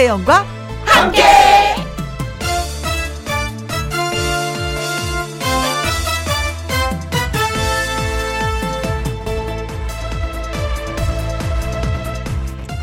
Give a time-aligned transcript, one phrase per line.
[0.00, 0.46] 김혜영과
[0.86, 1.22] 함께.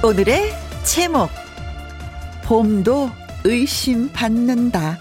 [0.04, 0.54] 오늘의
[0.84, 1.30] 제목
[2.44, 3.10] 봄도
[3.44, 5.00] 의심받는다.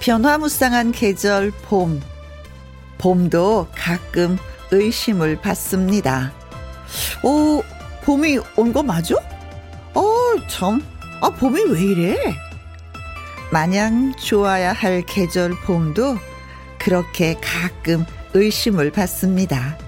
[0.00, 2.00] 변화무쌍한 계절 봄.
[2.98, 4.38] 봄도 가끔
[4.70, 6.32] 의심을 받습니다.
[7.22, 7.62] 오,
[8.04, 9.14] 봄이 온 거 맞아?
[9.94, 10.02] 어,
[10.48, 10.82] 참.
[11.20, 12.16] 아, 봄이 왜 이래?
[13.50, 16.16] 마냥 좋아야 할 계절 봄도
[16.78, 19.78] 그렇게 가끔 의심을 받습니다.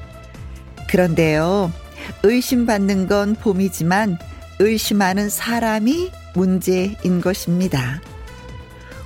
[0.89, 1.73] 그런데요,
[2.23, 4.19] 의심받는 건 봄이지만
[4.61, 8.01] 의심하는 사람이 문제인 것입니다.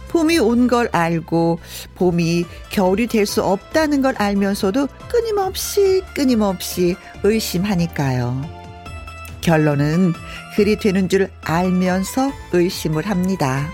[0.09, 1.61] 봄이 온 걸 알고
[1.95, 8.61] 봄이 겨울이 될 수 없다는 걸 알면서도 끊임없이 끊임없이 의심하니까요.
[9.41, 10.13] 결론은
[10.61, 13.67] 그리 되는 줄 알면서 의심을 합니다.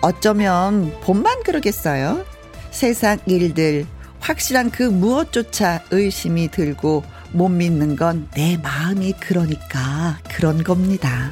[0.00, 2.24] 어쩌면 봄만 그러겠어요?
[2.72, 3.86] 세상 일들,
[4.18, 11.30] 확실한 그 무엇조차 의심이 들고 못 믿는 건 내 마음이 그러니까 그런 겁니다.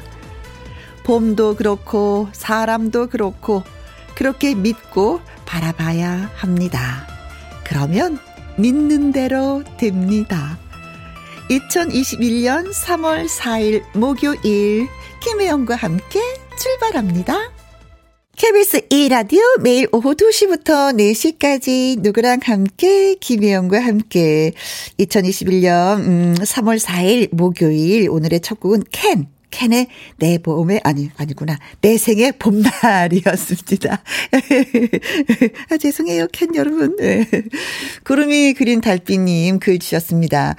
[1.03, 3.63] 봄도 그렇고 사람도 그렇고
[4.15, 7.05] 그렇게 믿고 바라봐야 합니다.
[7.65, 8.17] 그러면
[8.55, 10.57] 믿는 대로 됩니다.
[11.49, 14.87] 2021년 3월 4일 목요일
[15.19, 16.19] 김혜영과 함께
[16.57, 17.51] 출발합니다.
[18.37, 24.53] KBS 2라디오 매일 오후 2시부터 4시까지 누구랑 함께 김혜영과 함께
[24.99, 31.97] 2021년 음, 3월 4일 목요일 오늘의 첫 곡은 캔 캔의 내 봄의 아니 아니구나 내
[31.97, 34.03] 생의 봄날이었습니다.
[35.71, 36.95] 아 죄송해요 캔 여러분.
[36.97, 37.25] 네.
[38.03, 40.55] 구름이 그린 달빛님 글 주셨습니다.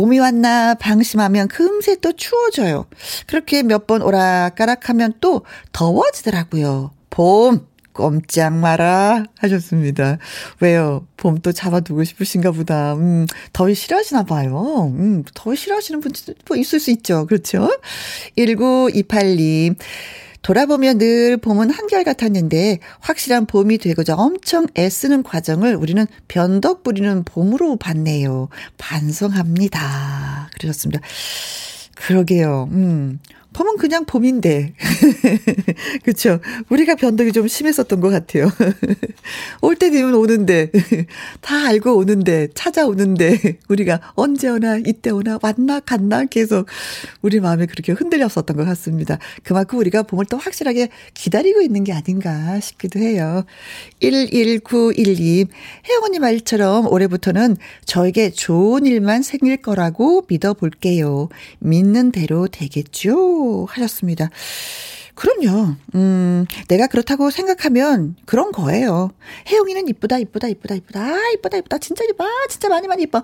[0.00, 2.86] 봄이 왔나 방심하면 금세 또 추워져요.
[3.26, 6.90] 그렇게 몇 번 오락가락하면 또 더워지더라고요.
[7.10, 10.16] 봄 꼼짝 마라 하셨습니다.
[10.60, 11.06] 왜요?
[11.18, 12.94] 봄 또 잡아두고 싶으신가 보다.
[12.94, 14.90] 음, 더위 싫어하시나 봐요.
[14.96, 17.26] 음, 더위 싫어하시는 분도 뭐 있을 수 있죠.
[17.26, 17.68] 그렇죠?
[18.38, 19.76] 1928님.
[20.42, 27.76] 돌아보면 늘 봄은 한결 같았는데 확실한 봄이 되고자 엄청 애쓰는 과정을 우리는 변덕 부리는 봄으로
[27.76, 28.48] 봤네요.
[28.78, 30.50] 반성합니다.
[30.58, 31.00] 그러셨습니다.
[31.94, 32.68] 그러게요.
[32.72, 33.20] 음.
[33.52, 34.74] 봄은 그냥 봄인데.
[36.04, 36.40] 그쵸.
[36.68, 38.48] 우리가 변덕이 좀 심했었던 것 같아요.
[39.62, 40.70] 올 때 되면 오는데,
[41.40, 46.66] 다 알고 오는데, 찾아오는데, 우리가 언제 오나, 이때 오나, 왔나, 갔나, 계속
[47.22, 49.18] 우리 마음에 그렇게 흔들렸었던 것 같습니다.
[49.42, 53.44] 그만큼 우리가 봄을 또 확실하게 기다리고 있는 게 아닌가 싶기도 해요.
[54.00, 55.46] 11912,
[55.88, 57.56] 혜영 언니 말처럼 올해부터는
[57.86, 61.28] 저에게 좋은 일만 생길 거라고 믿어볼게요.
[61.60, 63.39] 믿는 대로 되겠죠?
[63.68, 64.30] 하셨습니다.
[65.14, 65.74] 그럼요.
[65.94, 69.10] 음, 내가 그렇다고 생각하면 그런 거예요.
[69.48, 73.22] 혜영이는 이쁘다, 이쁘다, 이쁘다, 이쁘다, 아, 이쁘다, 이쁘다, 진짜 이뻐, 아, 진짜 많이 많이 이뻐.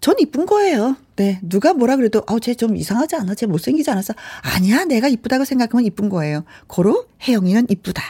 [0.00, 0.96] 전 이쁜 거예요.
[1.16, 1.40] 네.
[1.42, 3.34] 누가 뭐라 그래도, 아우, 쟤좀 이상하지 않아?
[3.34, 4.14] 쟤 못생기지 않았어?
[4.42, 6.44] 아니야, 내가 이쁘다고 생각하면 이쁜 거예요.
[6.66, 8.02] 고로 혜영이는 이쁘다.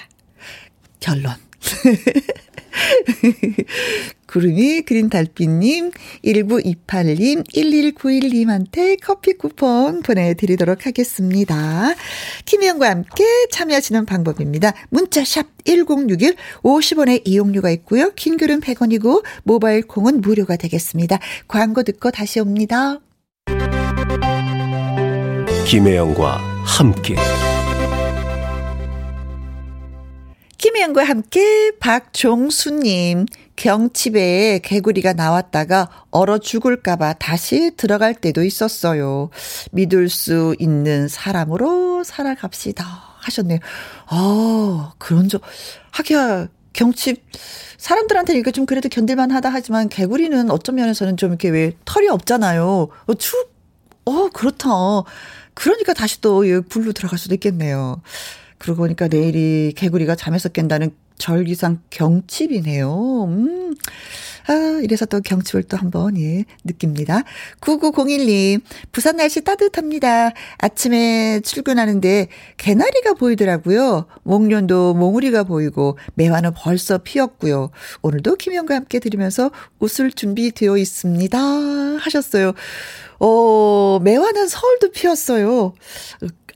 [1.00, 1.32] 결론.
[4.26, 5.90] 구름이 그린 달빛님,
[6.24, 11.94] 1928님, 1191님한테 커피 쿠폰 보내드리도록 하겠습니다.
[12.44, 14.72] 김희영과 함께 참여하시는 방법입니다.
[14.90, 18.10] 문자샵 1061, 50원의 이용료가 있고요.
[18.14, 21.18] 킹글은 100원이고, 모바일 콩은 무료가 되겠습니다.
[21.46, 22.98] 광고 듣고 다시 옵니다.
[25.66, 27.14] 김혜영과 함께.
[30.64, 39.28] 김혜영과 함께 박종수님, 경칩에 개구리가 나왔다가 얼어 죽을까봐 다시 들어갈 때도 있었어요.
[39.72, 42.82] 믿을 수 있는 사람으로 살아갑시다.
[43.18, 43.58] 하셨네요.
[44.06, 45.42] 아, 그런 적,
[45.90, 47.22] 하기야, 경칩,
[47.76, 52.88] 사람들한테 이거 좀 그래도 견딜만 하다 하지만 개구리는 어떤 면에서는 좀 이렇게 왜 털이 없잖아요.
[53.06, 53.36] 어, 추,
[54.06, 54.70] 어, 그렇다.
[55.52, 58.00] 그러니까 다시 또 불로 들어갈 수도 있겠네요.
[58.64, 63.24] 그러고 보니까 내일이 개구리가 잠에서 깬다는 절기상 경칩이네요.
[63.24, 63.74] 음.
[64.46, 67.24] 아, 이래서 또 경칩을 또 한번, 예, 느낍니다.
[67.60, 70.32] 9901님, 부산 날씨 따뜻합니다.
[70.58, 74.06] 아침에 출근하는데 개나리가 보이더라고요.
[74.22, 77.70] 목련도 몽우리가 보이고, 매화는 벌써 피었고요.
[78.00, 81.38] 오늘도 김영과 함께 들으면서 웃을 준비 되어 있습니다.
[81.38, 82.52] 하셨어요.
[83.20, 85.74] 어, 매화는 서울도 피었어요.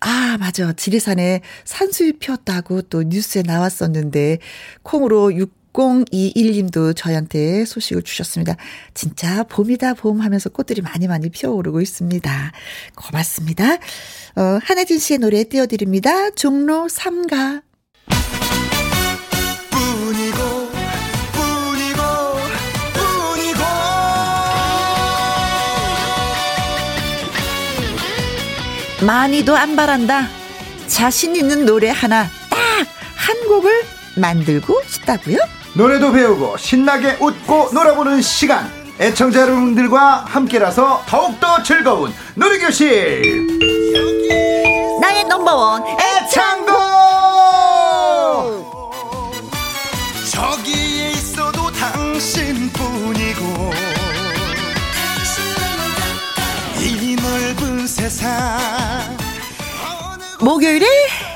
[0.00, 0.72] 아, 맞아.
[0.72, 4.38] 지리산에 산수유 피었다고 또 뉴스에 나왔었는데,
[4.82, 5.30] 콩으로
[5.72, 8.56] 6021님도 저희한테 소식을 주셨습니다.
[8.94, 12.52] 진짜 봄이다 봄 하면서 꽃들이 많이 많이 피어오르고 있습니다.
[12.96, 13.74] 고맙습니다.
[13.74, 16.30] 어, 한혜진 씨의 노래 띄워드립니다.
[16.30, 17.62] 종로 3가.
[29.12, 30.28] 많이도 안 바란다.
[30.86, 32.58] 자신 있는 노래 하나 딱
[33.16, 33.84] 한 곡을
[34.16, 35.38] 만들고 싶다고요?
[35.74, 38.70] 노래도 배우고 신나게 웃고 놀아보는 시간.
[39.00, 43.46] 애청자 여러분들과 함께라서 더욱더 즐거운 노래교실.
[45.00, 46.77] 나의 넘버원 애창곡!
[60.40, 60.86] 목요일에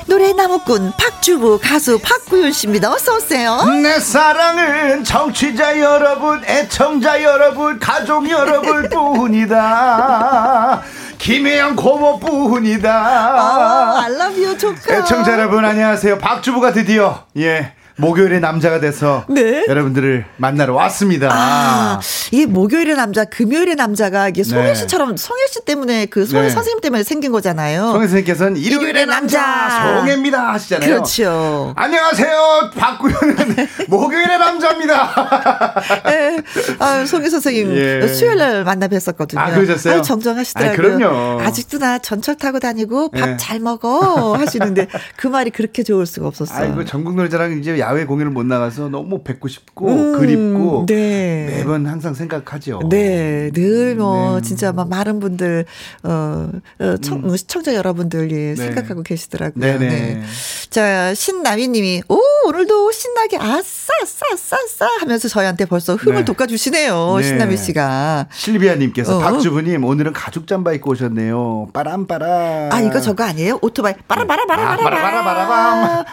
[0.07, 2.91] 노래 나무꾼 박주부 가수 박구윤 씨입니다.
[2.91, 3.63] 어서 오세요.
[3.81, 10.81] 내 사랑은 정취자 여러분, 애청자 여러분, 가족 여러분 뿐이다.
[11.17, 12.91] 김혜영 고모뿐이다.
[12.91, 14.95] 아, 알라뷰 조카.
[14.95, 16.17] 애청자 여러분 안녕하세요.
[16.17, 19.65] 박주부가 드디어 예 목요일의 남자가 돼서 네.
[19.67, 21.29] 여러분들을 만나러 왔습니다.
[21.31, 21.99] 아,
[22.31, 24.75] 이 목요일의 남자, 금요일의 남자가 이게 송혜 네.
[24.75, 26.49] 씨처럼 송혜 씨 때문에 그 송혜 네.
[26.49, 27.91] 선생님 때문에 생긴 거잖아요.
[27.91, 29.97] 송 선생님께서는 일요일의 일요일의 남자 남자.
[29.99, 30.89] 송혜입니다 하시잖아요.
[30.89, 31.73] 그렇죠.
[31.75, 32.71] 안녕하세요.
[32.75, 33.45] 박구현은
[33.89, 35.75] 목요일의 남자입니다.
[36.07, 36.37] 예.
[36.79, 38.07] 아, 송혜 선생님 예.
[38.07, 39.37] 수요일 날 만나 뵀었거든요.
[39.37, 39.95] 아, 그러셨어요?
[39.95, 40.71] 아유, 정정하시더라고요.
[40.71, 41.41] 아이, 그럼요.
[41.41, 43.37] 아직도 나 전철 타고 다니고 밥 예.
[43.37, 46.63] 잘 먹어 하시는데 그 말이 그렇게 좋을 수가 없었어요.
[46.69, 51.47] 아이고 전국 노래자랑 이제 야외 공연을 못 나가서 너무 뵙고 싶고 음, 그립고 네.
[51.49, 52.79] 매번 항상 생각하죠.
[52.89, 54.41] 네, 늘뭐 네.
[54.41, 55.65] 진짜 막 많은 분들
[56.03, 56.49] 어,
[56.79, 59.55] 어 청, 시청자 여러분들 예, 생각하고 계시더라고요.
[59.55, 59.79] 음.
[59.79, 59.89] 네네.
[59.89, 60.23] 네.
[60.69, 66.23] 자 신나위님이 오 오늘도 신나게 아싸 아싸 아싸 아싸 하면서 저희한테 벌써 네.
[66.23, 67.15] 돋궈주시네요.
[67.17, 67.23] 네.
[67.23, 68.27] 신나위 씨가.
[68.31, 69.19] 실비아님께서 어.
[69.19, 71.67] 박주부님 오늘은 가죽 잠바 입고 오셨네요.
[71.73, 72.71] 빠람빠람.
[72.71, 73.59] 아 이거 저거 아니에요?
[73.61, 76.05] 오토바이 빠라바라바라바라 아, 빠라바라바라밤.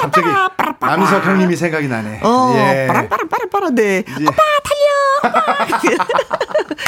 [0.00, 0.28] 갑자기
[0.80, 2.20] 남석 형님이 생각이 나네.
[2.22, 2.86] 어 예.
[2.88, 4.04] 빠라빠라빠라빠라 네.
[4.06, 5.96] 이제- 오빠 달려.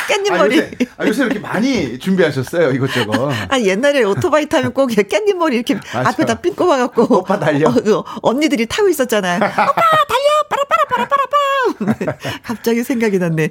[0.08, 0.56] 깻잎 아, 머리.
[0.58, 3.32] 요새, 아, 요새 이렇게 많이 준비하셨어요 이것저것.
[3.48, 6.10] 아 옛날에 오토바이 타면 꼭 깻잎 머리 이렇게 맞아.
[6.10, 7.68] 앞에다 핀 꼽아갖고 오빠 달려.
[7.68, 9.36] 어, 그 언니들이 타고 있었잖아요.
[9.42, 13.48] 오빠 달려 빠라빠라 빠라빠라빰 갑자기 생각이 났네.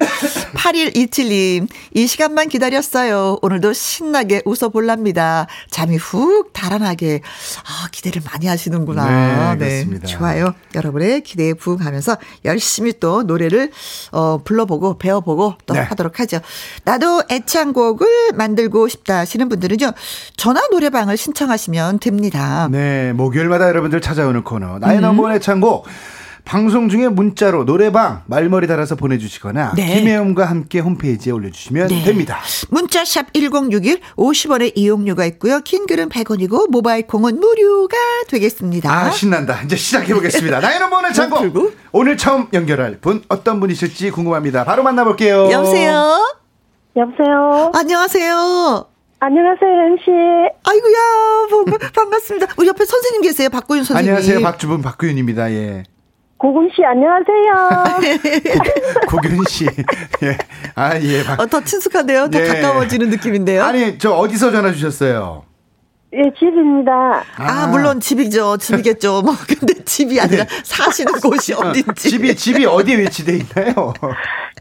[0.54, 3.38] 8127님 이 시간만 기다렸어요.
[3.42, 5.46] 오늘도 신나게 웃어볼랍니다.
[5.70, 7.20] 잠이 훅 달아나게
[7.64, 9.54] 아 기대를 많이 하시는구나.
[9.54, 10.06] 네, 그렇습니다.
[10.06, 10.54] 좋아요.
[10.74, 13.70] 여러분의 기대에 부응하면서 열심히 또 노래를
[14.12, 15.80] 어 불러보고 배워보고 또 네.
[15.80, 16.40] 하도록 하죠.
[16.84, 19.92] 나도 애창곡을 만들고 싶다 하시는 분들은요.
[20.36, 22.68] 전화 노래방을 신청하시면 됩니다.
[22.70, 24.80] 네, 목요일마다 여러분들 찾아오는 코너 음.
[24.80, 25.86] 나의 넘버원 애창곡.
[26.48, 29.98] 방송 중에 문자로 노래방 말머리 달아서 보내주시거나 네.
[30.00, 32.02] 김혜영과 함께 홈페이지에 올려주시면 네.
[32.02, 32.38] 됩니다.
[32.70, 35.60] 문자샵 1061 50원의 이용료가 있고요.
[35.60, 37.98] 킹글은 100원이고 모바일 콩은 무료가
[38.28, 38.90] 되겠습니다.
[38.90, 39.60] 아 신난다.
[39.62, 40.60] 이제 시작해 보겠습니다.
[40.60, 41.36] 나의 넘버원 풀고.
[41.36, 41.76] 애창곡.
[41.92, 44.64] 오늘 처음 연결할 분 어떤 분이실지 궁금합니다.
[44.64, 45.50] 바로 만나볼게요.
[45.52, 46.18] 여보세요?
[46.96, 47.72] 여보세요.
[47.74, 48.86] 안녕하세요.
[49.20, 50.10] 안녕하세요, MC.
[50.64, 52.54] 아이고야, 반가, 반갑습니다.
[52.56, 53.50] 우리 옆에 선생님 계세요.
[53.50, 54.14] 박고윤 선생님.
[54.14, 54.40] 안녕하세요.
[54.42, 55.50] 박주분 박구윤입니다.
[55.52, 55.82] 예.
[56.38, 58.14] 고금 씨, 안녕하세요.
[59.10, 59.66] 고균 씨.
[60.22, 60.38] 예.
[60.76, 61.24] 아, 예.
[61.24, 61.40] 박...
[61.40, 62.30] 어, 더 친숙한데요?
[62.30, 62.46] 더 예.
[62.46, 63.64] 가까워지는 느낌인데요?
[63.64, 65.42] 아니, 저 어디서 전화 주셨어요?
[66.14, 67.24] 예, 집입니다.
[67.36, 68.56] 아, 물론 집이죠.
[68.58, 69.22] 집이겠죠.
[69.22, 72.08] 뭐, 근데 집이 아니라 사시는 곳이 어, 어딘지.
[72.10, 73.92] 집이 집이 어디에 위치돼 있나요?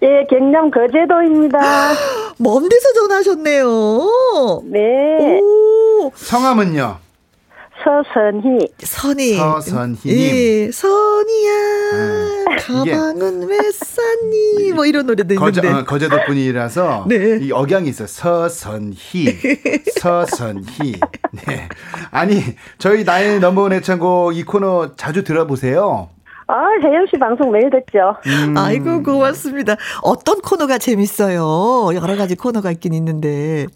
[0.01, 1.59] 예, 경남 거제도입니다.
[2.39, 4.63] 먼 데서 전화하셨네요.
[4.65, 5.39] 네.
[5.41, 6.97] 오, 성함은요?
[7.83, 8.67] 서선희.
[8.79, 9.35] 선이.
[9.35, 9.97] 서선희님.
[10.07, 11.53] 예, 선이야.
[11.93, 14.71] 아, 이게- 가방은 왜 쌌니?
[14.73, 15.79] 뭐 이런 노래도 거제, 있는데.
[15.81, 17.37] 어, 거제도 분이라서 네.
[17.41, 18.07] 이 억양이 있어요.
[18.07, 18.97] 서선희,
[20.01, 20.99] 서선희.
[21.45, 21.69] 네.
[22.11, 22.41] 아니
[22.77, 26.09] 저희 나의 넘버원 애창곡 이 코너 자주 들어보세요.
[26.49, 28.15] 아, 혜영 씨 방송 매일 듣죠.
[28.25, 28.57] 음.
[28.57, 29.75] 아이고, 고맙습니다.
[30.01, 31.89] 어떤 코너가 재밌어요?
[31.93, 33.67] 여러 가지 코너가 있긴 있는데.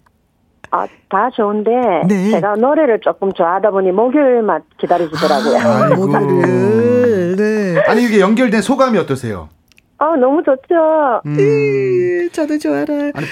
[0.74, 1.70] 아, 다 좋은데,
[2.08, 2.30] 네.
[2.30, 5.58] 제가 노래를 조금 좋아하다 보니 목요일만 기다리시더라고요.
[5.58, 5.94] 아.
[5.94, 7.36] 목요일을.
[7.36, 7.82] 네.
[7.86, 9.50] 아니 이게 연결된 소감이 어떠세요?
[9.98, 11.20] 아, 너무 좋죠.
[11.26, 11.36] 음.
[11.38, 12.84] 예, 저도 좋아라.
[13.14, 13.26] 아니,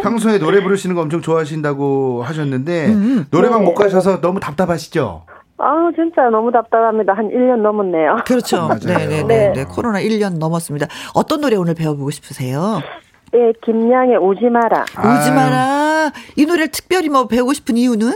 [0.00, 3.26] 평소에 노래 부르시는 거 엄청 좋아하신다고 하셨는데 음.
[3.32, 3.64] 노래방 네.
[3.66, 5.24] 못 가셔서 너무 답답하시죠?
[5.58, 7.14] 아, 진짜 너무 답답합니다.
[7.14, 8.18] 한 1년 넘었네요.
[8.26, 8.68] 그렇죠.
[8.86, 9.22] 네네네.
[9.24, 9.52] 네.
[9.54, 9.64] 네.
[9.64, 10.86] 코로나 1년 넘었습니다.
[11.14, 12.80] 어떤 노래 오늘 배워보고 싶으세요?
[13.36, 14.82] 예, 김양의 오지 마라.
[14.82, 16.10] 오지 마라.
[16.36, 18.12] 이 노래를 특별히 뭐 배우고 싶은 이유는?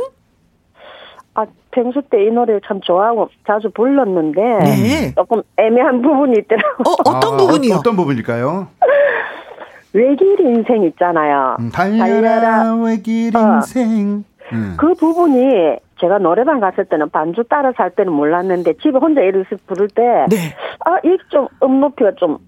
[1.35, 5.15] 아, 평소 때 이 노래 참 좋아하고 자주 불렀는데 네.
[5.15, 6.91] 조금 애매한 부분이 있더라고.
[6.91, 7.75] 어, 어떤 아, 부분이요?
[7.75, 8.69] 어, 어떤 부분일까요?
[9.93, 11.57] 외길 인생 있잖아요.
[11.61, 13.57] 음, 달려라 외길 어.
[13.57, 14.25] 인생.
[14.53, 14.75] 음.
[14.79, 19.87] 그 부분이 제가 노래방 갔을 때는 반주 따라 살 때는 몰랐는데 집에 혼자 이렇게 부를
[19.89, 20.37] 때 네.
[20.85, 22.39] 아, 이게 좀 음높이가 좀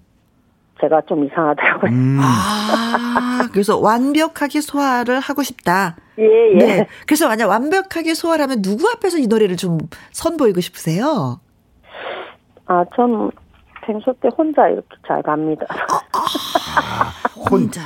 [0.83, 1.91] 제가 좀 이상하더라고요.
[1.91, 2.19] 음.
[2.21, 5.95] 아, 그래서 완벽하게 소화를 하고 싶다.
[6.19, 6.57] 예, 예.
[6.57, 6.87] 네.
[7.07, 9.77] 그래서 만약 완벽하게 소화를 하면 누구 앞에서 이 노래를 좀
[10.11, 11.39] 선보이고 싶으세요?
[12.65, 13.31] 아, 전
[13.85, 15.65] 평소 때 혼자 이렇게 잘 갑니다.
[17.49, 17.81] 혼자.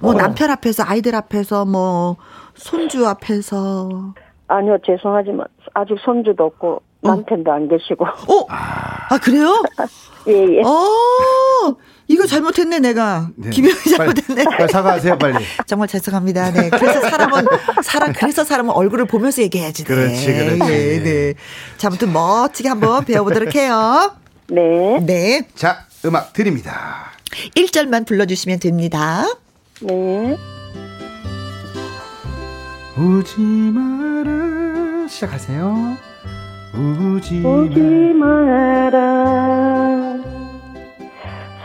[0.00, 2.16] 뭐 남편 앞에서, 아이들 앞에서, 뭐
[2.54, 4.14] 손주 앞에서.
[4.48, 8.04] 아니요, 죄송하지만 아직 손주도 없고 남편도 안 계시고.
[8.04, 8.46] 어?
[8.48, 9.62] 아, 그래요?
[10.28, 10.62] 예, 예.
[10.62, 11.76] 어,
[12.12, 13.30] 이거 잘못했네, 내가.
[13.36, 13.48] 네.
[13.48, 14.44] 김영희 빨리, 잘못했네.
[14.44, 15.42] 빨리 사과하세요, 빨리.
[15.66, 16.52] 정말 죄송합니다.
[16.52, 16.68] 네.
[16.68, 17.46] 그래서 사람은,
[17.82, 19.84] 사람, 그래서 사람은 얼굴을 보면서 얘기해야지.
[19.84, 19.88] 네.
[19.88, 20.58] 그렇지, 그렇지.
[20.58, 21.34] 네, 네.
[21.78, 24.14] 자, 아무튼 멋지게 한번 배워보도록 해요.
[24.48, 25.00] 네.
[25.00, 25.48] 네.
[25.54, 27.12] 자, 음악 드립니다.
[27.56, 29.24] 1절만 불러주시면 됩니다.
[29.80, 30.36] 네.
[32.98, 35.08] 오지 마라.
[35.08, 35.96] 시작하세요.
[36.74, 37.80] 오지 오지
[38.18, 39.72] 마라.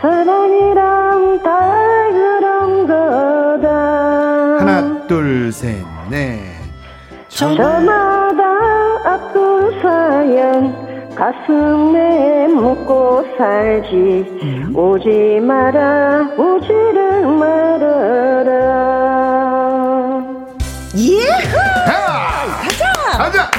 [0.00, 3.68] 사랑이란 다 그런 거다.
[4.60, 6.40] 하나, 둘, 셋, 넷.
[7.28, 8.44] 저마다
[9.04, 18.58] 아픈 사연 가슴에 묻고 살지 오지 마라 오지를 말아라
[20.96, 21.18] 예!
[21.86, 23.18] 가자!
[23.18, 23.57] 가자!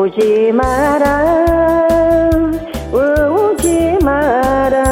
[0.00, 1.06] 오지 마라.
[2.90, 4.82] 오지 마라.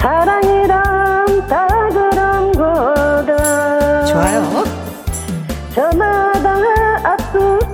[0.00, 4.04] 사랑이란 다 그런 거다.
[4.06, 4.42] 좋아요.
[5.72, 6.56] 저마다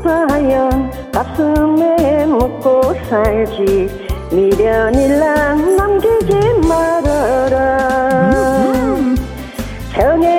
[0.02, 3.88] 사연 가슴에 묻고 살지.
[4.30, 6.34] 미련일랑 남기지
[6.68, 8.30] 말아라.
[9.94, 10.31] 정해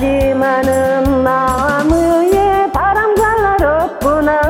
[0.00, 4.40] 가지만은 나무에 바람 잘날 없구나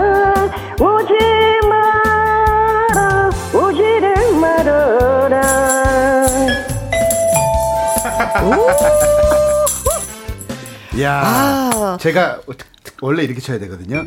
[0.80, 5.40] 오지 마라 오지를 말아라
[11.00, 11.98] 야, 아.
[12.00, 12.40] 제가
[13.00, 14.04] 원래 이렇게 쳐야 되거든요.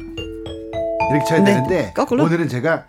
[1.12, 1.46] 이렇게 쳐야 네.
[1.46, 2.24] 되는데 거꾸로?
[2.24, 2.86] 오늘은 제가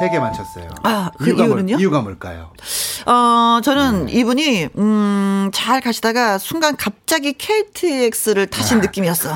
[0.00, 0.68] 세 개 맞췄어요.
[0.82, 1.78] 아, 그 이유가, 뭘- 이유는요?
[1.78, 2.50] 이유가 뭘까요?
[3.06, 9.30] 어, 저는 이분이, 음, 잘 가시다가 순간 갑자기 KTX를 타신 느낌이었어.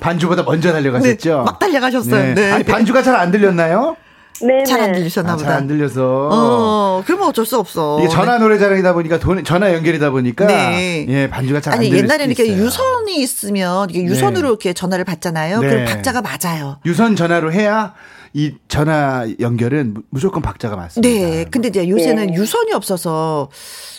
[0.00, 1.36] 반주보다 먼저 달려가셨죠?
[1.38, 2.34] 네, 막 달려가셨어요.
[2.34, 2.50] 네.
[2.52, 3.96] 아니 반주가 잘 안 들렸나요?
[4.42, 5.48] 네네 잘 안 들리셨나 아, 보다.
[5.48, 6.28] 잘 안 들려서.
[6.32, 7.98] 어, 그러면 어쩔 수 없어.
[8.00, 11.04] 이게 전화 노래자랑이다 보니까 돈, 전화 연결이다 보니까 네.
[11.08, 12.66] 예 반주가 잘안 아니 들릴 옛날에는 수도 이렇게 있어요.
[12.66, 14.48] 유선이 있으면 이게 유선으로 네.
[14.48, 15.60] 이렇게 전화를 받잖아요.
[15.60, 15.68] 네.
[15.68, 16.78] 그럼 박자가 맞아요.
[16.86, 17.92] 유선 전화로 해야
[18.32, 21.08] 이 전화 연결은 무- 무조건 박자가 맞습니다.
[21.08, 21.44] 네.
[21.50, 22.34] 근데 이제 요새는 네.
[22.34, 23.50] 유선이 없어서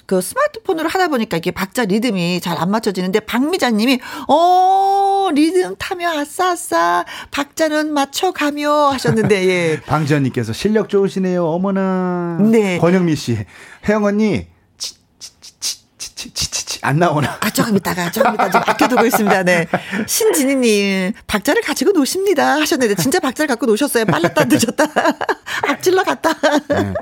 [0.06, 6.52] 그 스마트폰으로 하다 보니까 이게 박자 리듬이 잘 안 맞춰지는데 박미자님이 어 리듬 타며 아싸
[6.52, 9.82] 아싸 박자는 맞춰가며 하셨는데 예.
[9.82, 11.46] 방지현님께서 실력 좋으시네요.
[11.46, 12.38] 어머나.
[12.52, 12.78] 네.
[12.78, 13.38] 권영미 씨,
[13.88, 14.48] 혜영 언니
[14.78, 17.38] 치 치 치 치 치 치 치 안 나오나?
[17.40, 19.44] 아, 조금 있다가, 조금 있다가 좀 아껴두고 있습니다.
[19.44, 19.68] 네.
[20.08, 22.56] 신진희님, 박자를 가지고 노십니다.
[22.60, 24.06] 하셨는데, 진짜 박자를 갖고 노셨어요.
[24.06, 24.86] 빨랐다, 늦었다.
[25.68, 26.34] 앞질러 갔다.
[26.70, 26.94] 네.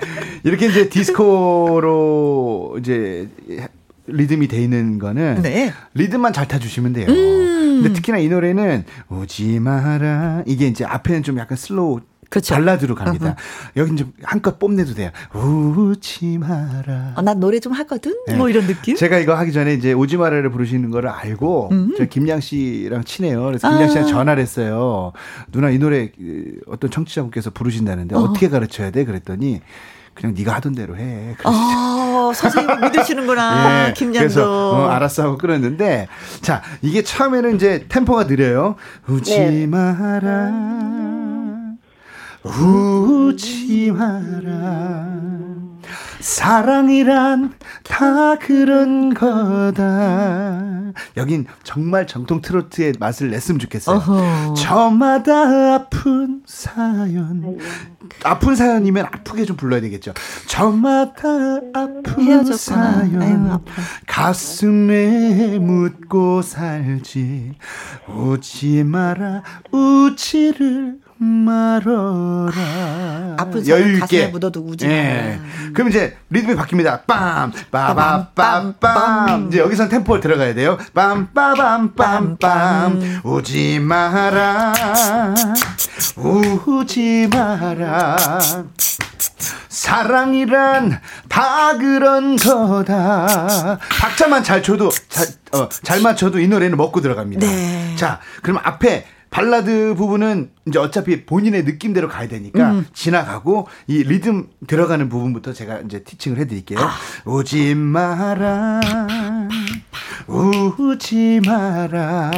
[0.43, 3.29] 이렇게 이제 디스코로 이제
[4.07, 5.73] 리듬이 돼 있는 거는 네.
[5.93, 7.07] 리듬만 잘 타주시면 돼요.
[7.07, 7.81] 음.
[7.81, 12.55] 근데 특히나 이 노래는 오지 마라 이게 이제 앞에는 좀 약간 slow 그쵸.
[12.55, 13.35] 발라드로 갑니다.
[13.75, 15.09] 여기 좀 한껏 뽐내도 돼요.
[15.33, 17.13] 오지 마라.
[17.15, 18.15] 어, 난 노래 좀 하거든?
[18.27, 18.35] 네.
[18.35, 18.95] 뭐 이런 느낌?
[18.95, 23.45] 제가 이거 하기 전에 이제 오지 마라를 부르시는 거를 알고 저 김양 씨랑 친해요.
[23.45, 23.85] 그래서 김양 음.
[23.85, 23.89] 아.
[23.89, 25.11] 씨한테 전화를 했어요.
[25.51, 28.27] 누나 이 노래 그, 어떤 청취자분께서 부르신다는데 어.
[28.27, 29.05] 떻게 가르쳐야 돼?
[29.05, 29.61] 그랬더니
[30.13, 31.35] 그냥 네가 하던 대로 해.
[31.45, 33.87] 어, 선생님을 믿으시는구나.
[33.89, 34.19] 예, 김양도.
[34.19, 36.07] 그래서 어, 알았어 하고 끊었는데
[36.41, 38.75] 자 이게 처음에는 이제 템포가 느려요.
[39.07, 39.67] 우지 네.
[39.67, 41.18] 마라
[42.43, 45.19] 우지 마라
[46.19, 47.53] 사랑이란
[47.83, 50.91] 다 그런 거다.
[51.15, 53.95] 여긴 정말 정통 트로트의 맛을 냈으면 좋겠어요.
[53.97, 54.53] 어허.
[54.55, 57.57] 저마다 아픈 사연.
[58.23, 60.13] 아픈 사연이면 아프게 좀 불러야 되겠죠.
[60.47, 61.29] 저마다
[61.73, 62.55] 아픈 헤어졌구나.
[62.57, 63.21] 사연.
[63.21, 63.59] 아유.
[64.05, 67.53] 가슴에 묻고 살지.
[68.09, 69.41] 웃지 마라,
[69.71, 72.53] 웃지를 말어라.
[73.37, 75.39] 아픈 사연 가슴에 묻어도 우지 예.
[75.73, 77.05] 그럼 이제 리듬이 바뀝니다.
[77.05, 78.93] 빰, 빠밤, 빰, 빰.
[78.93, 79.47] 빰.
[79.47, 80.77] 이제 여기선 템포를 들어가야 돼요.
[80.93, 83.25] 빰, 빠밤, 빰, 빰.
[83.25, 84.73] 우지 마라.
[86.15, 88.17] 우지 마라.
[89.67, 93.77] 사랑이란 다 그런 거다.
[94.01, 97.45] 박자만 잘 쳐도 잘, 어, 잘 맞춰도 이 노래는 먹고 들어갑니다.
[97.45, 97.95] 네.
[97.97, 102.85] 자, 그럼 앞에 발라드 부분은 이제 어차피 본인의 느낌대로 가야 되니까 음.
[102.93, 106.79] 지나가고 이 리듬 들어가는 부분부터 제가 이제 티칭을 해드릴게요.
[106.79, 106.91] 아.
[107.25, 108.79] 오지 마라,
[110.27, 112.31] 우지 마라.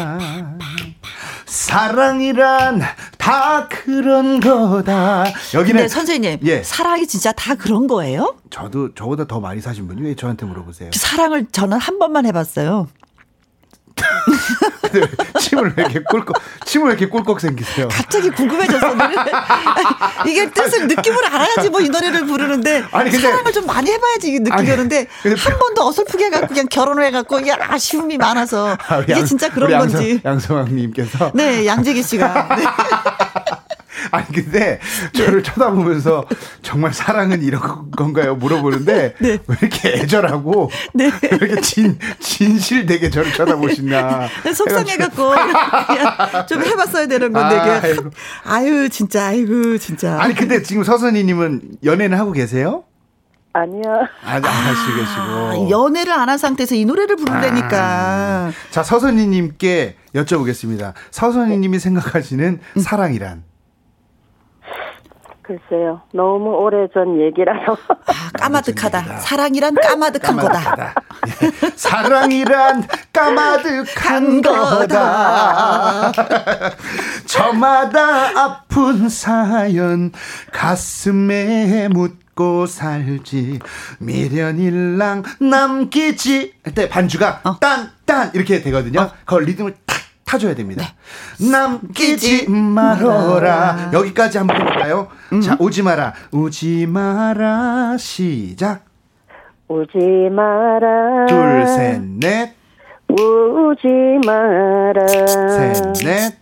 [1.46, 2.82] 사랑이란
[3.18, 5.26] 다 그런 거다.
[5.54, 6.64] 여기는 선생님, 예.
[6.64, 8.38] 사랑이 진짜 다 그런 거예요?
[8.50, 10.92] 저도 저보다 더 많이 사신 분이 왜 저한테 물어보세요?
[10.94, 12.88] 사랑을 저는 한 번만 해봤어요.
[14.82, 15.00] 근데
[15.34, 16.36] 왜 침을 왜 이렇게 꿀꺽
[16.66, 17.88] 침을 왜 이렇게 꿀꺽 생기세요?
[17.90, 18.94] 갑자기 궁금해졌어.
[20.28, 25.08] 이게 뜻을 느낌을 알아야지 뭐 이 노래를 부르는데 아니, 근데- 사랑을 좀 많이 해봐야지 느끼려는데
[25.24, 29.72] 한 번도 어설프게 해갖고 그냥 결혼을 해갖고 이게 아쉬움이 많아서 아, 이게 양- 진짜 그런
[29.72, 30.22] 양성- 건지.
[30.24, 32.56] 양성왕님께서 네, 양재기 씨가.
[32.56, 32.64] 네.
[34.12, 34.80] 아니 근데
[35.14, 36.26] 저를 쳐다보면서
[36.62, 38.36] 정말 사랑은 이런 건가요?
[38.36, 39.38] 물어보는데 네.
[39.48, 41.12] 왜 이렇게 애절하고 네.
[41.22, 48.10] 왜 이렇게 진 진실되게 저를 쳐다보시나 속상해갖고 그냥 좀 해봤어야 되는 건데 이게 아이고.
[48.46, 50.18] 아유 진짜 아이고 진짜.
[50.20, 52.84] 아니 근데 지금 서선이님은 연애는 하고 계세요?
[53.54, 53.82] 아니요.
[54.26, 58.52] 아직 안 하시고 아, 계시고 연애를 안 한 상태에서 이 노래를 부른다니까.
[58.70, 60.94] 자 서선이님께 여쭤보겠습니다.
[61.12, 62.82] 서선이님이 생각하시는 음.
[62.82, 63.44] 사랑이란
[65.62, 66.02] 글쎄요.
[66.14, 67.74] 너무 오래전 얘기라서.
[68.08, 69.18] 아, 까마득하다.
[69.18, 70.94] 사랑이란 까마득한 거다.
[71.44, 71.72] 예.
[71.76, 76.12] 사랑이란 까마득한 거다.
[77.26, 80.12] 저마다 아픈 사연
[80.54, 83.60] 가슴에 묻고 살지
[84.00, 87.58] 미련일랑 남기지 할 때 반주가 어.
[87.60, 89.10] 딴딴 이렇게 되거든요.
[89.26, 90.01] 그걸 리듬을 탁
[90.32, 90.86] 타줘야 됩니다.
[91.52, 92.16] 남기지
[92.46, 93.90] 끼지 말아라.
[93.92, 95.10] 여기까지 한번 해볼까요?
[95.34, 95.42] 음.
[95.42, 96.14] 자, 오지 마라.
[96.32, 97.98] 오지 마라.
[98.00, 98.86] 시작.
[99.68, 99.98] 우지
[100.32, 101.26] 마라.
[101.28, 102.56] 둘, 셋, 넷,
[103.10, 103.88] 우지
[104.26, 105.08] 마라.
[105.08, 106.41] 셋, 넷.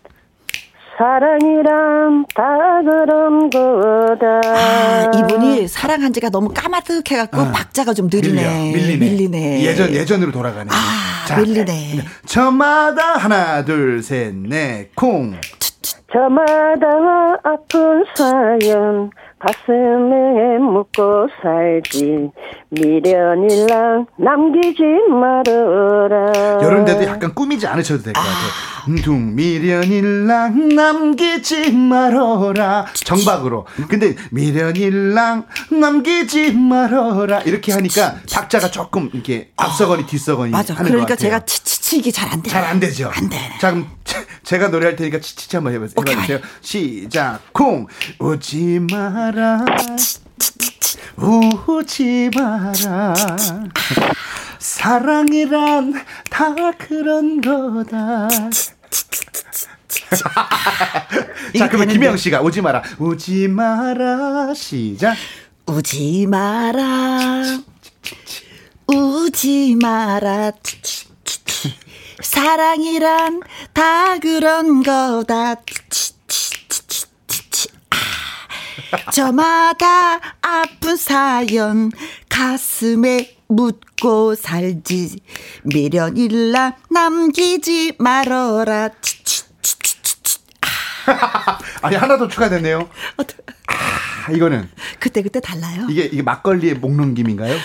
[0.99, 2.43] 사랑이란 다
[2.83, 4.41] 그런 거다.
[4.43, 8.73] 아, 이분이 사랑한 지가 너무 까마득해갖고 박자가 좀 느리네.
[8.73, 9.09] 밀려, 밀리네.
[9.09, 9.61] 밀리네.
[9.63, 10.69] 예전, 예전으로 돌아가네.
[10.69, 12.01] 아, 밀리네.
[12.25, 15.39] 저마다 하나, 둘, 셋, 넷, 콩.
[16.11, 16.87] 저마다
[17.43, 22.29] 아픈 사연 가슴에 묻고 살지
[22.69, 26.59] 미련일랑 남기지 말아라.
[26.61, 28.69] 이런 데도 약간 꾸미지 않으셔도 될 것 같아요.
[29.03, 32.85] 둥 미련일랑 남기지 말어라.
[32.95, 33.67] 정박으로.
[33.87, 35.45] 근데 미련일랑
[35.79, 37.39] 남기지 말어라.
[37.41, 40.73] 이렇게 하니까 박자가 조금 이렇게 앞서거니 뒤서거니 맞아.
[40.73, 41.15] 하는 그러니까.
[41.15, 42.49] 제가 치치치기 잘 안 돼.
[42.49, 43.09] 잘안 되죠.
[43.13, 43.37] 안 돼.
[43.59, 43.87] 자, 그럼
[44.43, 45.95] 제- 제가 노래할 테니까 치치치 한번 해보세요.
[45.97, 46.15] 오케이.
[46.15, 46.39] 해봐주세요.
[46.61, 47.41] 시작.
[47.53, 47.87] 콩.
[48.19, 49.65] 오지 마라.
[51.17, 53.13] 우지 마라.
[54.59, 55.93] 사랑이란
[56.29, 58.27] 다 그런 거다.
[61.57, 61.87] 자, 그러면.
[61.89, 62.81] 김영 씨가 오지 마라.
[62.97, 64.53] 오지 마라.
[64.53, 65.15] 시작.
[65.67, 67.59] 우지 마라.
[68.87, 70.51] 우지 마라.
[72.21, 73.41] 사랑이란
[73.73, 75.55] 다 그런 거다.
[78.91, 81.91] 아, 저마다 아픈 사연
[82.29, 85.19] 가슴에 묻고 살지.
[85.63, 88.89] 미련일라 남기지 말어라.
[91.81, 92.89] 아니, 하나 더 추가됐네요.
[94.29, 95.85] 아, 이거는 그때 그때 달라요.
[95.89, 97.55] 이게 이게 막걸리의 목넘김인가요?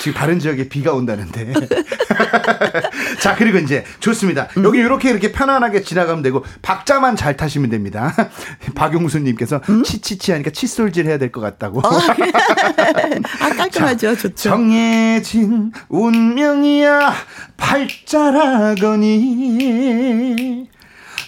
[0.00, 1.52] 지금 다른 지역에 비가 온다는데.
[3.20, 4.48] 자, 그리고 이제 좋습니다.
[4.62, 8.14] 여기 이렇게 이렇게 편안하게 지나가면 되고 박자만 잘 타시면 됩니다.
[8.74, 11.80] 박용수 님께서 치치치 하니까 칫솔질 해야 될 것 같다고.
[11.84, 14.34] 아 깔끔하죠, 좋죠.
[14.50, 17.14] 정해진 운명이야
[18.94, 20.73] 팔자라거니 다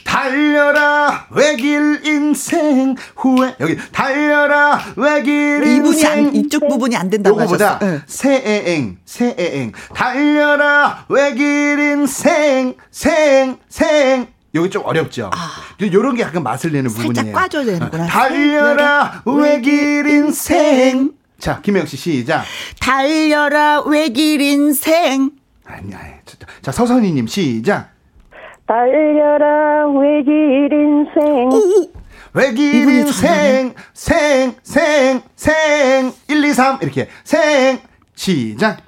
[0.06, 7.78] 달려라 외길 인생 후회 여기 달려라 외길 이분이 인생 안, 이쪽 부분이 안 된다고 하셨어.
[7.82, 8.02] 응.
[8.06, 15.30] 새애행 새애행 달려라 외길 인생 생 생 여기 좀 어렵죠.
[15.82, 16.94] 요런 게 약간 맛을 내는 아.
[16.94, 17.34] 살짝 부분이에요.
[17.34, 18.06] 꽈줘야 되는구나.
[18.06, 21.12] 달려라 외길 인생.
[21.38, 22.44] 자, 김영 씨 시작.
[22.80, 25.30] 달려라 외길 인생.
[25.66, 26.12] 아니, 아니.
[26.24, 27.90] 자, 자, 서선이님 시작.
[28.66, 31.50] 달려라 외길 인생
[32.34, 37.78] 외길 인생 생 생 생 1 2 3 이렇게 생
[38.14, 38.78] 시작.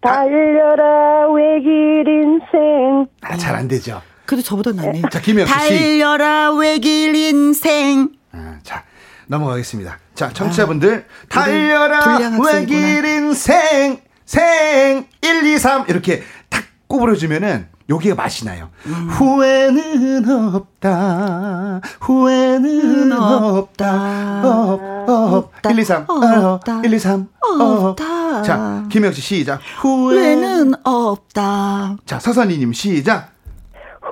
[0.00, 4.02] 달려라 외길 인생 아, 잘 안 되죠.
[4.26, 5.02] 그래도 저보다 낫네.
[5.10, 5.68] 자, 김영수 씨.
[5.98, 8.10] 달려라 외길 인생.
[8.32, 8.84] 아, 자,
[9.28, 9.98] 넘어가겠습니다.
[10.14, 12.50] 자, 청취자분들 달려라 아, 학생이구나.
[12.52, 18.70] 외길 인생 생 1 2 3 이렇게 탁 구부려 주면은 여기가 맛이 나요.
[18.86, 19.08] 음.
[19.10, 21.80] 후회는 없다.
[22.00, 24.42] 후회는 없다.
[24.44, 25.52] 업, 업.
[25.70, 26.04] 1 2 3.
[26.08, 26.80] 없다.
[26.84, 27.28] 1 2 3.
[27.40, 28.42] 없다.
[28.42, 29.60] 자, 김영 씨 시작.
[29.80, 30.16] 후회.
[30.16, 31.96] 후회는 없다.
[32.06, 33.32] 자, 서선이님 시작.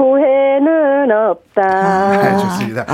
[0.00, 1.62] 후회는 없다.
[1.62, 2.86] 아, 좋습니다.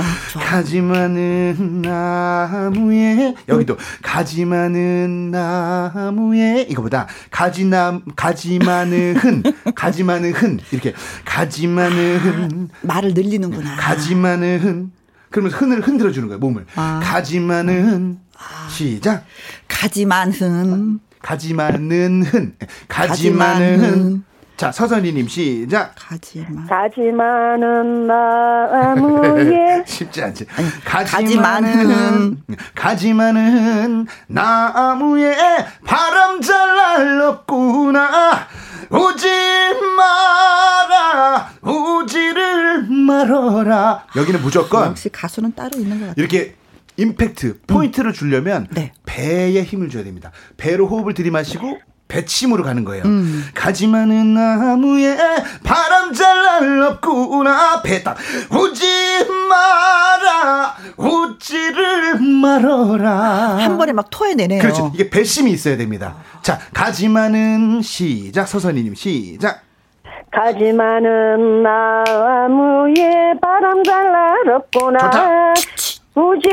[0.45, 9.43] 가지 많은 나무에 여기도 가지 많은 나무에 이거보다 가지 남 가지 많은 흔
[9.73, 10.93] 가지 많은 흔 이렇게
[11.23, 12.69] 가지 많은 흔.
[12.81, 13.77] 말을 늘리는구나.
[13.77, 14.91] 가지 많은 흔.
[15.29, 16.65] 그러면서 흔을 흔들어 주는 거예요 몸을.
[16.75, 16.99] 아.
[17.01, 18.19] 가지 많은 흔.
[18.69, 19.23] 시작.
[19.69, 20.99] 가지만 흔.
[21.21, 22.55] 가지 많은 흔.
[22.89, 24.23] 가지 가지 많은 많은 흔
[24.57, 26.65] 자 서선이님 시작 가지만.
[26.65, 30.45] 가지 많은 나무에 쉽지 않지.
[30.83, 32.41] 가지 많은
[32.73, 35.35] 가지 많은 나무에
[35.85, 38.47] 바람 잘날 없구나.
[38.89, 39.27] 오지
[39.97, 44.05] 마라, 오지를 말어라.
[44.15, 46.13] 여기는 무조건 역시 가수는 따로 있는 것 같아요.
[46.17, 46.55] 이렇게
[46.95, 48.91] 임팩트, 포인트를 주려면 네.
[49.05, 50.31] 배에 힘을 줘야 됩니다.
[50.55, 53.03] 배로 호흡을 들이마시고 배침으로 가는 거예요.
[53.05, 53.45] 음.
[53.53, 55.17] 가지 많은 나무에
[55.63, 57.81] 바람 잘날 없구나.
[57.81, 58.17] 배 딱.
[58.51, 58.85] 오지
[59.49, 60.75] 마라.
[60.97, 63.57] 오지를 말어라.
[63.59, 64.61] 한 번에 막 토해내네요.
[64.61, 64.91] 그렇죠.
[64.93, 66.15] 이게 배심이 있어야 됩니다.
[66.41, 68.47] 자, 가지 많은 시작.
[68.47, 69.61] 서선이님 시작.
[70.31, 75.53] 가지 많은 나무에 바람 잘날 없구나 좋다.
[76.17, 76.49] 우지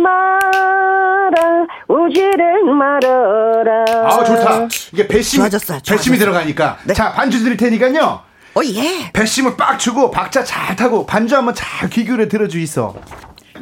[0.00, 4.68] 마라 우지를 말어라 아, 좋다.
[4.92, 5.40] 이게 배심.
[5.40, 6.18] 좋아졌어요, 배심이 좋아졌어요.
[6.20, 6.78] 들어가니까.
[6.84, 6.94] 네.
[6.94, 8.20] 자, 반주 드릴 테니까요.
[8.54, 9.10] 오 예.
[9.12, 12.94] 배심을 빡 주고 박자 잘 타고 반주 한번 잘 귀 기울여 들어주 있어.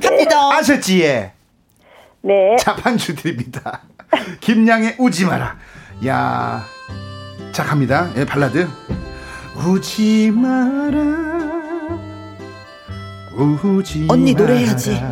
[0.03, 0.51] 갑니다.
[0.53, 1.03] 아셨지?
[1.03, 1.33] 예.
[2.21, 3.81] 네 자, 반주 드립니다.
[4.41, 5.57] 김양의 우지 마라.
[6.07, 6.63] 야.
[7.53, 8.11] 자, 갑니다.
[8.17, 8.69] 예, 발라드.
[9.67, 11.01] 우지 마라.
[13.39, 14.45] 우지 언니 마라.
[14.47, 15.03] 노래해야지.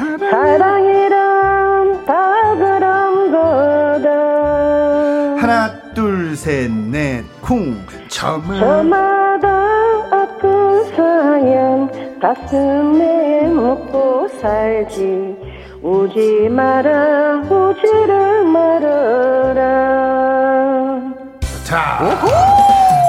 [0.00, 4.08] 사랑 사랑이란 다 그런 거다.
[5.40, 7.76] 하나 둘 셋 넷 쿵.
[8.08, 9.48] 저마 저마다
[10.10, 15.36] 아픈 사연 가슴에 묻고 살지.
[15.82, 19.60] 우지 마라 우지를 말어라.
[21.64, 21.76] 자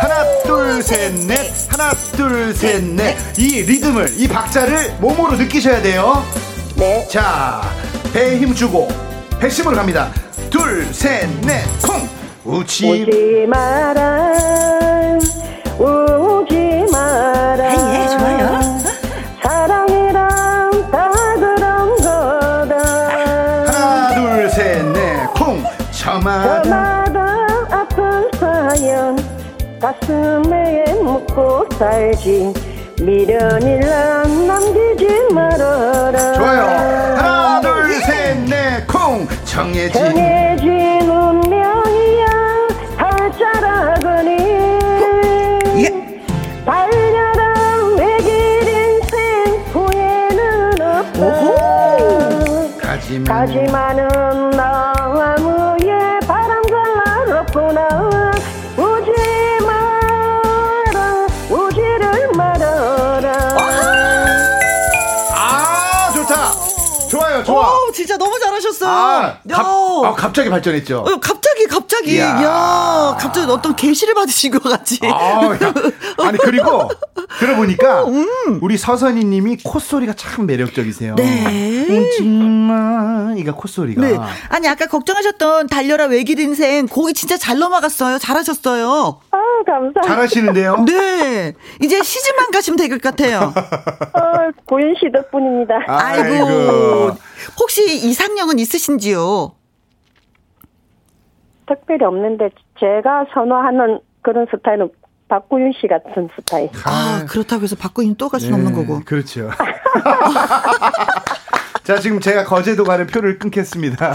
[0.01, 1.51] 하나 둘 셋 넷.
[1.71, 3.15] 하나 둘 셋 넷.
[3.39, 6.21] 이 리듬을 이 박자를 몸으로 느끼셔야 돼요
[6.82, 7.08] 네.
[7.08, 7.62] 자
[8.12, 8.88] 배에 힘 주고
[9.39, 10.10] 배심으로 갑니다.
[10.50, 12.10] 둘 셋넷 쿵!
[12.44, 14.32] 우치 우지 마라.
[15.78, 17.65] 우지 마라.
[17.70, 18.80] 아, 예, 좋아요.
[19.44, 22.78] 사랑이란 다 그런 거다.
[23.67, 25.63] 하나 둘 셋넷 쿵!
[25.91, 26.63] 저마다.
[26.63, 27.38] 저마다
[27.70, 29.15] 아픈 사연.
[29.80, 32.54] 가슴에 묻고 살지
[33.02, 36.34] 미련이란 남기지 말아라.
[36.34, 36.62] 좋아요.
[37.18, 39.92] 하나 둘 셋넷쿵 정해진.
[39.92, 42.28] 정해진 운명이야.
[42.98, 44.32] 발자락으니
[45.84, 45.86] 예.
[46.64, 49.16] 달려라 외길 인생
[49.74, 51.22] 후회는 없다.
[52.80, 54.94] 가지만 가지만은 나
[67.67, 68.89] 오, 진짜 너무 잘하셨어요.
[68.89, 69.56] 아, 야.
[69.56, 69.65] 갑,
[70.06, 71.51] 아 갑자기 발전했죠 어, 갑자기
[72.02, 72.42] 갑자기 이야.
[72.44, 75.00] 야, 갑자기 어떤 계시를 받으신 것 같지.
[75.04, 75.74] 아, 야.
[76.28, 76.90] 아니 그리고
[77.40, 78.60] 들어보니까 음.
[78.62, 81.16] 우리 서선이님이 콧소리가 참 매력적이세요.
[81.16, 81.88] 네.
[81.90, 84.02] 오지마 이가 콧소리가.
[84.02, 84.18] 네.
[84.50, 88.18] 아니 아까 걱정하셨던 달려라 외길 인생 곡이 진짜 잘 넘어갔어요.
[88.18, 89.20] 잘하셨어요.
[89.32, 90.02] 아 감사합니다.
[90.02, 90.86] 잘하시는데요.
[90.86, 91.54] 네.
[91.82, 93.54] 이제 시집만 가시면 될 것 같아요.
[93.56, 94.22] 어,
[94.66, 95.76] 고윤 씨 덕분입니다.
[95.88, 97.16] 아이고.
[97.60, 99.54] 혹시 이상형은 있으신지요?
[101.72, 104.90] 특별히 없는데 제가 선호하는 그런 스타일은
[105.30, 106.70] 박구윤 씨 같은 스타일.
[106.86, 109.00] 아, 그렇다고 해서 박구인 또갈 수는 없는 거고.
[109.06, 109.50] 그렇죠.
[111.84, 114.14] 자, 지금 제가 거제도 가는 표를 끊겠습니다.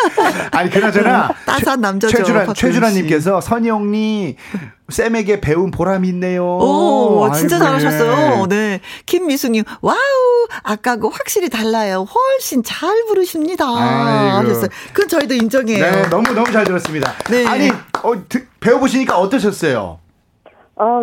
[0.52, 1.30] 아니, 그나저나.
[1.46, 4.36] 따스한 남자죠, 최주란, 박구윤 최주란님께서 선영님,
[4.88, 6.44] 쌤에게 배운 보람이 있네요.
[6.58, 8.42] 오, 진짜 아이고, 잘하셨어요.
[8.42, 8.46] 예.
[8.48, 8.80] 네.
[9.06, 9.96] 김미숙님, 와우,
[10.62, 12.06] 아까하고 확실히 달라요.
[12.08, 13.64] 훨씬 잘 부르십니다.
[13.66, 14.48] 아이고.
[14.48, 14.68] 하셨어요.
[14.92, 15.84] 그건 저희도 인정해요.
[15.84, 17.12] 네, 너무, 너무 잘 들었습니다.
[17.30, 17.46] 네.
[17.46, 17.68] 아니,
[18.02, 19.98] 어, 드- 배워보시니까 어떠셨어요?
[20.76, 21.02] 어,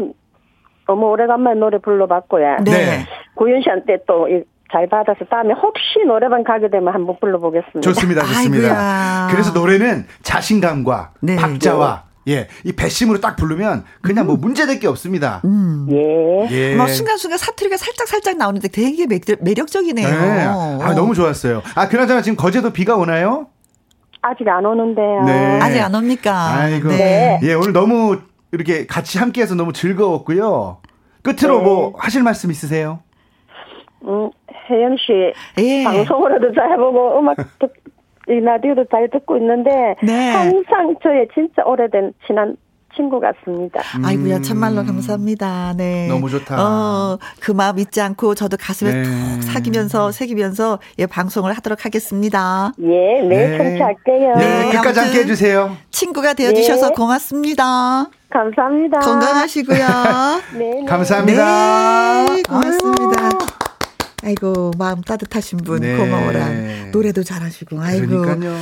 [0.88, 2.58] 너무 오래간만에 노래 불러봤고요.
[2.64, 2.72] 네.
[2.72, 3.08] 네.
[3.36, 4.28] 구윤 씨한테 또
[4.76, 7.80] 잘 받아서 다음에 혹시 노래방 가게 되면 한번 불러보겠습니다.
[7.80, 8.68] 좋습니다, 좋습니다.
[8.68, 9.28] 아이고야.
[9.32, 11.38] 그래서 노래는 자신감과 네.
[11.38, 15.42] 박자와 예, 이 뱃심으로 딱 부르면 그냥 뭐 문제될 게 없습니다.
[15.92, 16.48] 예.
[16.52, 16.76] 예.
[16.76, 20.08] 막 순간순간 사투리가 살짝 살짝 나오는데 되게 매, 매력적이네요.
[20.10, 20.44] 네.
[20.84, 21.62] 아, 너무 좋았어요.
[21.76, 23.48] 아, 그나저나 지금 거제도 비가 오나요?
[24.22, 25.24] 아직 안 오는데요.
[25.24, 25.60] 네.
[25.62, 26.54] 아직 안 옵니까?
[26.54, 26.90] 아이고.
[26.90, 27.40] 네.
[27.44, 28.20] 예, 오늘 너무
[28.52, 30.80] 이렇게 같이 함께해서 너무 즐거웠고요.
[31.22, 31.64] 끝으로 네.
[31.64, 33.00] 뭐 하실 말씀 있으세요?
[34.08, 34.30] 음,
[34.70, 35.84] 혜영 씨 예.
[35.84, 37.72] 방송으로도 잘 보고 음악 듣,
[38.28, 40.32] 이 라디오도 잘 듣고 있는데 네.
[40.32, 42.58] 항상 저의 진짜 오래된 친한
[42.96, 43.82] 친구 같습니다.
[44.04, 45.74] 아이고야 참말로 감사합니다.
[45.76, 46.08] 네.
[46.08, 46.10] 음.
[46.10, 46.56] 너무 좋다.
[46.58, 49.04] 어, 그 마음 잊지 않고 저도 가슴에 네.
[49.04, 52.72] 툭 사기면서 새기면서 예 방송을 하도록 하겠습니다.
[52.82, 54.36] 예, 네, 청취할게요.
[54.36, 55.76] 네, 네, 끝까지 함께 해 주세요.
[55.92, 56.94] 친구가 되어 주셔서 예.
[56.96, 58.10] 고맙습니다.
[58.30, 59.00] 감사합니다.
[59.00, 59.78] 건강하시고요.
[60.58, 60.86] 네, 네.
[60.86, 62.26] 감사합니다.
[62.34, 63.28] 네, 고맙습니다.
[63.28, 63.55] 아
[64.30, 65.96] 이고 마음 따뜻하신 분 네.
[65.98, 66.50] 고마워라.
[66.92, 68.08] 노래도 잘하시고 아이고.
[68.22, 68.58] 그러니까요.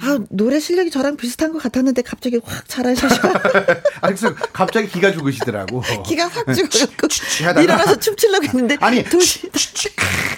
[0.00, 3.16] 아 노래 실력이 저랑 비슷한 것 같았는데 갑자기 확 잘하셔서
[4.00, 5.82] 아, 그래서 갑자기 기가 죽으시더라고.
[6.06, 7.08] 기가 확 죽고
[7.42, 7.60] 하다가.
[7.62, 9.50] 일어나서 춤추려고 했는데 아니, 도시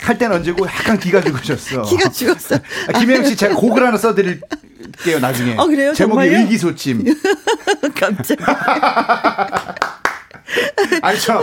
[0.02, 1.82] 할 때는 언제고 약간 기가 죽으셨어.
[1.82, 2.56] 기가 죽었어.
[2.92, 4.40] 아, 김혜영 씨 제가 곡을 하나 써드릴
[5.04, 5.54] 게요 나중에.
[5.56, 5.92] 어, 그래요?
[5.92, 6.38] 제목이 정말요?
[6.44, 7.04] 의기소침.
[7.94, 8.38] 깜짝.
[11.02, 11.42] 아니 저,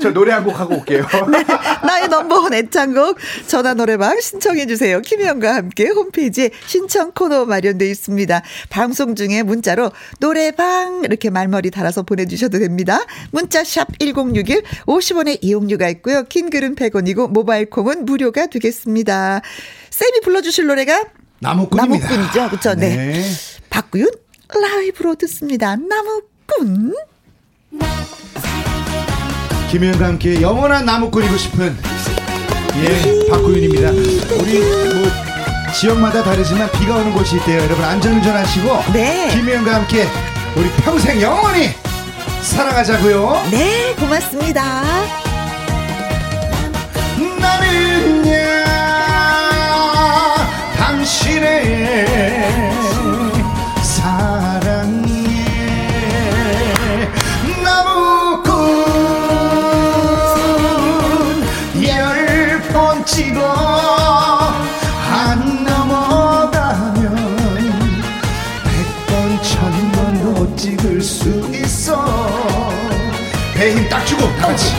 [0.00, 1.06] 저 노래 한 곡 하고 올게요.
[1.30, 1.44] 네,
[1.86, 5.00] 나의 넘버원 애창곡 전화 노래방 신청해 주세요.
[5.00, 8.42] 김혜영과 함께 홈페이지에 신청 코너 마련돼 있습니다.
[8.70, 13.04] 방송 중에 문자로 노래방 이렇게 말머리 달아서 보내주셔도 됩니다.
[13.30, 16.24] 문자 샵 #1061 50원의 이용료가 있고요.
[16.24, 19.40] 긴 글은 100원이고 모바일 콩은 무료가 되겠습니다.
[19.90, 21.04] 쌤이 불러주실 노래가
[21.40, 22.08] 나무꾼입니다.
[22.08, 22.74] 나무꾼이죠, 그렇죠?
[22.74, 22.96] 네.
[22.96, 23.22] 네.
[23.70, 24.08] 박구윤
[24.60, 25.76] 라이브로 듣습니다.
[25.76, 26.94] 나무꾼.
[29.72, 31.74] 김혜영과 함께 영원한 나무꾼이고 싶은
[32.76, 33.88] 예 박구윤입니다.
[34.38, 35.10] 우리 뭐
[35.74, 37.62] 지역마다 다르지만 비가 오는 곳이 있대요.
[37.62, 39.30] 여러분 안전운전하시고 네.
[39.30, 40.06] 김혜영과 함께
[40.56, 41.70] 우리 평생 영원히
[42.42, 43.46] 사랑하자고요.
[43.50, 44.82] 네, 고맙습니다.
[47.40, 48.64] 나는야
[50.76, 52.06] 당신의
[74.42, 74.74] 그렇지.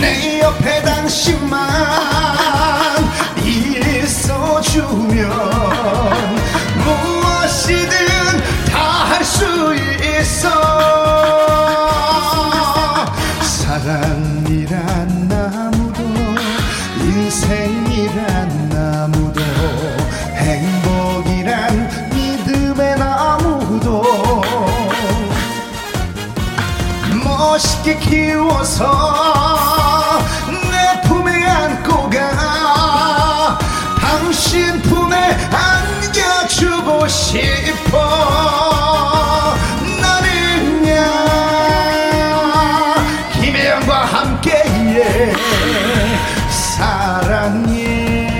[0.00, 1.60] 내 옆에 당신만
[3.44, 5.73] 있어주면
[27.84, 28.88] 멋있게 키워서
[30.48, 33.58] 내 품에 안고 가.
[34.00, 35.16] 당신 품에
[35.52, 37.98] 안겨주고 싶어.
[40.00, 40.94] 나는야.
[43.34, 45.34] 김혜영과 함께해.
[46.76, 48.30] 사랑해.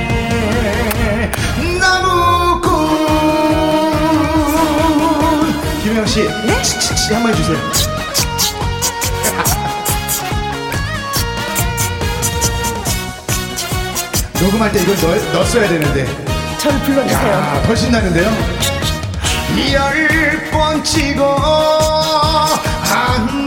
[1.78, 2.70] 나무꾼.
[5.83, 6.62] 김혜영 씨, 네?
[7.12, 7.73] 한번 해주세요.
[14.54, 16.06] 녹음할 때 이걸 넣, 넣었어야 되는데.
[16.58, 17.28] 저를 불러주세요.
[17.32, 18.30] 야, 더 신나는데요?
[19.72, 21.36] 열 번 찍어
[22.92, 23.43] 안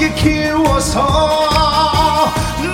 [0.00, 1.06] 멋있게 키워서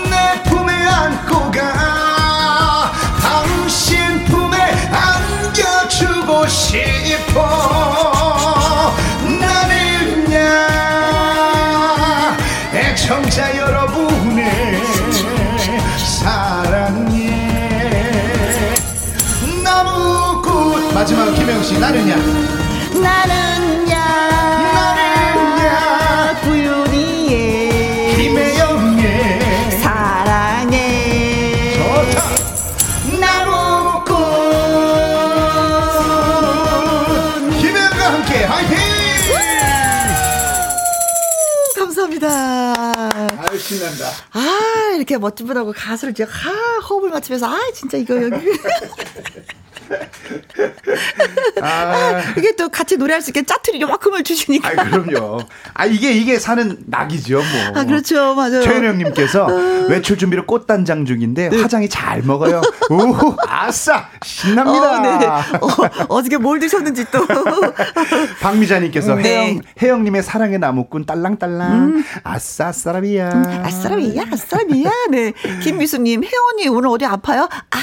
[0.09, 2.93] 내 품에 안고 가.
[3.21, 4.57] 당신 품에
[4.93, 7.41] 안겨주고 싶어.
[9.41, 10.37] 나는야.
[12.73, 14.81] 애청자 여러분의
[15.99, 17.43] 사랑에
[19.65, 22.15] 나무꾼 마지막 김영씨 나는야.
[23.03, 23.45] 나는
[43.66, 44.11] 신난다.
[44.33, 46.50] 아 이렇게 멋진 분하고 가수를 이제 하
[46.88, 48.37] 호흡을 맞추면서 아 진짜 이거 여기
[51.62, 55.40] 아, 이게 또 같이 노래할 수 있게 짜투리 요만큼을 주시니까 아이 그럼요
[55.75, 58.62] 아 이게 이게 사는 낙이죠 뭐 아 그렇죠 맞아요.
[58.62, 59.47] 최은영님께서
[59.88, 62.62] 외출 준비로 꽃단장 중인데 화장이 잘 먹어요.
[62.90, 64.92] 오, 아싸 신납니다.
[64.92, 65.27] 어, 네.
[65.27, 65.69] 어,
[66.09, 67.27] 어저께 뭘 드셨는지 또.
[68.40, 69.23] 박미자님께서 네.
[69.23, 73.62] 혜영 혜영님의 사랑의 나무꾼 딸랑딸랑 아싸 아싸라비야.
[73.64, 74.90] 아싸라미야, 아싸라미야.
[75.11, 75.33] 네.
[75.62, 77.49] 김미수님, 혜원이 오늘 어디 아파요?
[77.71, 77.79] 아,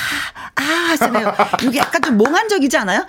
[0.55, 1.33] 아, 하시네요.
[1.63, 3.05] 이게 약간 좀 몽환적이 지 않아요?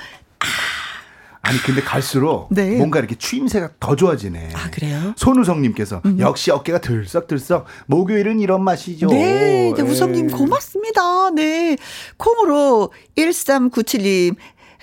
[1.46, 2.76] 아니 근데 갈수록 네.
[2.76, 4.50] 뭔가 이렇게 추임새가 더 좋아지네.
[4.54, 4.98] 아, 그래요?
[4.98, 5.14] 음.
[5.16, 9.08] 손우성님께서 역시 어깨가 들썩들썩 목요일은 이런 맛이죠.
[9.08, 9.82] 네, 네, 예.
[9.82, 11.30] 우성님 고맙습니다.
[11.30, 11.76] 네.
[12.16, 14.36] 콩으로 1397님,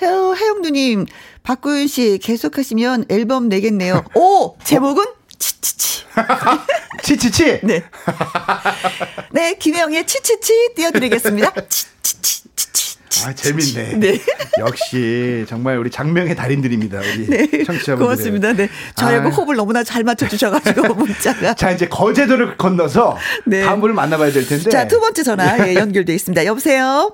[0.04, 1.06] 혜영, 혜영누님,
[1.42, 4.04] 박구윤 씨 계속하시면 앨범 내겠네요.
[4.16, 4.56] 오!
[4.64, 5.04] 제목은?
[5.40, 6.04] 치치치.
[7.02, 7.60] 치치치.
[7.64, 7.84] 네.
[9.32, 11.54] 네, 김혜영의 치치치 띄워드리겠습니다.
[11.68, 12.91] 치치치, 치치.
[13.26, 14.00] 아 재밌네.
[14.00, 14.20] 네.
[14.60, 17.00] 역시 정말 우리 장명의 달인들입니다.
[17.00, 17.64] 우리 네.
[17.64, 17.98] 청취자분들.
[17.98, 18.54] 고맙습니다.
[18.54, 18.70] 네.
[18.96, 19.32] 저희하고 아.
[19.32, 21.54] 호흡을 너무나 잘 맞춰주셔가지고 문자가.
[21.54, 23.64] 자 이제 거제도를 건너서 네.
[23.64, 24.70] 다음 분을 만나봐야 될 텐데.
[24.70, 26.46] 자, 두 번째 전화 예, 연결돼 있습니다.
[26.46, 27.14] 여보세요?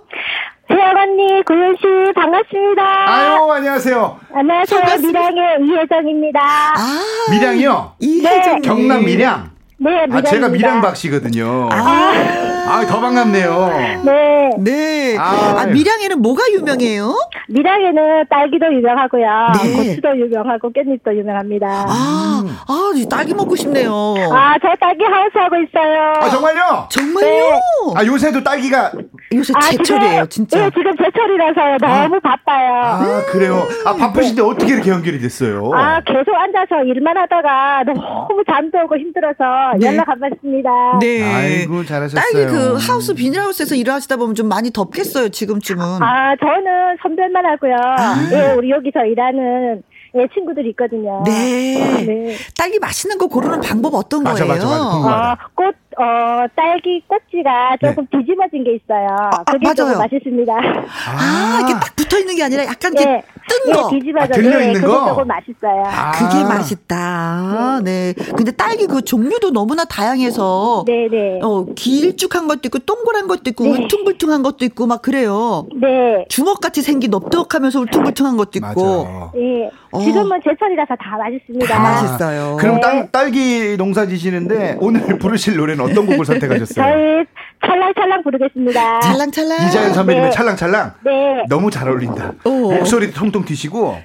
[0.69, 2.81] 혜영 언니, 구윤 씨 반갑습니다.
[3.09, 4.19] 아유 안녕하세요.
[4.33, 4.79] 안녕하세요.
[4.81, 5.19] 반갑습니다.
[5.31, 6.39] 미랑의 이혜정입니다.
[6.41, 7.01] 아.
[7.31, 7.95] 밀양이요.
[7.99, 8.61] 이혜정님.
[8.63, 9.56] 경남 밀양.
[9.79, 10.29] 네, 아 미랑입니다.
[10.29, 11.69] 제가 밀양박 씨거든요.
[11.71, 13.67] 아, 더 반갑네요.
[14.03, 15.17] 네, 네.
[15.17, 17.15] 아, 아, 밀양에는 뭐가 유명해요?
[17.47, 19.27] 미랑에는 딸기도 유명하고요.
[19.63, 19.73] 네.
[19.77, 21.67] 고추도 유명하고 깻잎도 유명합니다.
[21.87, 24.15] 아, 아, 이 딸기 먹고 싶네요.
[24.33, 26.13] 아, 저 딸기 하우스 하고 있어요.
[26.19, 26.87] 아 정말요?
[26.91, 27.61] 정말요?
[27.95, 28.91] 아 요새도 딸기가
[29.33, 30.59] 요새 아, 제철이에요, 지금- 진짜.
[30.65, 32.73] 네, 지금 제철이라서 너무 바빠요.
[32.83, 33.65] 아 그래요.
[33.85, 35.71] 아 바쁘신데 어떻게 이렇게 연결이 됐어요?
[35.73, 39.87] 아, 계속 앉아서 일만 하다가 너무 잠도 오고 힘들어서 네.
[39.87, 40.69] 연락 안 받습니다.
[40.99, 41.23] 네.
[41.23, 42.21] 아이고, 잘하셨어요.
[42.21, 45.83] 딸기 그 하우스 비닐하우스에서 일하시다 보면 좀 많이 덥겠어요, 지금쯤은.
[46.01, 47.75] 아, 저는 선별만 하고요.
[47.97, 48.29] 아.
[48.33, 49.83] 예, 우리 여기서 일하는
[50.15, 51.23] 예, 친구들이 있거든요.
[51.25, 52.03] 네.
[52.05, 52.35] 네.
[52.57, 54.63] 딸기 맛있는 거 고르는 방법 어떤 맞아, 거예요?
[54.63, 55.31] 맞아, 맞아.
[55.33, 59.07] 어, 꽃, 어, 딸기 꼭지가 조금 뒤집어진 게 있어요.
[59.51, 59.75] 그게 아, 맞아요.
[59.75, 60.53] 조금 맛있습니다.
[60.53, 63.89] 아, 이게 딱 붙어 있는 게 아니라 약간 이렇게 예, 뜬 예, 거.
[63.89, 64.25] 뒤집어져.
[64.25, 65.07] 아, 들려 예, 있는 그게 거?
[65.07, 65.83] 조금 맛있어요.
[65.87, 66.11] 아.
[66.11, 67.81] 그게 맛있다.
[67.83, 68.13] 네.
[68.35, 71.39] 근데 딸기 그 종류도 너무나 다양해서 네 네.
[71.41, 73.71] 어, 길쭉한 것도 있고 동그란 것도 있고 네.
[73.71, 75.65] 울퉁불퉁한 것도 있고 막 그래요.
[75.81, 76.25] 네.
[76.29, 79.03] 주먹같이 생긴 넙떡하면서 울퉁불퉁한 것도 있고.
[79.05, 79.31] 맞아.
[79.37, 79.69] 예.
[79.91, 79.99] 어.
[80.01, 81.65] 지금은 제철이라서 다 맛있습니다.
[81.65, 82.57] 다 맛있어요.
[82.59, 82.81] 그럼 네.
[82.81, 86.85] 딸, 딸기 농사 지시는데 오늘 부르실 노래는 어떤 곡을 선택하셨어요?
[86.85, 87.25] 저희
[87.65, 88.99] 찰랑찰랑 부르겠습니다.
[89.01, 89.67] 찰랑찰랑.
[89.67, 90.35] 이자연 선배님의 네.
[90.35, 91.11] 찰랑찰랑 네.
[91.49, 92.33] 너무 잘 어울린다.
[92.45, 92.71] 오.
[92.73, 93.97] 목소리도 통통 튀시고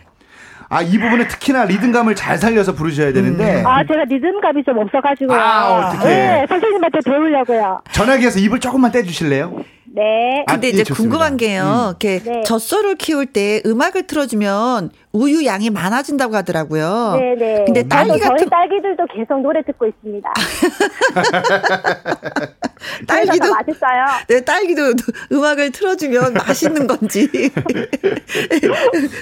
[0.69, 5.35] 아 이 부분에 특히나 리듬감을 잘 살려서 부르셔야 되는데 아, 제가 리듬감이 좀 없어가지고.
[5.35, 6.05] 아, 어떡해.
[6.15, 7.83] 네, 선생님한테 배우려고요.
[7.93, 9.55] 전화기에서 입을 조금만 떼주실래요?
[9.95, 10.45] 네.
[10.47, 11.11] 아, 근데 예, 이제 좋습니다.
[11.19, 11.89] 궁금한 게요.
[12.01, 12.43] 이렇게 네.
[12.45, 17.17] 젖소를 키울 때 음악을 틀어주면 우유 양이 많아진다고 하더라고요.
[17.19, 17.65] 네네.
[17.67, 20.33] 근데 딸기 같은 저희 딸기들도 계속 노래 듣고 있습니다.
[23.07, 24.07] 딸기도 맛있어요.
[24.29, 24.95] 네, 딸기도
[25.31, 27.29] 음악을 틀어주면 맛있는 건지.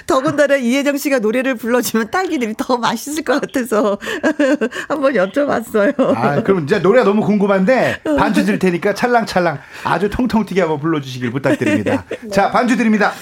[0.07, 3.98] 더군다나 이혜정 씨가 노래를 불러주면 딸기들이 더 맛있을 것 같아서
[4.88, 6.17] 한번 여쭤봤어요.
[6.17, 8.14] 아 그럼 이제 노래가 너무 궁금한데 어.
[8.14, 12.04] 반주 드릴 테니까 찰랑찰랑 아주 통통 튀게 한번 불러주시길 부탁드립니다.
[12.31, 13.12] 자 반주 드립니다.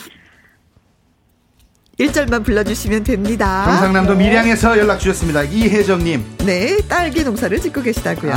[1.98, 3.64] 1절만 불러주시면 됩니다.
[3.66, 5.42] 경상남도 밀양에서 연락 주셨습니다.
[5.42, 6.36] 이혜정님.
[6.44, 8.32] 네, 딸기 농사를 짓고 계시다고요.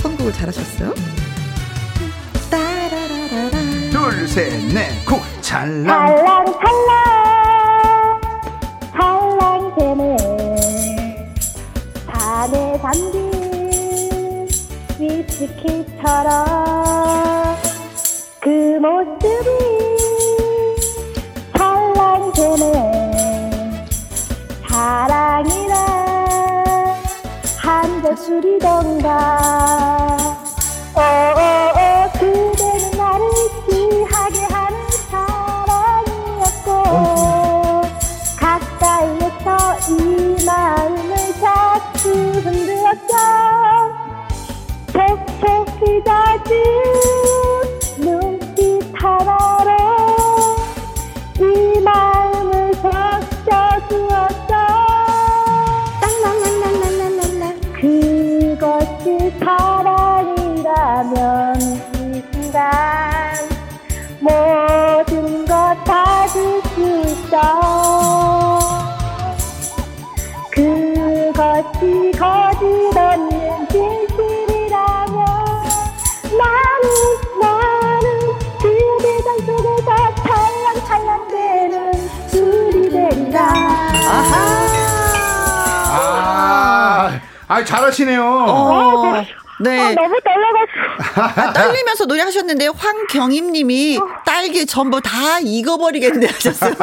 [0.00, 0.94] 선곡을 잘하셨어요.
[3.90, 5.20] 둘, 셋, 넷, 쿵.
[5.40, 5.84] 찰랑.
[5.86, 8.20] 찰랑 찰랑
[8.92, 10.16] 찰랑새는
[12.06, 14.48] 밤에 잠긴
[14.98, 16.44] 위스키처럼
[28.24, 29.43] 한잔 술이던가
[87.94, 88.22] 잘하시네요.
[88.48, 89.24] 어,
[89.60, 89.80] 네.
[89.80, 96.74] 아, 너무 떨려가지고 아, 떨리면서 노래하셨는데 황경임님이 딸기 전부 다 익어버리겠네 하셨어요.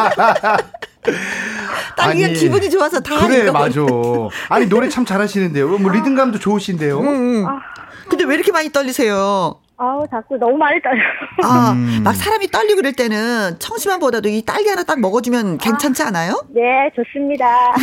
[1.97, 3.69] 딸기가 아니, 기분이 좋아서 다 그래, 익어버리.
[3.75, 3.81] 맞아.
[4.49, 5.67] 아니, 노래 참 잘하시는데요.
[5.79, 6.99] 뭐 리듬감도 좋으신데요.
[7.01, 7.45] 음.
[8.07, 9.60] 근데 왜 이렇게 많이 떨리세요?
[9.81, 11.01] 아우 자꾸 너무 많이 떨려
[11.43, 12.01] 아, 음.
[12.03, 16.39] 막 사람이 떨리고 그럴 때는 청심환보다도 이 딸기 하나 딱 먹어주면 괜찮지 않아요?
[16.49, 16.61] 네
[16.95, 17.73] 좋습니다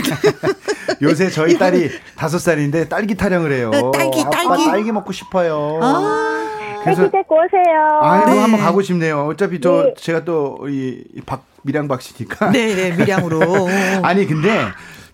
[1.03, 3.71] 요새 저희 딸이 다섯 살인데 딸기 타령을 해요.
[3.71, 4.65] 네, 딸기, 아빠 딸기.
[4.67, 5.81] 딸기 먹고 싶어요.
[5.83, 8.39] 아, 그래서 데리고 오세요 아이고 네.
[8.39, 9.27] 한번 가고 싶네요.
[9.27, 9.95] 어차피 저 네.
[9.97, 12.51] 제가 또이박 미량 박 씨니까.
[12.53, 13.41] 네네, 밀양으로.
[14.03, 14.67] 아니 근데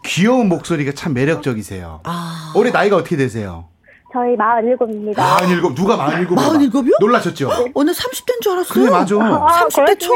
[0.04, 2.00] 귀여운 목소리가 참 매력적이세요.
[2.04, 2.52] 아.
[2.56, 3.68] 올해 나이가 어떻게 되세요?
[4.14, 6.36] 저희 47입니다 마흔일곱 누가 마흔일곱?
[6.36, 6.92] 마흔일곱이요?
[7.00, 7.50] 놀라셨죠?
[7.74, 8.72] 오늘 30대인 줄 알았어요.
[8.72, 9.16] 그래 맞아.
[9.16, 10.12] 아, 30대 초.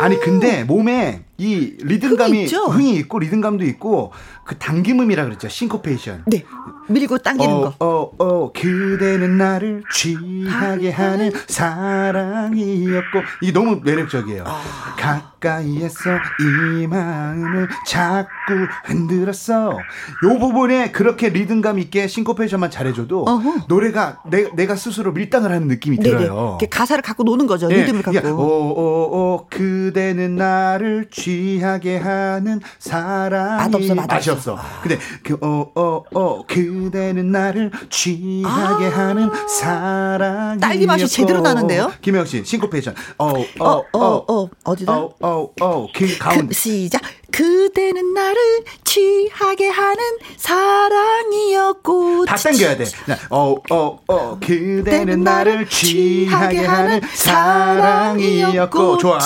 [0.00, 2.46] 아니 근데 몸에 이 리듬감이?
[2.46, 4.10] 흥이 있고 리듬감도 있고
[4.46, 6.22] 그 당김음이라 그랬죠 싱코페이션.
[6.26, 6.44] 네.
[6.88, 7.74] 밀고 당기는 어, 거.
[7.84, 14.44] 어, 어, 그대는 나를 취하게 하는 사랑이었고, 이게 너무 매력적이에요.
[14.46, 14.62] 아.
[14.96, 19.72] 가까이에서 이 마음을 자꾸 흔들었어.
[19.72, 23.66] 요 부분에 그렇게 리듬감 있게 싱코페이션만 잘해줘도 어허.
[23.68, 26.08] 노래가 내, 내가 스스로 밀당을 하는 느낌이 네네.
[26.08, 26.56] 들어요.
[26.60, 27.68] 이렇게 가사를 갖고 노는 거죠.
[27.70, 28.28] 예, 리듬을 갖고.
[28.28, 34.35] 오, 오, 오, 그대는 나를 취하게 하는 사랑이 맛없어, 맛없어.
[34.36, 34.58] 없어.
[34.82, 40.60] 근데 그, 어, 어, 어, 그대는 나를 취하게 하는 사랑이 아.
[40.60, 41.92] 딸기 맛이 제대로 나는데요?
[42.00, 42.94] 김영 씨, 싱코페이션.
[43.18, 44.96] 어, 어, 어, 어, 어, 어, 어 디다?
[44.96, 46.46] 어, 어, 어, 그 가운데.
[46.48, 47.02] 그, 시작.
[47.30, 50.02] 그대는 나를 취하게 하는
[50.36, 52.24] 사랑이었고.
[52.24, 52.84] 다 당겨야 돼.
[52.84, 58.98] 자, 어, 어, 어, 그대는 나를 취하게 하는 사랑이었고.
[58.98, 59.18] 좋아.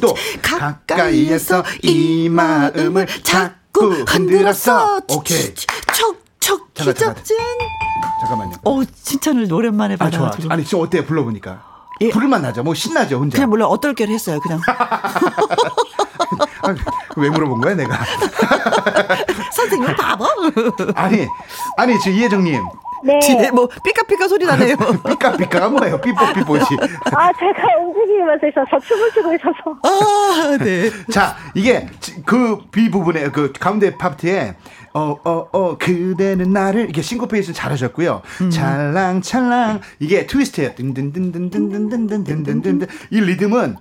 [0.00, 3.06] 또, 가까이에서 이 마음을
[3.74, 5.00] 자꾸 흔들었어.
[5.08, 5.52] 오케이.
[5.92, 6.72] 척척.
[6.74, 7.36] 기적진.
[8.20, 8.52] 잠깐만요.
[8.62, 10.30] 어, 칭찬을 오랜만에 아, 좋아.
[10.48, 11.04] 아니, 지금 어때요?
[11.04, 11.64] 불러보니까.
[12.00, 12.10] 예.
[12.10, 12.62] 부를만 나죠?
[12.62, 13.34] 뭐 신나죠, 혼자?
[13.36, 14.38] 그냥 몰라 어떨 게를 했어요.
[14.40, 15.12] 그냥 아,
[17.16, 17.98] 왜 물어본 거야, 내가?
[19.52, 20.26] 선생님 바보.
[20.94, 21.26] 아니,
[21.76, 22.62] 아니, 지금 이혜정님.
[23.04, 23.20] 네.
[23.20, 24.76] 뒤에 뭐 삐까삐까 소리 나네요.
[24.76, 26.00] 삐까삐까가 뭐예요?
[26.00, 26.64] 삐뽀삐뽀지.
[27.14, 29.76] 아, 제가 움직이면서 있어서 춤을 추고 있어서.
[29.82, 30.88] 아, 네.
[31.10, 31.86] 자, 이게
[32.24, 34.56] 그 B 부분에 그 가운데 파트에
[34.94, 38.22] 어, 어, 어, 그대는 나를, 이게 싱코페이션 잘하셨고요.
[38.50, 39.80] 찰랑찰랑.
[39.98, 40.74] 이게 트위스트예요.
[40.76, 42.86] 든든든든든든든든든든든.
[43.10, 43.76] 이 리듬은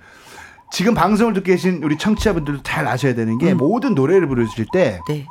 [0.71, 5.27] 지금 방송을 듣고 계신 우리 청취자분들도 잘 아셔야 되는 게 모든 노래를 부르실 때 네.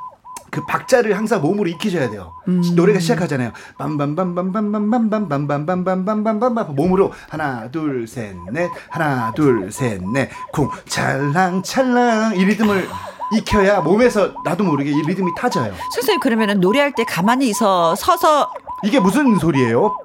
[0.53, 2.35] 그 박자를 항상 몸으로 익히셔야 돼요.
[2.77, 3.53] 노래가 시작하잖아요.
[3.79, 12.87] 빰빰빰빰빰빰빰빰빰빰빰빰빰빰빰빰빰 몸으로 하나 둘 셋 넷 하나 둘 셋넷쿵 찰랑 찰랑 이 리듬을
[13.35, 15.73] 익혀야 몸에서 나도 모르게 이 리듬이 타져요.
[15.95, 18.51] 선생님 그러면은 노래할 때 가만히 있어 서서
[18.85, 19.97] 이게 무슨 소리예요?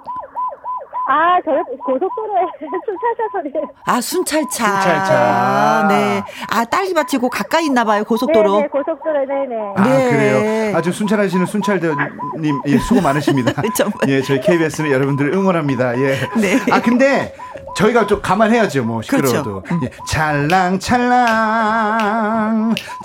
[1.10, 1.52] 아, 저
[1.86, 2.42] 고속도로에
[2.86, 3.68] 순찰차 소리예요.
[3.86, 4.66] 아 순찰차.
[4.82, 5.14] 순찰차.
[5.16, 6.22] 아, 네.
[6.50, 8.56] 아 딸기밭이 고 가까이 있나 봐요 고속도로.
[8.58, 9.56] 네네, 고속도로, 네 네.
[9.76, 10.10] 아 네.
[10.12, 10.76] 그래요.
[10.78, 13.54] 아주 순찰하시는 순찰대님 예, 수고 많으십니다.
[14.08, 15.98] 예, 저희 KBS는 여러분들을 응원합니다.
[16.00, 16.18] 예.
[16.36, 16.60] 네.
[16.72, 17.34] 아 근데
[17.78, 19.62] 저희가 좀 감안해야죠, 뭐 시끄러워도.
[19.62, 19.86] 그렇죠.
[19.86, 21.28] 예, 찰랑찰랑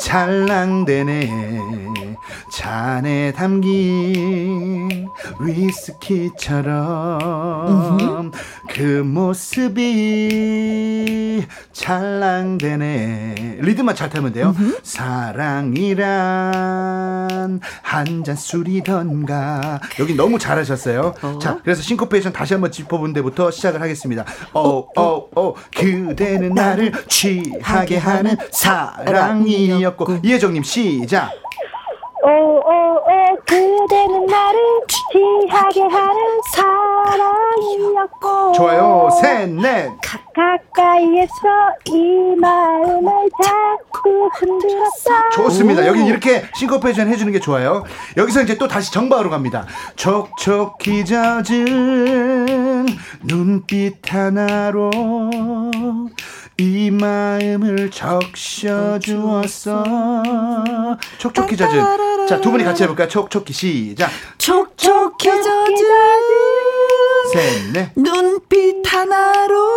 [0.00, 1.30] 찰랑대네
[2.50, 5.06] 잔에 담긴
[6.92, 8.32] 위스키처럼
[8.70, 9.84] 그 모습이
[11.72, 14.54] 찰랑대네 리듬만 잘 타면 돼요.
[16.02, 21.14] 사랑이란 한 잔 술이던가 여기 너무 잘하셨어요.
[21.40, 24.24] 자, 그래서 싱코페이션 다시 한번 짚어본 데부터 시작을 하겠습니다.
[24.52, 30.18] 어, 어, 어, 그대는 나를 취하게 하는 사랑이었고.
[30.22, 31.30] 이혜정님 시작.
[32.24, 36.01] 오오오 그대는 나를 취하게 하는 사랑이었고
[38.52, 39.08] 좋아요.
[39.20, 39.90] 셋, 넷.
[40.34, 41.32] 가까이에서
[41.86, 45.86] 이 마음을 자꾸 흔들었어 좋습니다.
[45.86, 47.84] 여기 이렇게 싱커페이션 해주는 게 좋아요.
[48.16, 49.66] 여기서 이제 또 다시 정박으로 갑니다.
[49.96, 52.86] 촉촉히 젖은
[53.24, 54.90] 눈빛 하나로
[56.58, 59.84] 이 마음을 적셔주었어.
[61.18, 62.26] 촉촉히 젖은.
[62.28, 63.08] 자, 두 분이 같이 해볼까요?
[63.08, 64.10] 촉촉히 시작.
[64.38, 65.74] 촉촉히 젖은
[67.32, 67.90] 셋, 넷.
[67.94, 69.74] 눈빛 하나로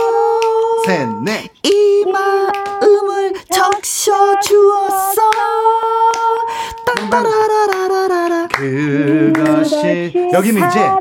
[0.85, 1.49] 셋, 넷.
[1.63, 5.21] 이 마음을 적셔 주었어.
[7.09, 8.47] 따라라라라라.
[8.47, 10.29] 그것이.
[10.33, 10.91] 여기는 이제.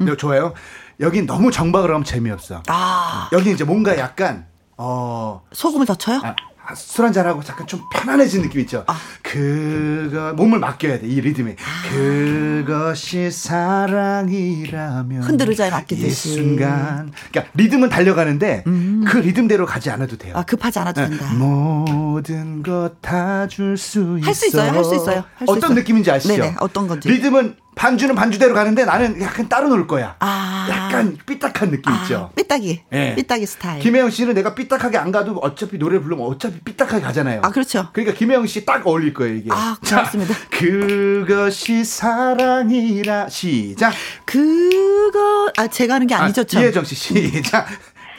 [0.00, 0.52] 네, 좋아요.
[1.00, 2.62] 여긴 너무 정박을 하면 재미없어.
[2.68, 4.46] 아, 여기 이제 뭔가 약간
[4.76, 5.42] 어.
[5.52, 6.20] 소금을 더 쳐요?
[6.22, 6.34] 아,
[6.74, 8.84] 술 한잔하고 잠깐 좀 편안해진 느낌 있죠.
[8.86, 8.98] 아.
[9.22, 11.56] 그거 몸을 맡겨야 돼 이 리듬에.
[11.90, 16.34] 그것이 사랑이라면 흔들의자에 이 맡기듯이.
[16.34, 17.12] 순간.
[17.30, 20.34] 그러니까 리듬은 달려가는데 그 리듬대로 가지 않아도 돼요.
[20.36, 21.32] 아, 급하지 않아도 네, 된다.
[21.34, 24.26] 모든 것 다 줄 수 있어.
[24.26, 25.74] 할 수 있어요, 할 수 있어요, 할 수 어떤 있어요.
[25.74, 26.34] 느낌인지 아시죠?
[26.36, 27.08] 네네, 어떤 건지.
[27.08, 30.16] 리듬은 반주는 반주대로 가는데 나는 약간 따로 놀 거야.
[30.20, 30.66] 아.
[30.70, 32.30] 약간 삐딱한 느낌 아, 있죠.
[32.36, 32.80] 삐딱이.
[32.92, 33.14] 예.
[33.16, 33.80] 삐딱이 스타일.
[33.80, 37.40] 김혜영 씨는 내가 삐딱하게 안 가도 어차피 노래를 부르면 어차피 삐딱하게 가잖아요.
[37.42, 37.88] 아, 그렇죠.
[37.92, 39.50] 그러니까 김혜영 씨 딱 어울릴 거예요, 이게.
[39.52, 40.34] 아, 자, 고맙습니다.
[40.50, 43.92] 그것이 사랑이라 시작.
[44.24, 46.62] 그거, 아, 제가 하는 게 아니죠, 참.
[46.62, 47.66] 이혜정 씨 시작.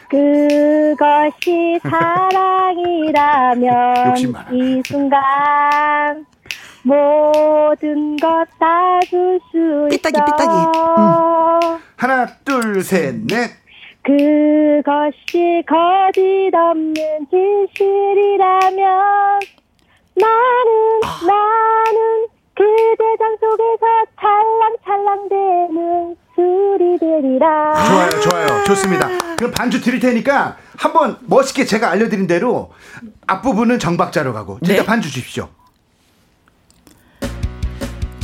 [0.10, 3.66] 그것이 사랑이라면.
[4.53, 6.26] 이 순간
[6.86, 10.54] 모든 것 다 줄 수 있어 삐딱이, 삐딱이.
[11.98, 13.50] 하나, 둘, 셋, 넷.
[14.04, 16.94] 그것이 거짓 없는
[17.32, 18.86] 진실이라면
[20.16, 23.86] 나는 나는 그대장 속에서
[24.22, 28.64] 찰랑찰랑대는 술이 되리라 좋아요, 좋아요.
[28.66, 29.10] 좋습니다.
[29.38, 32.72] 그럼 반주 드릴 테니까 한번 멋있게 제가 알려드린 대로
[33.28, 34.86] 앞부분은 정박자로 가고 진짜 네.
[34.86, 35.50] 반주 주십시오.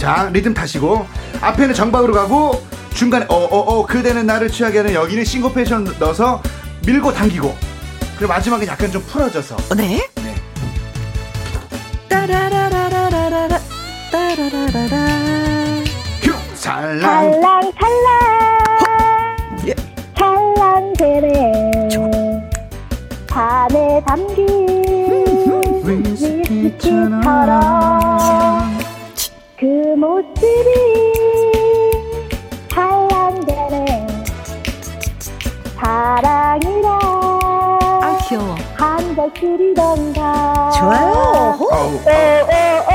[0.02, 1.06] 자, 리듬 타시고
[1.42, 6.42] 앞에는 정박으로 가고 중간에 어어어 그대는 나를 취하게 하는 여기는 싱고페이션 넣어서
[6.88, 7.56] 밀고 당기고
[8.18, 10.04] 그리고 마지막에 약간 좀 풀어져서 어, 네.
[10.16, 10.36] 네.
[12.10, 13.60] 따라라라라라라.
[14.12, 14.98] 따라라라라.
[16.24, 17.78] 휴 살랑 찰랑찰랑
[19.68, 19.76] 예.
[20.18, 21.62] 찰랑대네
[23.30, 24.48] 잔에 담긴
[25.86, 27.91] 위스키처럼 그
[30.22, 30.66] 모습이
[32.70, 34.08] 찰랑대네
[35.80, 36.90] 사랑이라
[38.04, 38.56] 아, 귀여워.
[38.76, 41.58] 한잔 술이던가 좋아요.
[41.60, 42.91] 오오오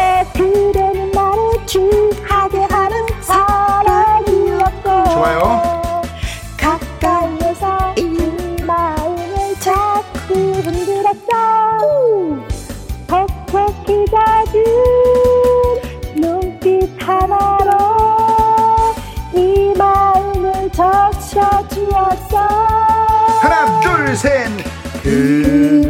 [24.25, 24.57] 하나
[25.03, 25.86] 둘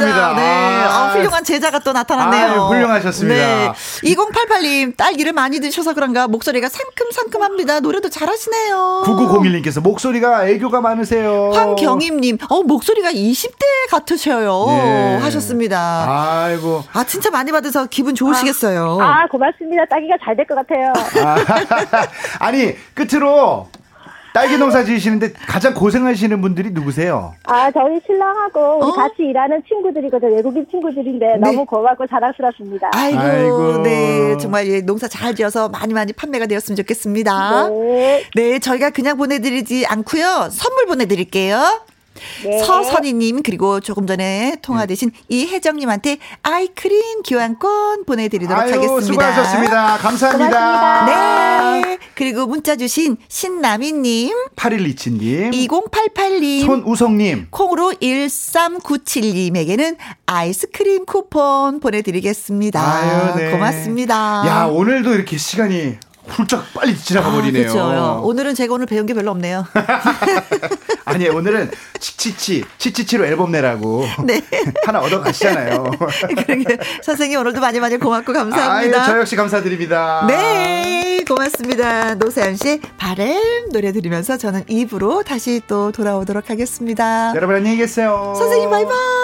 [0.00, 0.32] 아, 훌륭하십니다.
[0.32, 0.34] 좋습니다.
[0.34, 0.82] 네.
[0.84, 1.04] 아.
[1.04, 2.46] 어, 훌륭한 제자가 또 나타났네요.
[2.46, 3.34] 아유, 훌륭하셨습니다.
[3.34, 3.72] 네.
[4.04, 7.80] 2088님, 딸기를 많이 드셔서 그런가 목소리가 상큼상큼합니다.
[7.80, 9.02] 노래도 잘하시네요.
[9.06, 11.50] 9901님께서 목소리가 애교가 많으세요.
[11.52, 14.66] 황경임님, 어, 목소리가 20대 같으셔요.
[14.68, 15.18] 예.
[15.22, 16.42] 하셨습니다.
[16.44, 16.82] 아이고.
[16.92, 18.98] 아, 진짜 많이 받아서 기분 좋으시겠어요.
[19.00, 20.92] 아 고맙습니다 따기가 잘 될 것 같아요
[21.24, 22.06] 아,
[22.46, 23.68] 아니, 끝으로
[24.32, 27.34] 딸기 농사 지으시는데 가장 고생하시는 분들이 누구세요?
[27.44, 28.92] 아, 저희 신랑하고 우리 어?
[28.92, 30.34] 같이 일하는 친구들이거든요.
[30.36, 32.90] 외국인 친구들인데 너무 고맙고 자랑스럽습니다.
[32.94, 33.82] 아이고, 아이고.
[33.82, 34.36] 네.
[34.38, 37.68] 정말 예, 농사 잘 지어서 많이 많이 판매가 되었으면 좋겠습니다.
[37.68, 38.22] 네.
[38.34, 40.48] 네, 저희가 그냥 보내드리지 않고요.
[40.50, 41.82] 선물 보내드릴게요.
[42.44, 42.58] 네.
[42.64, 49.06] 서선희님 그리고 조금 전에 통화되신 이혜정님한테 아이크림 교환권 보내드리도록 아유, 하겠습니다.
[49.06, 49.98] 수고하셨습니다.
[49.98, 51.06] 감사합니다.
[51.06, 51.98] 네.
[52.14, 59.96] 그리고 문자 주신 신남희님, 8127님, 2088님, 손우성님, 콩으로 1397님에게는
[60.26, 62.80] 아이스크림 쿠폰 보내드리겠습니다.
[62.80, 63.50] 아유, 네.
[63.50, 64.44] 고맙습니다.
[64.46, 65.96] 야, 오늘도 이렇게 시간이
[66.26, 67.70] 훌쩍 빨리 지나가 버리네요.
[67.70, 68.20] 아, 그렇죠.
[68.24, 69.66] 오늘은 제가 오늘 배운 게 별로 없네요.
[71.04, 74.06] 아니, 오늘은 치치치, 치치치로 앨범 내라고.
[74.24, 74.40] 네.
[74.86, 75.84] 하나 얻어 가시잖아요.
[76.46, 79.04] 그러게 선생님 오늘도 많이 많이 고맙고 아유, 감사합니다.
[79.04, 80.24] 저 역시 감사드립니다.
[80.28, 82.14] 네, 고맙습니다.
[82.14, 87.32] 노세현 씨 바램 노래 들으면서 저는 입으로 다시 또 돌아오도록 하겠습니다.
[87.34, 88.34] 여러분 안녕히 계세요.
[88.36, 89.21] 선생님 바이바이.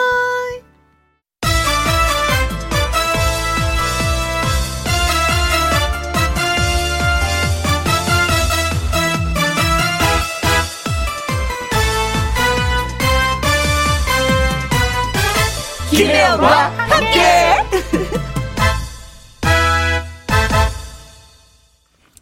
[16.29, 17.21] 김혜영과 함께.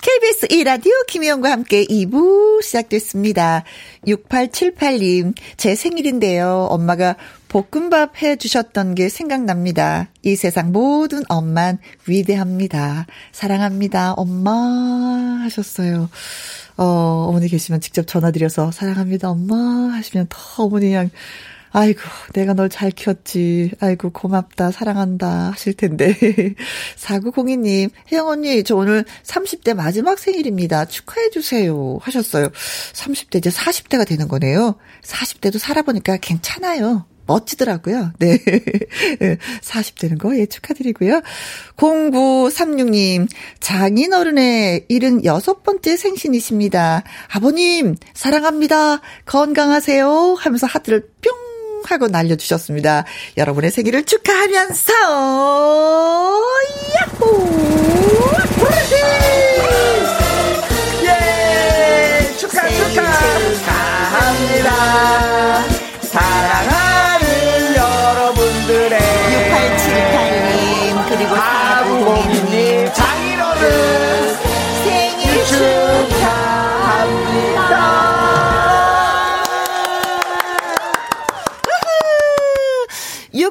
[0.00, 3.64] KBS 1라디오 김혜영과 함께 2부 시작됐습니다.
[4.06, 6.68] 6878님, 제 생일인데요.
[6.70, 7.16] 엄마가
[7.48, 10.08] 볶음밥 해 주셨던 게 생각납니다.
[10.22, 13.06] 이 세상 모든 엄만 위대합니다.
[13.32, 14.12] 사랑합니다.
[14.12, 14.52] 엄마
[15.42, 16.08] 하셨어요.
[16.76, 19.30] 어, 어머니 계시면 직접 전화드려서 사랑합니다.
[19.30, 19.56] 엄마
[19.94, 21.10] 하시면 더 어머니 그냥
[21.78, 22.00] 아이고,
[22.32, 23.70] 내가 널 잘 키웠지.
[23.80, 26.16] 아이고, 고맙다, 사랑한다 하실 텐데.
[26.96, 30.86] 4902님, 혜영 언니, 저 오늘 30대 마지막 생일입니다.
[30.86, 31.98] 축하해주세요.
[32.00, 32.48] 하셨어요.
[32.94, 34.76] 30대 이제 40대가 되는 거네요.
[35.02, 37.04] 40대도 살아보니까 괜찮아요.
[37.26, 38.12] 멋지더라고요.
[38.20, 38.38] 네.
[39.60, 41.20] 40대는 거, 예, 축하드리고요.
[41.76, 43.28] 0936님,
[43.60, 47.02] 장인어른의 76번째 생신이십니다.
[47.28, 49.02] 아버님, 사랑합니다.
[49.26, 50.36] 건강하세요.
[50.38, 51.45] 하면서 하트를 뿅!
[51.90, 53.04] 하고 날려주셨습니다.
[53.36, 54.92] 여러분의 생일을 축하하면서,
[56.96, 57.56] 야호!
[61.04, 62.36] 예!
[62.38, 63.02] 축하, 축하
[64.16, 65.75] 합니다.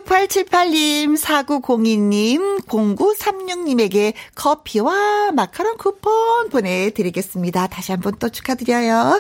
[0.06, 7.68] 6878님, 4902님, 0936님에게 커피와 마카롱 쿠폰 보내드리겠습니다.
[7.68, 9.20] 다시 한번 또 축하드려요.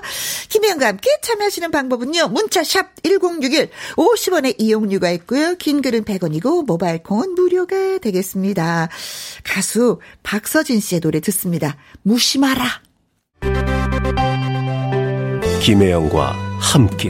[0.49, 2.27] 김혜영과 함께 참여하시는 방법은요.
[2.29, 5.55] 문자샵 1061, 50원의 이용료가 있고요.
[5.55, 8.89] 긴 글은 100원이고 모바일 콩은 무료가 되겠습니다.
[9.43, 11.77] 가수 박서진 씨의 노래 듣습니다.
[12.03, 12.81] 무심하라.
[15.61, 17.09] 김혜영과 함께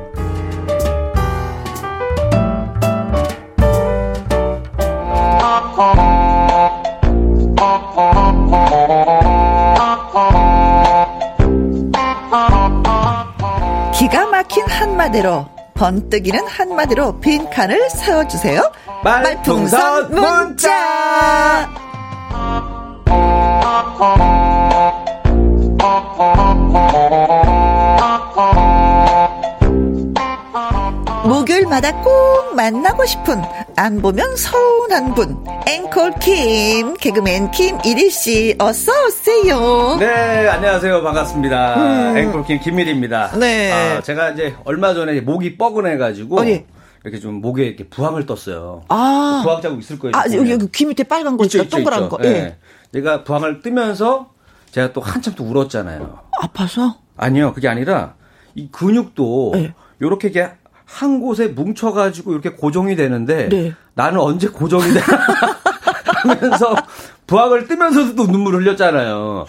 [13.93, 18.71] 기가 막힌 한마디로 번뜩이는 한마디로 빈 칸을 세워주세요.
[19.03, 21.69] 말풍선 문자.
[31.31, 33.41] 목요일마다 꼭 만나고 싶은
[33.77, 39.95] 안 보면 서운한 분 앵콜 킴 개그맨 김일희 씨 어서 오세요.
[39.97, 41.01] 네, 안녕하세요.
[41.01, 42.19] 반갑습니다.
[42.19, 43.31] 앵콜 킴 김일입니다.
[43.35, 43.39] 음.
[43.39, 43.71] 네.
[43.71, 46.65] 아, 제가 이제 얼마 전에 목이 뻐근해가지고 어, 예.
[47.05, 48.83] 이렇게 좀 목에 이렇게 부항을 떴어요.
[48.89, 50.11] 아, 부항 자국 있을 거예요.
[50.13, 52.17] 아 여기, 여기 귀 밑에 빨간 거 있죠, 동그란 거.
[52.25, 52.27] 예.
[52.27, 52.57] 예.
[52.91, 54.31] 내가 부항을 뜨면서
[54.71, 56.19] 제가 또 한참 또 울었잖아요.
[56.41, 56.97] 아파서?
[57.15, 58.15] 아니요, 그게 아니라
[58.53, 59.73] 이 근육도 네.
[60.01, 60.49] 이렇게 이게
[60.91, 63.73] 한 곳에 뭉쳐가지고 이렇게 고정이 되는데 네.
[63.93, 65.05] 나는 언제 고정이 되나
[66.21, 66.75] 하면서
[67.25, 69.45] 부항을 뜨면서도 또 눈물 흘렸잖아요.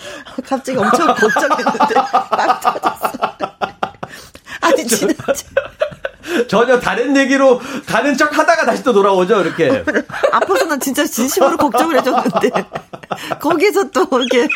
[0.47, 3.13] 갑자기 엄청 걱정했는데 딱 터졌어.
[4.61, 5.15] 아니 진짜
[6.49, 9.85] 전혀 다른 얘기로 가는 척 하다가 다시 또 돌아오죠, 이렇게.
[10.73, 12.51] 난 진짜 진심으로 걱정을 해줬는데
[13.43, 14.49] 거기서 또 이렇게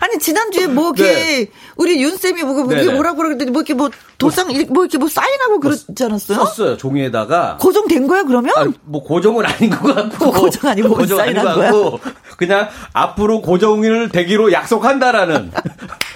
[0.00, 1.50] 아니 지난주에 뭐 이렇게 네.
[1.76, 2.92] 우리 윤 쌤이 뭐, 뭐 이렇게 네네.
[2.94, 6.38] 뭐라고 그러더니 뭐 이렇게 뭐 도장 일- 뭐 이렇게 뭐 사인하고 그러지 않았어요?
[6.38, 7.56] 썼어요, 종이에다가.
[7.58, 8.52] 고정된 거야 그러면?
[8.56, 12.00] 아, 뭐 고정은 아닌 것 같고 고정 아니고 고정 아닌 사인한 것 같고
[12.36, 15.50] 그냥 앞으로 고정을 되기로 약속한다라는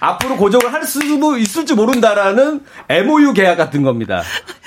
[0.00, 4.22] 앞으로 고정을 할 수도 있을지 모른다라는 MOU 계약 같은 겁니다.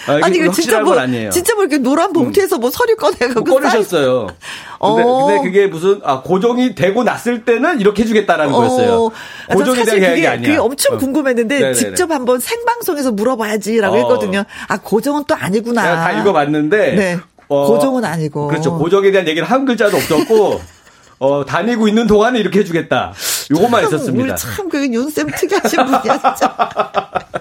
[0.07, 1.29] 아, 아니 그 진짜 뭐건 아니에요.
[1.29, 1.31] 음.
[1.31, 4.27] 진짜 뭐 이렇게 노란 봉투에서 뭐 서류 꺼내갖고 뭐 꺼내셨어요.
[4.27, 4.38] 근데,
[4.79, 5.25] 어.
[5.25, 9.05] 근데 그게 무슨 아 고정이 되고 났을 때는 이렇게 해주겠다라는 거였어요.
[9.05, 9.11] 어,
[9.53, 10.47] 고정에 사실 대한 계약이 그게, 아니야.
[10.47, 10.97] 그게 엄청 어.
[10.97, 11.73] 궁금했는데 네네네.
[11.73, 13.97] 직접 한번 생방송에서 물어봐야지라고 어.
[13.99, 14.43] 했거든요.
[14.67, 15.81] 아 고정은 또 아니구나.
[15.81, 17.19] 제가 다 읽어봤는데 네.
[17.47, 18.47] 어, 고정은 아니고.
[18.47, 18.77] 그렇죠.
[18.77, 20.61] 고정에 대한 얘기는 한 글자도 없었고
[21.24, 23.13] 어, 다니고 있는 동안에 이렇게 해주겠다.
[23.51, 24.34] 요것만 있었습니다.
[24.34, 26.55] 우리 참그 윤쌤 특이하신 분이야 진짜.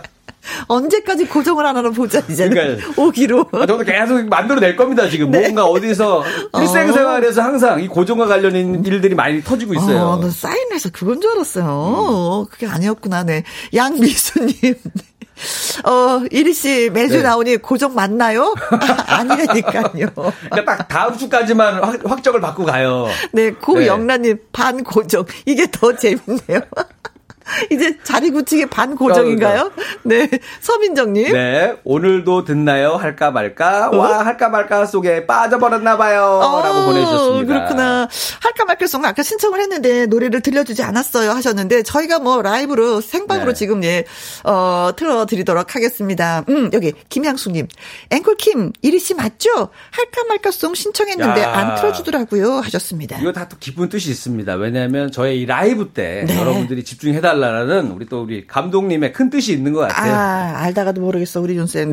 [0.69, 3.03] 언제까지 고정을 안 하나 보자 이제는 그러니까.
[3.03, 3.47] 오기로.
[3.53, 5.31] 아, 저도 계속 만들어낼 겁니다, 지금.
[5.31, 5.41] 네.
[5.41, 6.25] 뭔가 어디서
[6.61, 9.99] 일생생활에서 항상 이 고정과 관련된 일들이 많이 터지고 있어요.
[10.03, 11.65] 어, 나 사인해서 그건 줄 알았어요.
[11.67, 13.43] 어, 그게 아니었구나, 네.
[13.75, 14.75] 양미수님.
[15.85, 17.23] 어, 이리 씨 매주 네.
[17.23, 18.55] 나오니 고정 맞나요?
[18.71, 19.83] 아, 아니라니까요.
[19.93, 23.07] 그러니까 딱 다음 주까지만 확, 확정을 받고 가요.
[23.33, 25.25] 네, 고영란님 반 고정.
[25.47, 26.61] 이게 더 재밌네요.
[27.71, 29.73] 이제 자리 굳히기 반 고정인가요?
[30.05, 30.29] 네,
[30.61, 31.33] 서민정님.
[31.33, 32.95] 네, 오늘도 듣나요?
[32.97, 33.91] 할까 말까?
[33.91, 36.21] 와, 할까 말까 속에 빠져버렸나봐요.
[36.21, 37.53] 라고 어, 보내주셨습니다.
[37.55, 38.09] 그렇구나.
[38.41, 43.55] 할까 말까 송 아까 신청을 했는데 노래를 들려주지 않았어요 하셨는데 저희가 뭐 라이브로 생방으로 네.
[43.55, 44.05] 지금 예,
[44.45, 46.45] 어, 틀어드리도록 하겠습니다.
[46.49, 47.69] 음, 여기 김향숙님.
[48.11, 49.51] 앵콜 킴, 이리 씨 맞죠?
[49.91, 51.53] 할까 말까 송 신청했는데 야.
[51.53, 53.19] 안 틀어주더라고요 하셨습니다.
[53.21, 54.55] 이거 다 또 기쁜 뜻이 있습니다.
[54.55, 56.39] 왜냐하면 저의 이 라이브 때 네.
[56.39, 60.13] 여러분들이 집중해달라 는 우리 또 우리 감독님의 큰 뜻이 있는 것 같아요.
[60.15, 61.53] 아, 알다가도 모르겠어, 우리.
[61.55, 61.93] 네.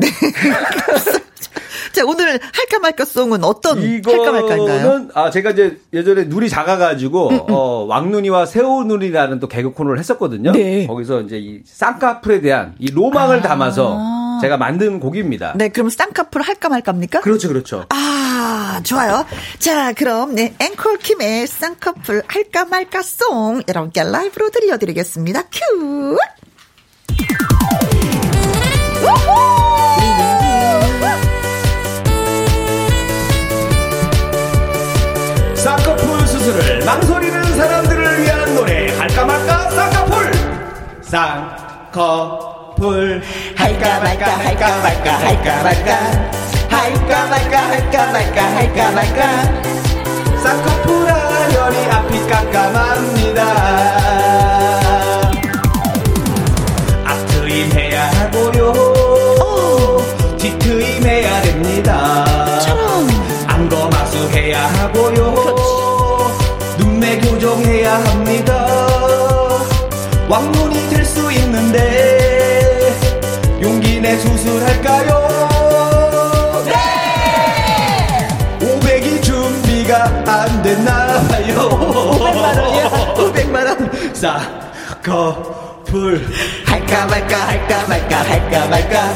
[1.92, 5.08] 자, 오늘 할까 말까 송은 어떤 할까 말까인가요?
[5.14, 10.52] 아 제가 이제 예전에 눈이 작아가지고 어 왕눈이와 새우눈이라는 또 개그 코너를 했었거든요.
[10.52, 10.86] 네.
[10.86, 13.98] 거기서 이제 이 쌍꺼풀에 대한 이 로망을 담아서
[14.40, 15.52] 제가 만든 곡입니다.
[15.56, 17.20] 네, 그럼 쌍꺼풀 할까 말까입니까?
[17.20, 17.84] 그렇죠, 그렇죠.
[17.90, 17.94] 아,
[18.82, 19.26] 좋아요.
[19.58, 25.44] 자, 그럼, 네, 앵콜킴의 쌍꺼풀 할까 말까 송 여러분께 라이브로 들려드리겠습니다.
[25.50, 26.18] 큐!
[35.60, 40.32] 쌍꺼풀 수술을 망설이는 사람들을 위한 노래 할까 말까 쌍꺼풀
[41.02, 43.22] 쌍꺼풀
[43.56, 46.30] 할까 말까 할까 말까 할까 말까
[46.80, 48.90] 할까 말까 할까 말까 할까
[84.20, 84.60] 500이 준비가 안 됐나요 500만원이야, 500만원.
[85.00, 86.26] 쌍꺼풀
[86.66, 89.14] 할까 말까 할까 말까 할까 말까.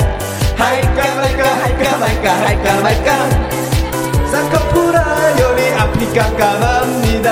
[0.57, 3.09] 할까 말까 할까 말까 할까 말까.
[4.31, 7.29] 쌍꺼풀 하려니 앞이 깜깜합니다.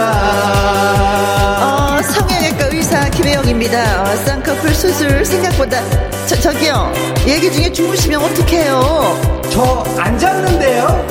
[1.62, 4.02] 어, 성형외과 의사 김혜영입니다.
[4.02, 5.80] 어, 쌍꺼풀 수술 생각보다
[6.26, 6.92] 저, 저기요.
[7.26, 9.42] 얘기 중에 주무시면 어떡해요?
[9.50, 11.06] 저 앉았는데요?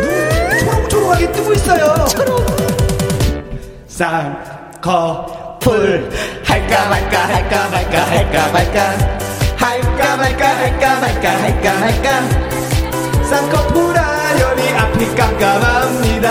[0.00, 1.94] 눈 초록초록하게 뜨고 있어요.
[3.88, 8.80] 쌍꺼풀 할까 말까 할까 말까 할까 말까.
[9.56, 13.24] 할까 말까 할까 말까 할까 말까.
[13.24, 16.30] 쌍꺼풀 하려니 앞이 깜깜합니다.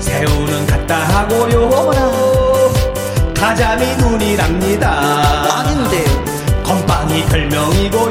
[0.00, 1.70] 새우는 갔다 하고요.
[3.36, 4.90] 가자미 눈이 납니다.
[5.56, 6.04] 아닌데
[6.64, 8.09] 건빵이 별명이고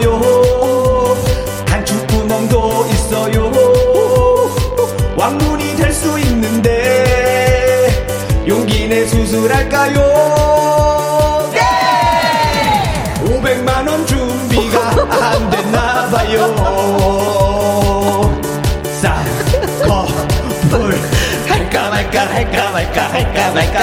[23.11, 23.79] 할까 말까?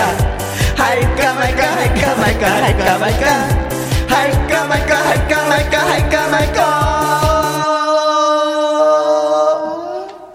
[0.77, 3.67] 할까 말까 할까 말까 할까 말까?
[4.09, 6.63] 할까 말까 할까 말까 할까 말까?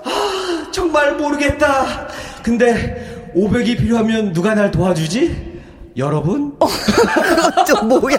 [0.04, 2.08] 아, 정말 모르겠다.
[2.44, 5.52] 근데 500이 필요하면 누가 날 도와주지?
[5.98, 6.56] 여러분?
[6.60, 6.68] 어,
[7.68, 8.18] 저 뭐야?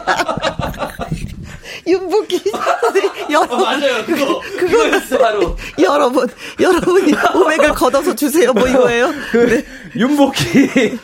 [1.86, 2.42] 윤복희
[3.30, 6.28] 여러분 어, 맞아요 그거 그거- 그거였어 바로 여러분
[6.60, 9.64] 여러분이 500을 걷어서 주세요 뭐 이거예요 그
[9.96, 10.98] 윤복희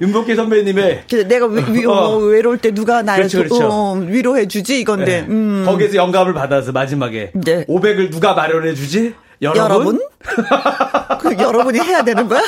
[0.00, 2.16] 윤복희 선배님의 그래서 내가 위, 위, 어, 어.
[2.18, 3.68] 외로울 때 누가 나를 그렇죠, 그렇죠.
[3.70, 5.26] 어, 위로해 주지 이건데 네.
[5.28, 5.64] 음.
[5.66, 7.64] 거기에서 영감을 받아서 마지막에 네.
[7.66, 9.14] 500을 누가 마련해 주지?
[9.40, 9.62] 여러분?
[9.62, 10.00] 여러분?
[11.20, 12.42] 그 여러분이 해야 되는 거야?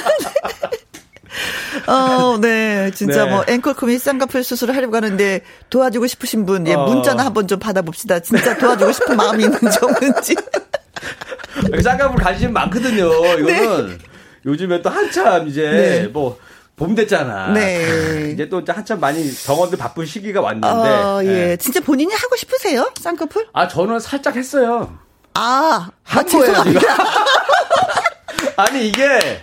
[1.86, 2.90] 어, 네.
[2.94, 3.30] 진짜 네.
[3.30, 6.86] 뭐, 앵콜코미 쌍꺼풀 수술을 하려고 하는데 도와주고 싶으신 분, 예, 어.
[6.86, 8.20] 문자나 한번 좀 받아봅시다.
[8.20, 10.36] 진짜 도와주고 싶은 마음이 있는지 없는지.
[11.82, 13.10] 쌍꺼풀 관심 많거든요.
[13.38, 13.98] 이거는
[14.46, 16.06] 요즘에 또 한참 이제 네.
[16.08, 16.38] 뭐
[16.80, 17.52] 봄 됐잖아.
[17.52, 18.30] 네.
[18.32, 20.66] 이제 또 한참 많이 병원들 바쁜 시기가 왔는데.
[20.66, 21.50] 어, 예.
[21.50, 21.56] 예.
[21.58, 22.90] 진짜 본인이 하고 싶으세요?
[22.98, 23.48] 쌍꺼풀?
[23.52, 24.96] 아 저는 살짝 했어요.
[25.34, 26.62] 아, 한 아, 거예요.
[26.64, 26.80] 지금.
[28.56, 29.42] 아니 이게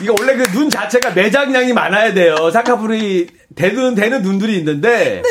[0.00, 2.50] 이거 원래 그 눈 자체가 매장량이 많아야 돼요.
[2.50, 5.22] 쌍꺼풀이 되는 되는 눈들이 있는데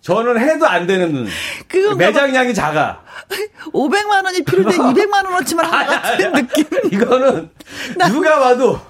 [0.00, 1.28] 저는 해도 안 되는 눈.
[1.68, 2.06] 그건가 봐.
[2.06, 3.00] 매장량이 작아.
[3.72, 6.64] 500만 원이 필요한데 200만 원어치만 같은 느낌.
[6.92, 7.50] 이거는
[8.10, 8.80] 누가 봐도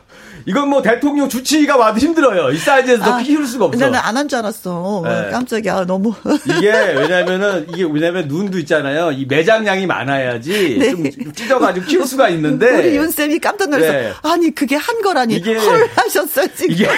[0.46, 2.50] 이건 뭐 대통령 주치의가 와도 힘들어요.
[2.50, 3.78] 이 사이즈에서 더 키울 수가 없어.
[3.78, 5.02] 나는 안 한 줄 알았어.
[5.04, 5.30] 네.
[5.30, 5.84] 깜짝이야.
[5.86, 6.14] 너무.
[6.58, 9.10] 이게 왜냐면은 이게 왜냐면 눈도 있잖아요.
[9.12, 10.90] 이 매장량이 많아야지 네.
[10.90, 13.92] 좀 찢어가지고 키울 수가 있는데 우리 윤 쌤이 깜짝 놀랐어.
[13.92, 14.12] 네.
[14.22, 15.36] 아니, 그게 한 거라니.
[15.36, 16.74] 이게- 헐 하셨어요, 지금.
[16.74, 16.88] 이게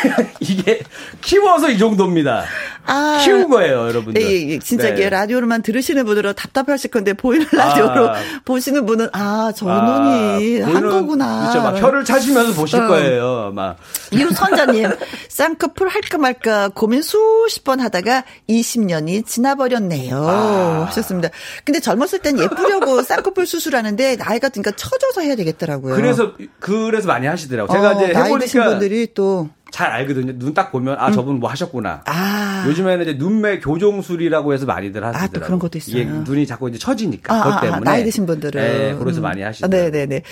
[0.41, 0.81] 이게
[1.21, 2.45] 키워서 이 정도입니다.
[2.87, 3.19] 아.
[3.25, 4.21] 키운 거예요, 여러분들.
[4.21, 4.59] 예, 예, 예.
[4.59, 4.93] 진짜 네.
[4.93, 8.15] 이게 라디오로만 들으시는 분들은 답답하실 건데 보이는 라디오로 아.
[8.45, 11.51] 보시는 분은 아, 저 아, 눈이 한 보이는- 거구나.
[11.51, 11.63] 그렇죠.
[11.63, 12.89] 막 혀를 차시면서 보실 어.
[12.89, 13.34] 거예요.
[13.55, 13.77] 막
[14.13, 14.91] 유선자님,
[15.29, 20.17] 쌍꺼풀 할까 말까 고민 수십 번 하다가 20년이 지나버렸네요.
[20.17, 20.87] 아.
[20.89, 21.31] 하셨습니다.
[21.65, 25.95] 근데 젊었을 땐 예쁘려고 쌍꺼풀 수술하는데 나이가 드니까 처져서 해야 되겠더라고요.
[25.97, 27.73] 그래서 그래서 많이 하시더라고.
[27.73, 30.35] 제가 어, 이제 나이 드신 해보니까 분들이 또 잘 알거든요.
[30.39, 32.03] 눈 딱 보면 아 저분 뭐 하셨구나.
[32.07, 32.65] 아.
[32.69, 35.41] 요즘에는 이제 눈매 교정술이라고 해서 많이들 하시더라고요.
[35.41, 35.97] 또 그런 것도 있어요.
[36.01, 38.63] 이게 눈이 자꾸 이제 처지니까 아, 그것 아, 아, 때문에 나이 드신 분들은.
[38.63, 39.23] 네, 그래서 음.
[39.23, 39.91] 많이 아, 하시더라고요.
[39.91, 40.23] 네네네.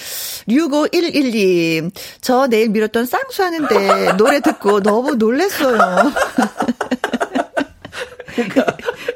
[0.49, 1.91] 6511님,
[2.21, 5.77] 저 내일 미뤘던 쌍수 하는데 노래 듣고 너무 놀랬어요.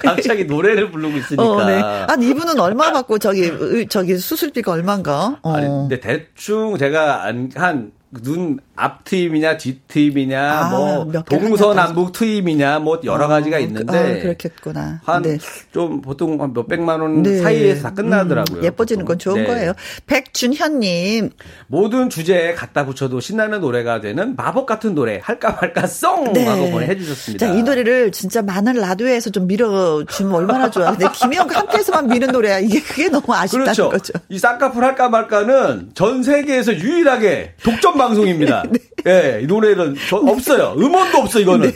[0.02, 1.42] 갑자기 노래를 부르고 있으니까.
[1.48, 1.80] 어, 네.
[1.80, 5.38] 아니, 이분은 얼마 받고 저기, 의- 저기 수술비가 얼마인가?
[5.42, 5.52] 어.
[5.54, 13.26] 아니, 근데 대충 제가 한, 한, 눈 앞트임이냐, 뒷트임이냐, 아, 뭐, 동서남북 트임이냐, 뭐, 여러
[13.26, 13.98] 가지가 있는데.
[13.98, 15.00] 아, 그렇겠구나.
[15.04, 15.38] 한, 네.
[15.72, 17.38] 좀, 보통 한 몇백만 원 네.
[17.38, 18.60] 사이에서 다 끝나더라고요.
[18.60, 19.34] 음, 예뻐지는 건 보통.
[19.34, 19.48] 좋은 네.
[19.48, 19.72] 거예요.
[20.06, 21.30] 백준현 님,
[21.66, 26.26] 모든 주제에 갖다 붙여도 신나는 노래가 되는 마법 같은 노래, 할까 말까 송!
[26.26, 27.46] 하고 보내 주셨습니다.
[27.46, 27.52] 네.
[27.52, 30.90] 자, 이 노래를 진짜 많은 라디오에서 좀 밀어 주면 얼마나 좋아.
[30.90, 32.58] 근데 김혜영과 함께해서만 미는 노래야.
[32.58, 33.88] 이게 그게 너무 아쉽다는 그렇죠.
[33.90, 34.12] 거죠.
[34.28, 38.64] 이 쌍꺼풀 할까 말까는 전 세계에서 유일하게 독점 방송입니다.
[39.06, 40.74] 예, 이 노래는 저, 없어요.
[40.76, 41.72] 음원도 없어, 이거는.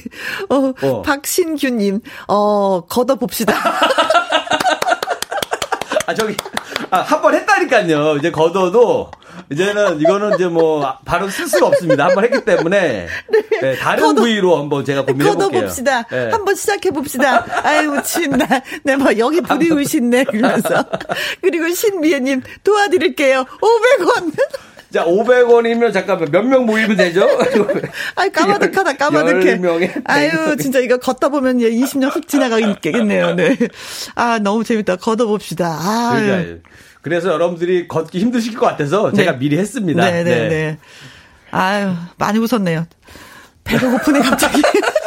[0.48, 1.02] 어, 어.
[1.02, 3.54] 박신규님, 어, 걷어 봅시다.
[6.06, 6.34] 아, 저기,
[6.90, 8.16] 아, 한 번 했다니까요.
[8.16, 9.10] 이제 걷어도,
[9.52, 12.06] 이제는 이거는 이제 뭐, 바로 쓸 수가 없습니다.
[12.06, 13.06] 한 번 했기 때문에.
[13.62, 15.48] 네, 다른 걷어- 부위로 한번 제가 고민해 볼게요.
[15.50, 16.06] 걷어봅시다.
[16.12, 16.30] 예.
[16.32, 17.44] 한번 시작해 봅시다.
[17.62, 18.46] 아유, 친다.
[18.82, 20.24] 네, 뭐, 여기 으신네.
[20.24, 20.84] 그러면서.
[21.42, 23.44] 그리고 신미애님, 도와드릴게요.
[23.44, 24.32] 500원.
[24.92, 27.26] 자, 500원이면 잠깐만 몇 명 모이면 되죠?
[28.16, 29.58] 아이, 까마득하다, 까마득해.
[29.58, 33.56] 10명의 아유, 진짜 이거 걷다 보면 20년 훅 지나가겠네요, 네.
[34.16, 34.96] 아, 너무 재밌다.
[34.96, 35.78] 걷어봅시다.
[35.80, 36.24] 아유.
[36.26, 36.68] 그러니까
[37.02, 39.38] 그래서 여러분들이 걷기 힘드실 것 같아서 제가 네.
[39.38, 40.10] 미리 했습니다.
[40.10, 40.78] 네, 네, 네.
[41.50, 42.86] 아유, 많이 웃었네요.
[43.64, 44.60] 배가 고프네, 갑자기.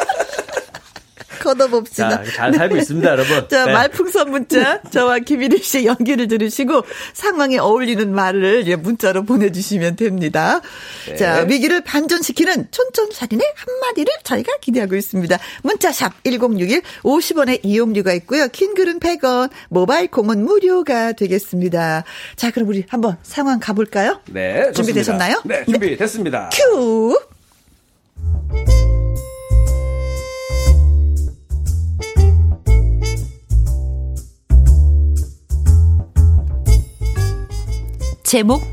[1.44, 2.24] 걷어봅시다.
[2.24, 3.48] 자, 잘 살고 있습니다, 여러분.
[3.48, 3.72] 자, 네.
[3.72, 6.82] 말풍선 문자, 저와 김일희 씨의 연기를 들으시고
[7.12, 10.60] 상황에 어울리는 말을 예, 문자로 보내주시면 됩니다.
[11.06, 11.16] 네.
[11.16, 15.38] 자, 위기를 반전시키는 촌촌살인의 한마디를 저희가 기대하고 있습니다.
[15.62, 18.48] 문자샵 1061, 50원의 이용료가 있고요.
[18.48, 22.04] 킹글은 100원, 모바일 콩은 무료가 되겠습니다.
[22.36, 24.20] 자, 그럼 우리 한번 상황 가볼까요?
[24.30, 24.72] 네.
[24.72, 25.42] 준비되셨나요?
[25.44, 26.50] 네, 준비됐습니다.
[26.52, 27.18] 큐!
[38.34, 38.64] 제목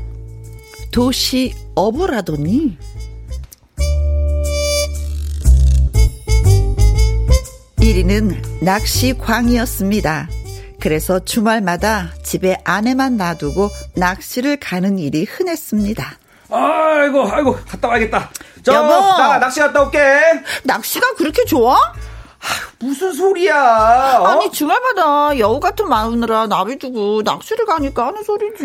[0.90, 2.76] 도시 어부라더니
[7.80, 10.28] 일위는 낚시 광이었습니다.
[10.80, 16.18] 그래서 주말마다 집에 아내만 놔두고 낚시를 가는 일이 흔했습니다.
[16.50, 18.30] 아이고, 아이고, 갔다 와야겠다.
[18.64, 18.88] 저, 여보!
[18.88, 20.00] 나 낚시 갔다 올게.
[20.64, 21.76] 낚시가 그렇게 좋아?
[22.78, 24.18] 무슨 소리야?
[24.20, 24.24] 어?
[24.26, 28.64] 아니 주말마다 여우 같은 마누라 나비 두고 낚시를 가니까 하는 소리지.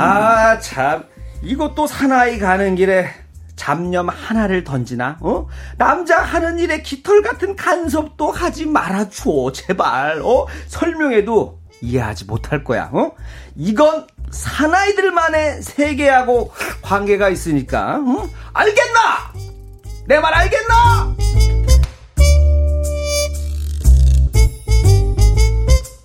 [0.00, 1.04] 아, 참.
[1.42, 3.10] 이것도 사나이 가는 길에
[3.54, 5.18] 잡념 하나를 던지나?
[5.20, 5.46] 어?
[5.76, 10.22] 남자 하는 일에 깃털 같은 간섭도 하지 말아줘, 제발.
[10.24, 10.46] 어?
[10.68, 12.88] 설명해도 이해하지 못할 거야.
[12.92, 13.12] 어?
[13.56, 16.50] 이건 사나이들만의 세계하고
[16.82, 17.96] 관계가 있으니까.
[17.98, 18.28] 어?
[18.54, 19.32] 알겠나?
[20.06, 21.14] 내 말 알겠나?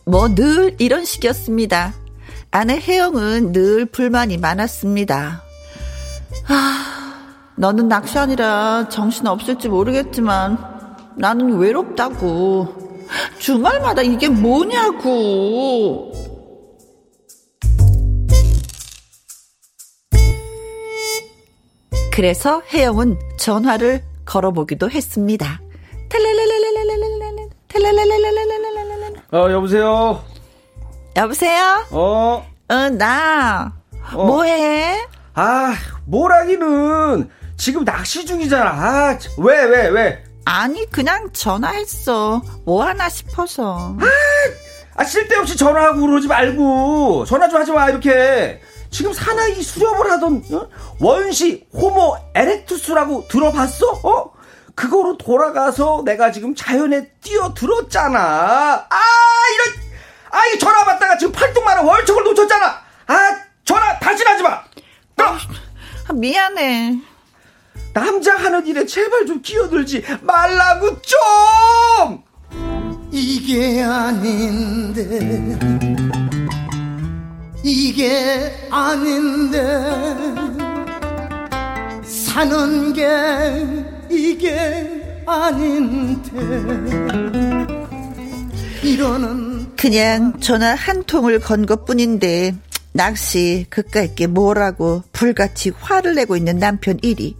[0.09, 1.93] 뭐 늘 이런 식이었습니다.
[2.49, 5.43] 아내 혜영은 늘 불만이 많았습니다.
[6.47, 10.57] 아, 너는 낚시하느라 정신 없을지 모르겠지만
[11.15, 12.75] 나는 외롭다고.
[13.37, 16.11] 주말마다 이게 뭐냐고.
[22.11, 25.61] 그래서 혜영은 전화를 걸어보기도 했습니다.
[26.09, 28.28] 탈랄랄랄랄랄랄랄랄, 탈랄랄랄랄랄랄랄랄.
[29.31, 30.23] 어, 여보세요?
[31.15, 31.85] 여보세요?
[31.91, 32.45] 어?
[32.71, 33.73] 응, 나.
[34.13, 34.25] 어.
[34.25, 35.05] 뭐해?
[35.35, 35.75] 아,
[36.05, 37.29] 뭐라기는.
[37.57, 38.69] 지금 낚시 중이잖아.
[38.69, 40.23] 아, 참, 왜, 왜, 왜?
[40.45, 42.41] 아니, 그냥 전화했어.
[42.65, 43.95] 뭐 하나 싶어서.
[44.95, 47.25] 아, 쓸데없이 전화하고 그러지 말고.
[47.25, 48.59] 전화 좀 하지 마, 이렇게.
[48.89, 50.67] 지금 사나이 수렵을 하던, 어?
[50.99, 53.91] 원시 호모 에렉투스라고 들어봤어?
[54.03, 54.31] 어?
[54.79, 58.87] 그거로 돌아가서 내가 지금 자연에 뛰어들었잖아.
[58.89, 58.99] 아,
[59.53, 59.75] 이런,
[60.31, 62.81] 아, 이 전화 받다가 지금 팔뚝만한 월척을 놓쳤잖아.
[63.07, 64.63] 아, 전화 다시 하지 마.
[65.17, 65.31] 끊어.
[66.07, 66.97] 아, 미안해.
[67.93, 72.23] 남자 하는 일에 제발 좀 끼어들지 말라고 좀!
[73.11, 75.03] 이게 아닌데
[77.63, 79.57] 이게 아닌데
[82.05, 86.31] 사는 게 이게 아닌데
[88.83, 92.55] 이러는 그냥 전화 한 통을 건 것 뿐인데,
[92.91, 97.35] 낚시 그까 있게 뭐라고 불같이 화를 내고 있는 남편 1위.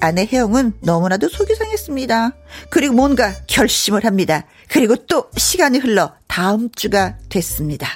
[0.00, 2.32] 아내 혜영은 너무나도 속이 상했습니다.
[2.70, 4.46] 그리고 뭔가 결심을 합니다.
[4.68, 7.88] 그리고 또 시간이 흘러 다음 주가 됐습니다.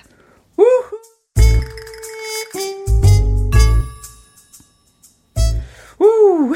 [6.00, 6.54] 우,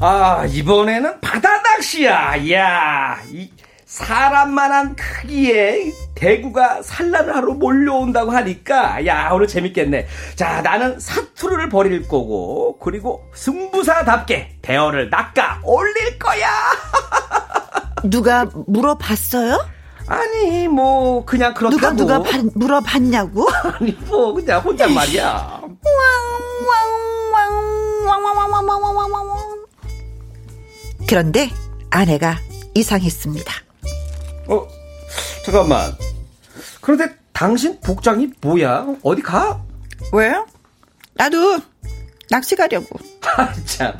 [0.00, 2.36] 아, 이번에는 바다 낚시야.
[2.36, 3.50] 이야, 이
[3.84, 10.06] 사람만한 크기의 대구가 산란을 하러 몰려온다고 하니까, 야, 오늘 재밌겠네.
[10.36, 16.48] 자, 나는 사투를 벌일 거고, 그리고 승부사답게 대어를 낚아 올릴 거야.
[18.04, 19.58] 누가 물어봤어요?
[20.06, 21.96] 아니, 뭐, 그냥 누가 그렇다고.
[21.96, 23.48] 누가 바- 물어봤냐고?
[23.78, 25.60] 아니, 뭐, 그냥 혼잣말이야.
[31.10, 31.50] 그런데
[31.90, 32.38] 아내가
[32.72, 33.52] 이상했습니다.
[34.46, 34.64] 어,
[35.44, 35.92] 잠깐만.
[36.80, 38.86] 그런데 당신 복장이 뭐야?
[39.02, 39.60] 어디 가?
[40.12, 40.32] 왜?
[41.14, 41.58] 나도
[42.30, 42.96] 낚시 가려고.
[43.36, 43.98] 아, 참.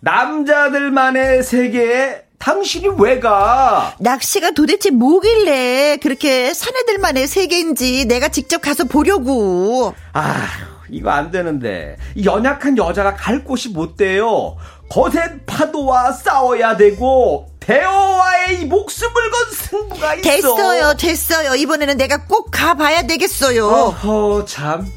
[0.00, 3.94] 남자들만의 세계에 당신이 왜 가?
[4.00, 9.94] 낚시가 도대체 뭐길래 그렇게 사내들만의 세계인지 내가 직접 가서 보려고.
[10.14, 10.48] 아,
[10.88, 11.96] 이거 안 되는데.
[12.16, 14.56] 이 연약한 여자가 갈 곳이 못 돼요.
[14.90, 20.22] 거센 파도와 싸워야 되고, 대어와의 이 목숨을 건 승부가 있어.
[20.22, 21.54] 됐어요, 됐어요.
[21.54, 23.66] 이번에는 내가 꼭 가봐야 되겠어요.
[23.66, 24.90] 어허, 참.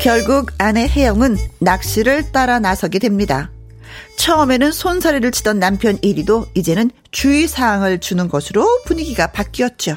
[0.00, 3.50] 결국 아내 혜영은 낚시를 따라 나서게 됩니다.
[4.16, 9.96] 처음에는 손사래를 치던 남편 이리도 이제는 주의사항을 주는 것으로 분위기가 바뀌었죠.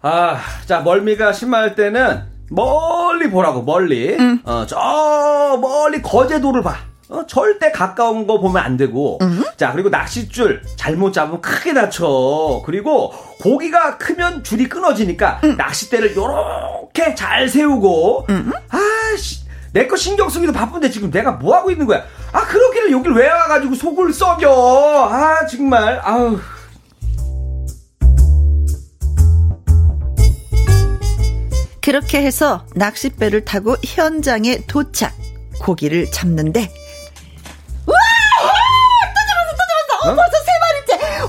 [0.00, 4.16] 아, 자, 멀미가 심할 때는 멀리 보라고, 멀리.
[4.44, 6.76] 어, 저 멀리 거제도를 봐.
[7.08, 9.18] 어, 절대 가까운 거 보면 안 되고.
[9.56, 12.62] 자, 그리고 낚싯줄 잘못 잡으면 크게 다쳐.
[12.64, 18.26] 그리고 고기가 크면 줄이 끊어지니까 낚싯대를 요렇게 잘 세우고.
[18.70, 22.02] 아씨, 내 거 신경 쓰기도 바쁜데 지금 내가 뭐 하고 있는 거야?
[22.32, 25.08] 아, 그러기를 여길 왜 와가지고 속을 썩여?
[25.12, 26.38] 아, 정말, 아우.
[31.86, 35.14] 그렇게 해서 낚싯배를 타고 현장에 도착.
[35.60, 36.68] 고기를 잡는데
[37.86, 37.96] 우와!
[39.14, 39.62] 또 잡았어, 또
[40.02, 40.10] 잡았어.
[40.10, 40.50] 어, 벌써 세
[40.98, 41.22] 마리째.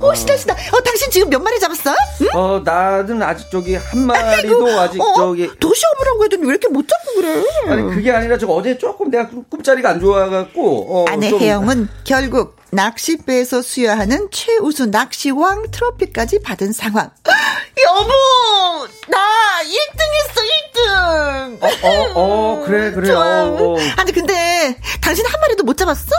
[0.00, 0.54] 오, 오, 신나, 신나.
[0.54, 1.94] 어, 당신 지금 몇 마리 잡았어?
[2.22, 2.28] 응?
[2.32, 5.50] 어, 나는 아직 저기 한 마리도 아직 어, 저기.
[5.60, 7.44] 도시 오므라고 해도 왜 이렇게 못 잡고 그래?
[7.68, 11.88] 아니 그게 아니라 저 어제 조금 내가 꿈- 꿈자리가 안 좋아갖고 어, 아내 좀- 혜영은
[12.04, 17.10] 결국 낚싯배에서 수여하는 최우수 낚시왕 트로피까지 받은 상황.
[17.82, 19.18] 여보, 나
[19.62, 21.62] 1등 했어, 1등.
[21.84, 23.44] 어, 어, 그래, 그래, 좋아.
[23.44, 23.76] 어, 어.
[23.96, 26.10] 아니, 근데, 당신 한 마리도 못 잡았어?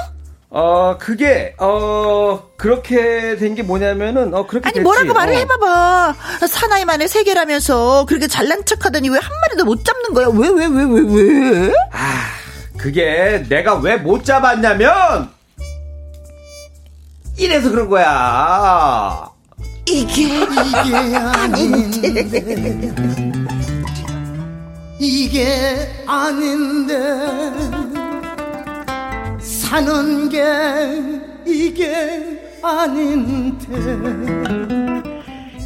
[0.58, 4.84] 어 그게 어 그렇게 된 게 뭐냐면은 어 그렇게 아니, 됐지.
[4.84, 5.38] 뭐라고 말을 어.
[5.40, 6.16] 해봐봐.
[6.48, 10.28] 사나이 만에 세 개라면서 그렇게 잘난 척 하더니 왜 한 마리도 못 잡는 거야?
[10.28, 11.02] 왜, 왜, 왜, 왜,
[11.68, 11.74] 왜?
[11.92, 12.28] 아
[12.78, 15.30] 그게 내가 왜 못 잡았냐면
[17.38, 19.30] 이래서 그런 거야.
[19.88, 22.24] 이게, 이게 아닌데
[25.00, 26.98] 이게 아닌데
[29.40, 30.44] 사는 게
[31.46, 33.68] 이게 아닌데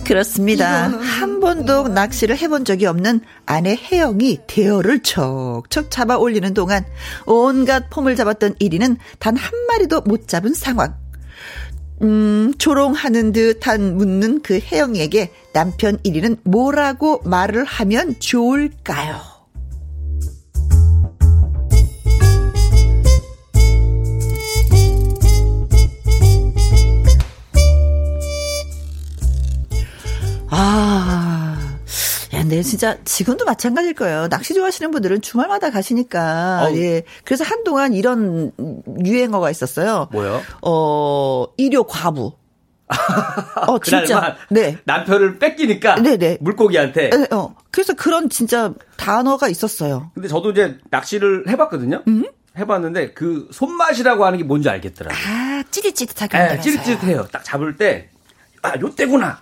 [0.04, 0.90] 그렇습니다.
[0.90, 6.84] 한 번도 낚시를 해본 적이 없는 아내 혜영이 대어를 척척 잡아 올리는 동안
[7.26, 10.96] 온갖 폼을 잡았던 1위는 단 한 마리도 못 잡은 상황.
[12.02, 19.18] 음, 조롱하는 듯한 묻는 그 혜영에게 남편 1위는 뭐라고 말을 하면 좋을까요?
[30.52, 31.19] 아, 야,
[32.50, 34.28] 근데 진짜 지금도 마찬가지일 거예요.
[34.28, 36.64] 낚시 좋아하시는 분들은 주말마다 가시니까.
[36.66, 36.78] 어우.
[36.78, 37.04] 예.
[37.24, 38.52] 그래서 한동안 이런
[39.06, 40.10] 유행어가 있었어요.
[40.12, 40.42] 뭐요?
[40.64, 42.34] 어, 일요 과부.
[43.68, 44.36] 어, 진짜.
[44.50, 44.80] 네.
[44.84, 46.40] 남편을 뺏기니까 네네.
[46.42, 47.12] 물고기한테.
[47.14, 47.56] 예, 어.
[47.70, 50.10] 그래서 그런 진짜 단어가 있었어요.
[50.16, 52.04] 근데 저도 이제 낚시를 해봤거든요.
[52.58, 55.14] 해봤는데 그 손맛이라고 하는 게 뭔지 알겠더라.
[55.14, 56.36] 아, 찌릿찌릿하게.
[56.36, 56.72] 예, 한다면서요.
[56.84, 57.28] 찌릿찌릿해요.
[57.32, 58.10] 딱 잡을 때,
[58.64, 59.40] 아, 요때구나.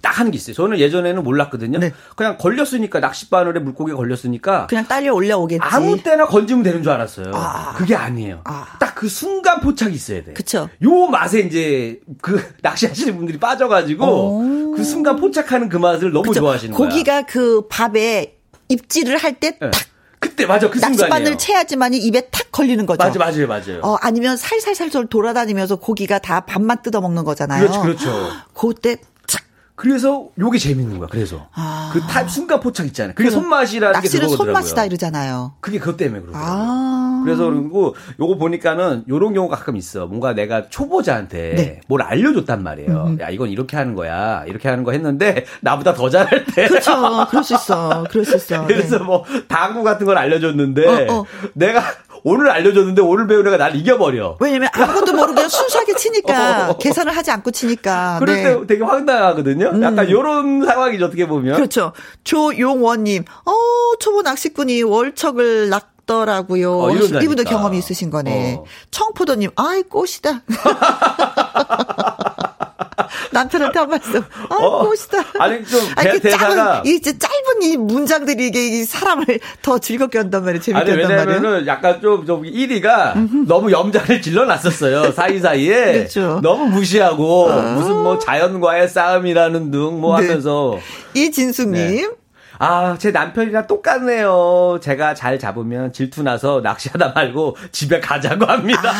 [0.00, 0.54] 딱 하는 게 있어요.
[0.54, 1.78] 저는 예전에는 몰랐거든요.
[1.78, 1.92] 네.
[2.16, 5.60] 그냥 걸렸으니까, 낚싯바늘에 물고기가 걸렸으니까, 그냥 딸려 올라오겠지.
[5.62, 7.32] 아무 때나 건지면 되는 줄 알았어요.
[7.34, 7.74] 아.
[7.76, 8.42] 그게 아니에요.
[8.44, 8.76] 아.
[8.78, 10.32] 딱그 순간 포착이 있어야 돼.
[10.32, 10.68] 그쵸.
[10.82, 14.72] 요 맛에 이제 그 낚시하시는 분들이 빠져가지고, 오.
[14.76, 16.40] 그 순간 포착하는 그 맛을 너무 그쵸?
[16.40, 16.88] 좋아하시는 거야.
[16.88, 18.36] 고기가 그 밥에
[18.68, 19.70] 입질을 할때 예.
[19.70, 19.82] 탁
[20.20, 20.68] 그때, 맞아.
[20.68, 21.00] 그 순간이에요.
[21.08, 22.98] 낚싯바늘 채야지만이 입에 탁 걸리는 거죠.
[22.98, 23.80] 맞아, 맞아요, 맞아요.
[23.82, 27.60] 어, 아니면 살살살살 돌아다니면서 고기가 다 밥만 뜯어 먹는 거잖아요.
[27.60, 28.30] 그렇죠, 그렇죠.
[28.52, 29.02] 그때 착
[29.78, 31.08] 그래서 요게 재밌는 거야.
[31.08, 31.90] 그래서 아.
[31.92, 33.14] 그 타입 순간 포착 있잖아요.
[33.14, 34.54] 그게 손맛이라는 게 낚시는 그거더라고요.
[34.54, 35.52] 손맛이다 이러잖아요.
[35.60, 36.52] 그게 그것 때문에 그러더라고요.
[36.52, 37.22] 아.
[37.24, 40.06] 그래서 그리고 요거 보니까는 요런 경우가 가끔 있어.
[40.06, 41.80] 뭔가 내가 초보자한테 네.
[41.86, 43.18] 뭘 알려줬단 말이에요.
[43.20, 44.42] 야 이건 이렇게 하는 거야.
[44.48, 46.66] 이렇게 하는 거 했는데 나보다 더 잘할 때.
[46.66, 47.26] 그렇죠.
[47.30, 48.04] 그럴 수 있어.
[48.10, 48.66] 그럴 수 있어.
[48.66, 49.04] 그래서 네.
[49.04, 51.24] 뭐 당구 같은 걸 알려줬는데 어, 어.
[51.54, 51.80] 내가
[52.28, 54.36] 오늘 알려줬는데 오늘 배운 애가 날 이겨버려.
[54.40, 56.76] 왜냐면 아무것도 모르고 순수하게 치니까 어.
[56.78, 58.18] 계산을 하지 않고 치니까.
[58.20, 58.42] 그럴 네.
[58.42, 59.82] 때 되게 황당하거든요.
[59.82, 61.56] 약간 요런 상황이죠 어떻게 보면.
[61.56, 61.92] 그렇죠.
[62.24, 63.52] 조용원님, 어,
[63.98, 66.80] 초보 낚시꾼이 월척을 낚 더라고요.
[66.80, 67.22] 어, 이런다니까.
[67.22, 68.54] 이분도 경험이 있으신 거네.
[68.54, 68.64] 어.
[68.90, 70.42] 청포도님, 아이, 꽃이다.
[73.30, 74.22] 남편한테 한 말씀.
[74.50, 74.84] 아, 어.
[74.86, 75.24] 꽃이다.
[75.38, 76.38] 아니, 좀 아니, 대- 그 대사가-
[76.82, 79.26] 짧은, 이 짧은 이 문장들이 이게 이 사람을
[79.62, 80.60] 더 즐겁게 한단 말이에요.
[80.60, 81.36] 재밌게 아니 한단 말이에요.
[81.40, 86.40] 왜냐면은 약간 좀 좀 1위가 너무 염장을 질러놨었어요 사이사이에 그렇죠.
[86.42, 90.26] 너무 무시하고 무슨 뭐 자연과의 싸움이라는 등뭐 네.
[90.26, 90.78] 하면서
[91.14, 92.12] 이진숙님.
[92.60, 98.92] 아제 남편이랑 똑같네요 제가 잘 잡으면 질투나서 낚시하다 말고 집에 가자고 합니다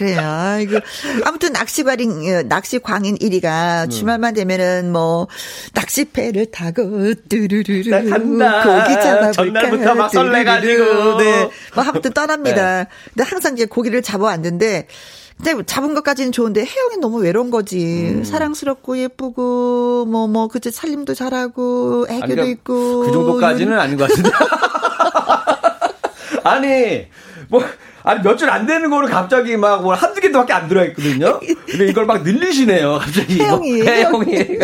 [0.00, 0.18] 그래요.
[0.22, 0.78] 아이고.
[1.26, 3.90] 아무튼 낚시광인, 어, 낚시 광인 1위가 음.
[3.90, 5.28] 주말만 되면은 뭐,
[5.74, 7.90] 낚시패를 타고, 뚜루루루.
[7.90, 8.62] 나 간다.
[8.62, 9.32] 고기 잡아볼까.
[9.32, 10.08] 전날부터 막.
[10.08, 11.18] 설레가지고.
[11.18, 11.50] 네.
[11.74, 12.86] 뭐, 아무튼 떠납니다.
[13.12, 14.86] 근데 항상 이제 고기를 잡아왔는데,
[15.36, 18.08] 근데 잡은 것까지는 좋은데 혜영이 너무 외로운 거지.
[18.10, 18.24] 음.
[18.24, 23.00] 사랑스럽고 예쁘고 뭐뭐 그치 살림도 잘하고 애교도 아니, 그러니까 있고.
[23.06, 24.30] 그 정도까지는 아닌 것 같은데.
[26.44, 27.06] 아니,
[27.48, 27.62] 뭐,
[28.02, 31.40] 아니, 몇 줄 안 되는 거를 갑자기 막, 뭐, 한두 개도밖에 안 들어있거든요?
[31.66, 33.34] 근데 이걸 막 늘리시네요, 갑자기.
[33.34, 33.44] 이거.
[33.44, 34.58] 혜영이, 혜영이.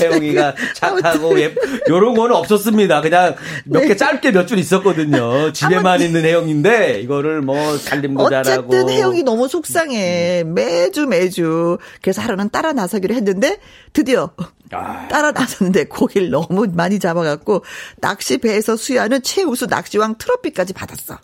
[0.00, 1.54] 혜영이가 착하고, 예,
[1.88, 3.00] 요런 거는 없었습니다.
[3.00, 3.34] 그냥
[3.64, 5.52] 몇개 짧게 몇 줄 있었거든요.
[5.52, 8.68] 집에만 있는 혜영인데, 이거를 뭐, 살림도 잘하고.
[8.68, 10.44] 어쨌든 혜영이 너무 속상해.
[10.46, 11.78] 매주 매주.
[12.02, 13.58] 그래서 하루는 따라 나서기로 했는데
[13.92, 14.30] 드디어
[14.70, 15.08] 아.
[15.08, 17.64] 따라 나섰는데 고기를 너무 많이 잡아갖고
[18.00, 21.18] 낚시 배에서 수여하는 최우수 낚시왕 트로피까지 받았어.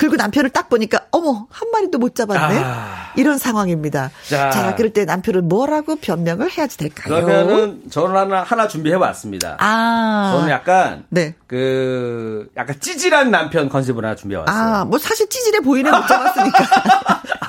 [0.00, 2.58] 그리고 남편을 딱 보니까 어머 한 마리도 못 잡았네.
[2.64, 3.12] 아.
[3.16, 4.10] 이런 상황입니다.
[4.26, 4.48] 자.
[4.50, 4.74] 자.
[4.74, 7.14] 그럴 때 남편은 뭐라고 변명을 해야지 될까요?
[7.26, 9.56] 그러면은, 저는 하나, 하나 준비해 왔습니다.
[9.60, 11.34] 아 저는 약간, 네.
[11.46, 14.56] 그, 약간 찌질한 남편 컨셉을 하나 준비해 왔어요.
[14.56, 16.64] 아, 뭐 사실 찌질해 보이네 못 잡았으니까.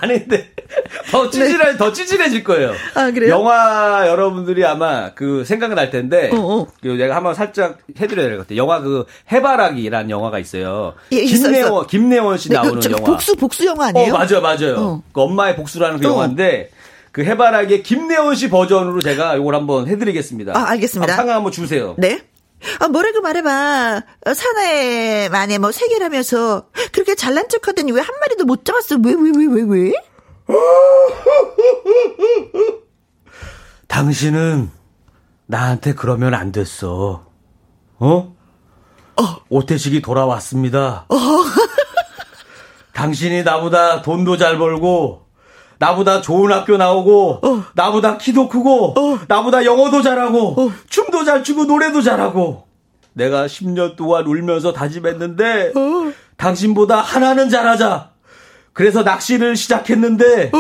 [0.01, 0.49] 아닌데
[1.11, 2.71] 더 찌질해 더 찌질해질 거예요.
[2.71, 2.77] 네.
[2.95, 3.29] 아, 그래요?
[3.35, 6.67] 영화 여러분들이 아마 그 생각날 텐데 어, 어.
[6.81, 8.57] 그 내가 한번 살짝 해드려야 될 것 같아요.
[8.57, 10.95] 영화 그 해바라기라는 영화가 있어요.
[11.11, 11.85] 예, 김내원.
[11.87, 13.03] 김내원 씨 네, 나오는 그, 저, 영화.
[13.03, 14.13] 복수 복수 영화 아니에요?
[14.13, 14.75] 어 맞아요 맞아요.
[14.77, 15.03] 어.
[15.13, 16.11] 그 엄마의 복수라는 그 어.
[16.11, 16.71] 영화인데.
[17.13, 20.57] 그 해바라기의 김내원 씨 버전으로 제가 이걸 한번 해드리겠습니다.
[20.57, 21.13] 아, 알겠습니다.
[21.15, 21.93] 상황 한번 주세요.
[21.97, 22.21] 네.
[22.79, 24.01] 아, 뭐라고 말해봐.
[24.27, 28.95] 어, 사나이 만에 뭐 세계라면서 그렇게 잘난 척 하더니 왜 한 마리도 못 잡았어?
[29.03, 29.93] 왜, 왜, 왜, 왜, 왜?
[33.87, 34.69] 당신은
[35.47, 37.25] 나한테 그러면 안 됐어.
[37.99, 38.35] 어?
[39.49, 41.05] 오태식이 돌아왔습니다.
[42.93, 45.25] 당신이 나보다 돈도 잘 벌고,
[45.79, 47.41] 나보다 좋은 학교 나오고,
[47.73, 48.95] 나보다 키도 크고,
[49.27, 52.67] 나보다 영어도 잘하고, 춤도 잘 추고, 노래도 잘하고,
[53.13, 55.73] 내가 10년 동안 울면서 다짐했는데,
[56.37, 58.11] 당신보다 하나는 잘하자.
[58.73, 60.51] 그래서 낚시를 시작했는데,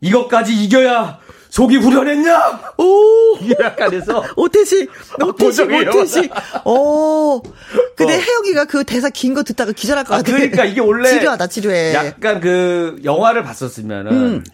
[0.00, 1.18] 이것까지 이겨야
[1.52, 2.72] 속이 후련했냐?
[2.78, 3.38] 오!
[3.62, 4.90] 약간 해서 오태식,
[5.22, 5.70] 오태식.
[5.70, 6.32] 오태식.
[6.64, 7.42] 오.
[7.94, 8.18] 근데 어.
[8.18, 10.32] 혜영이가 그 대사 긴 거 듣다가 기절할 것 아, 같아.
[10.32, 11.92] 그러니까 이게 원래 지루하다, 지루해.
[11.92, 14.44] 약간 그 영화를 봤었으면은 음.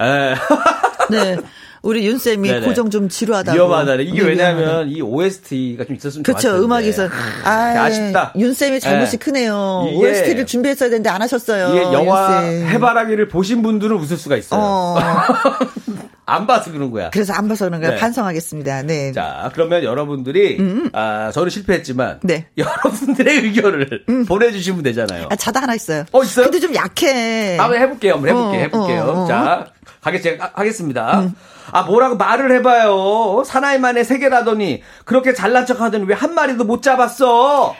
[0.00, 0.34] 에,
[1.10, 1.38] 네.
[1.84, 2.66] 우리 윤 쌤이 네네.
[2.66, 3.54] 고정 좀 지루하다고.
[3.56, 3.94] 위험하다.
[3.96, 6.64] 이게 네, 왜냐하면 이 OST가 좀 있었으면 좋았을 텐데.
[6.64, 7.08] 음악에서.
[7.44, 7.50] 아,
[7.84, 8.32] 아쉽다.
[8.38, 9.18] 윤 쌤이 잘못이 예.
[9.18, 9.90] 크네요.
[9.94, 11.68] OST를 준비했어야 되는데 안 하셨어요.
[11.74, 12.40] 이게 영화.
[12.40, 14.60] 해바라기를 보신 분들은 웃을 수가 있어요.
[14.62, 14.96] 어.
[16.26, 17.10] 안 봐서 그런 거야.
[17.10, 17.94] 그래서 안 봐서 그런 거예요.
[17.96, 18.00] 네.
[18.00, 18.82] 반성하겠습니다.
[18.84, 19.12] 네.
[19.12, 20.58] 자, 그러면 여러분들이
[20.94, 22.46] 아, 저는 실패했지만 네.
[22.56, 25.28] 여러분들의 의견을 보내 주시면 되잖아요.
[25.30, 26.04] 아, 자다 하나 있어요.
[26.12, 26.46] 어, 있어요?
[26.46, 27.58] 근데 좀 약해.
[27.58, 28.14] 한번 해 볼게요.
[28.14, 28.58] 한번 해 볼게요.
[28.58, 29.00] 어, 해볼게요.
[29.02, 29.26] 어, 어.
[29.28, 29.66] 자,
[30.04, 31.30] 하겠, 제가 하겠습니다.
[31.72, 33.42] 아, 뭐라고 말을 해봐요.
[33.46, 37.74] 사나이만의 세계라더니 그렇게 잘난 척 하더니 왜 한 마리도 못 잡았어?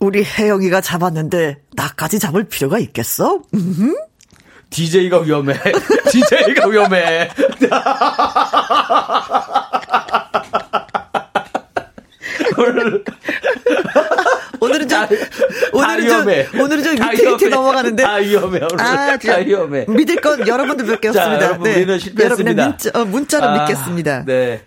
[0.00, 3.40] 우리 혜영이가 잡았는데 나까지 잡을 필요가 있겠어?
[3.54, 3.96] 음.
[4.70, 5.54] DJ가 위험해.
[6.10, 7.30] DJ가 위험해.
[12.58, 13.04] 오늘
[14.60, 15.08] 오늘은 좀 다-
[15.72, 16.50] 오늘은 다 위험해.
[16.50, 17.48] 좀 오늘은 좀다 위태위태 위험해.
[17.48, 18.02] 넘어가는데.
[18.02, 18.60] 다 위험해.
[18.78, 19.86] 아, 다 위험해.
[19.88, 21.46] 믿을 건 여러분들 밖에 자, 없습니다.
[21.46, 22.50] 여러분, 우리는 실패했습니다.
[22.50, 24.24] 여러분의 문자, 어, 문자로 아, 믿겠습니다.
[24.26, 24.62] 네.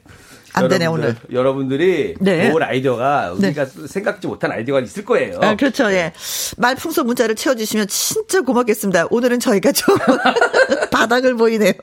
[0.53, 1.37] 안 되네, 여러분들, 오늘.
[1.37, 2.49] 여러분들이 네.
[2.49, 3.47] 좋은 아이디어가 네.
[3.49, 5.39] 우리가 생각지 못한 아이디어가 있을 거예요.
[5.41, 5.91] 아, 그렇죠.
[5.91, 6.13] 예.
[6.57, 9.07] 말풍선 문자를 채워주시면 진짜 고맙겠습니다.
[9.11, 9.95] 오늘은 저희가 좀
[10.91, 11.73] 바닥을 보이네요.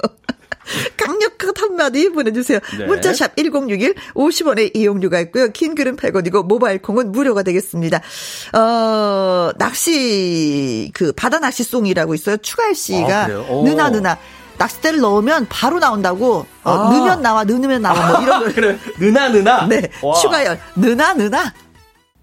[0.97, 2.59] 강력한 한마디 보내주세요.
[2.79, 2.87] 네.
[2.87, 5.49] 문자샵 1061 50원의 이용료가 있고요.
[5.49, 8.01] 긴 글은 100원이고 모바일 콩은 무료가 되겠습니다.
[8.53, 12.37] 어, 낚시 그 바다 낚시송이라고 있어요.
[12.39, 13.29] 추가할 씨가 아.
[13.65, 14.19] 느나 느나
[14.57, 16.77] 낚싯대를 넣으면 바로 나온다고 어, 아.
[16.91, 18.79] 넣으면 나와 넣으면 나와 뭐 이런 노래 그래.
[18.99, 19.67] 느나 느나.
[19.67, 19.91] 네.
[20.03, 20.15] 와.
[20.21, 20.59] 추가열.
[20.77, 21.53] 느나, 느나.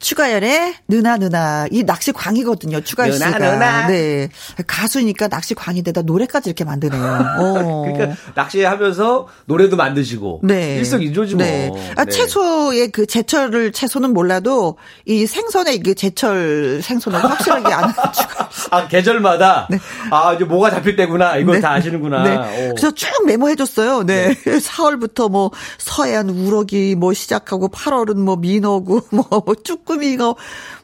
[0.01, 1.67] 추가열의 느나, 느나.
[1.71, 2.81] 이 낚시 광이거든요.
[2.81, 3.37] 추가열 느나, 씨가.
[3.39, 3.87] 느나.
[3.87, 4.29] 네.
[4.67, 7.01] 가수니까 낚시 광인데다 노래까지 이렇게 만드네요.
[7.39, 7.83] 어.
[7.85, 10.77] 그러니까 낚시하면서 노래도 만드시고 네.
[10.77, 11.45] 일석이조지 뭐.
[11.45, 11.71] 네.
[11.95, 12.11] 아, 네.
[12.11, 18.49] 채소의 그 제철을 채소는 몰라도 이 생선의 그 제철 생선은 확실하게 아는 추가.
[18.71, 19.77] 아 계절마다 네.
[20.09, 21.61] 아 이제 뭐가 잡힐 때구나 이걸 네.
[21.61, 22.23] 다 아시는구나.
[22.23, 22.35] 네.
[22.37, 22.69] 오.
[22.75, 24.03] 그래서 쭉 메모해줬어요.
[24.03, 24.33] 네.
[24.43, 30.35] 4월부터 뭐 서해안 우럭이 뭐 시작하고 8월은 뭐 민어고 뭐, 뭐쭈 꾸미가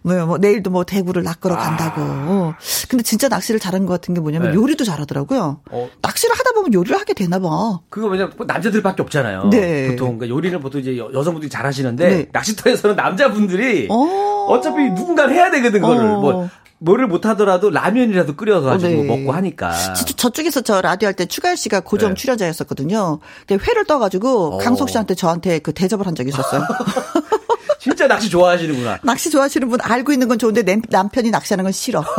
[0.01, 2.01] 뭐, 뭐 내일도 뭐 대구를 낚으러 간다고.
[2.01, 2.55] 어.
[2.89, 4.51] 근데 진짜 낚시를 잘한 것 같은 게 뭐냐면 아.
[4.51, 4.57] 네.
[4.57, 5.61] 요리도 잘하더라고요.
[5.69, 5.89] 어.
[6.01, 7.79] 낚시를 하다 보면 요리를 하게 되나 봐.
[7.89, 9.49] 그거 왜냐 면 남자들밖에 없잖아요.
[9.49, 9.89] 네.
[9.89, 12.29] 보통 그러니까 요리는 보통 이제 여, 성분들이 잘하시는데 네.
[12.31, 14.36] 낚시터에서는 남자분들이 어.
[14.47, 16.19] 어차피 누군가 해야 되거든 그거를 어.
[16.19, 16.49] 뭐
[16.79, 19.03] 뭐를 못하더라도 라면이라도 끓여서 가지고 네.
[19.03, 19.71] 먹고 하니까.
[19.95, 22.15] 저, 저쪽에서 저 라디오 할 때 추가열 씨가 고정 네.
[22.15, 23.19] 출연자였었거든요.
[23.47, 24.57] 근데 회를 떠가지고 어.
[24.59, 26.61] 강석 씨한테 저한테 그 대접을 한 적이 있었어요.
[27.79, 28.99] 진짜 낚시 좋아하시는구나.
[29.03, 32.03] 낚시 좋아하시는 분 알고 있는 건 좋은데 남, 남편이 낚시하는 건 싫어.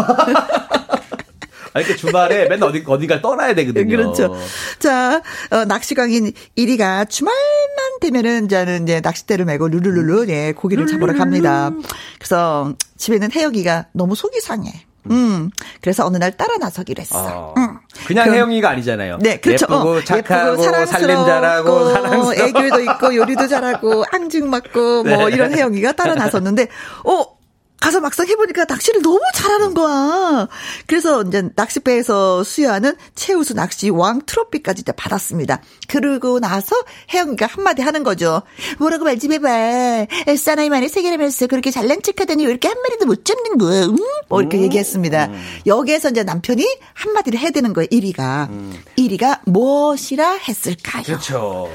[1.74, 3.96] 아니, 그 주말에 맨날 어디, 어딘가 떠나야 되거든요.
[3.96, 4.36] 그렇죠.
[4.78, 11.70] 자, 어, 낚시광인 1위가 주말만 되면은 이제는 이제 낚싯대를 메고 룰루룰루 예, 고기를 잡으러 갑니다.
[12.18, 14.70] 그래서 집에는 혜영이가 너무 속이 상해.
[15.10, 15.50] 음.
[15.80, 17.18] 그래서 어느 날 따라 나서기로 했어.
[17.18, 17.54] 어.
[17.56, 17.78] 음.
[18.06, 19.18] 그냥 그럼- 혜영이가 아니잖아요.
[19.22, 19.64] 네, 그렇죠.
[19.70, 22.34] 예쁘고 어, 착하고 살림 잘하고 사랑스러워.
[22.34, 25.34] 애교도 있고 요리도 잘하고 앙증 맞고 뭐 네.
[25.34, 26.68] 이런 혜영이가 따라 나섰는데
[27.04, 27.37] 어
[27.80, 30.48] 가서 막상 해보니까 낚시를 너무 잘하는 거야.
[30.86, 35.62] 그래서 이제 낚시배에서 수여하는 최우수 낚시 왕 트로피까지 이제 받았습니다.
[35.86, 36.74] 그러고 나서
[37.12, 38.42] 혜영이가 한마디 하는 거죠.
[38.78, 40.06] 뭐라고 말 좀 해봐.
[40.36, 43.84] 사나이 만에 세계라면서 그렇게 잘난 척하더니 왜 이렇게 한 마리도 못 잡는 거야.
[43.86, 43.96] 음?
[44.28, 45.30] 뭐 이렇게 얘기했습니다.
[45.66, 47.88] 여기에서 이제 남편이 한마디를 해야 되는 거예요.
[47.88, 48.48] 1위가.
[48.96, 51.02] 1위가 무엇이라 했을까요?
[51.04, 51.68] 그렇죠.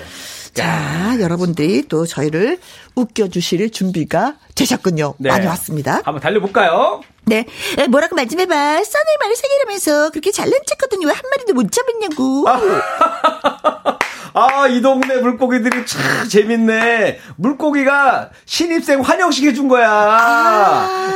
[0.53, 2.59] 자, 여러분들이 또 저희를
[2.95, 5.15] 웃겨주실 준비가 되셨군요.
[5.17, 5.29] 네.
[5.29, 5.95] 많이 왔습니다.
[6.05, 7.01] 한번 달려볼까요?
[7.25, 7.45] 네.
[7.77, 8.53] 에, 뭐라고 말좀 해봐.
[8.53, 12.45] 써늘 말을 세계라면서 그렇게 잘난 척하더니 왜 한 마리도 못 잡았냐고.
[14.35, 17.19] 아, 이 동네 물고기들이 참 재밌네.
[17.35, 19.87] 물고기가 신입생 환영식 해준 거야.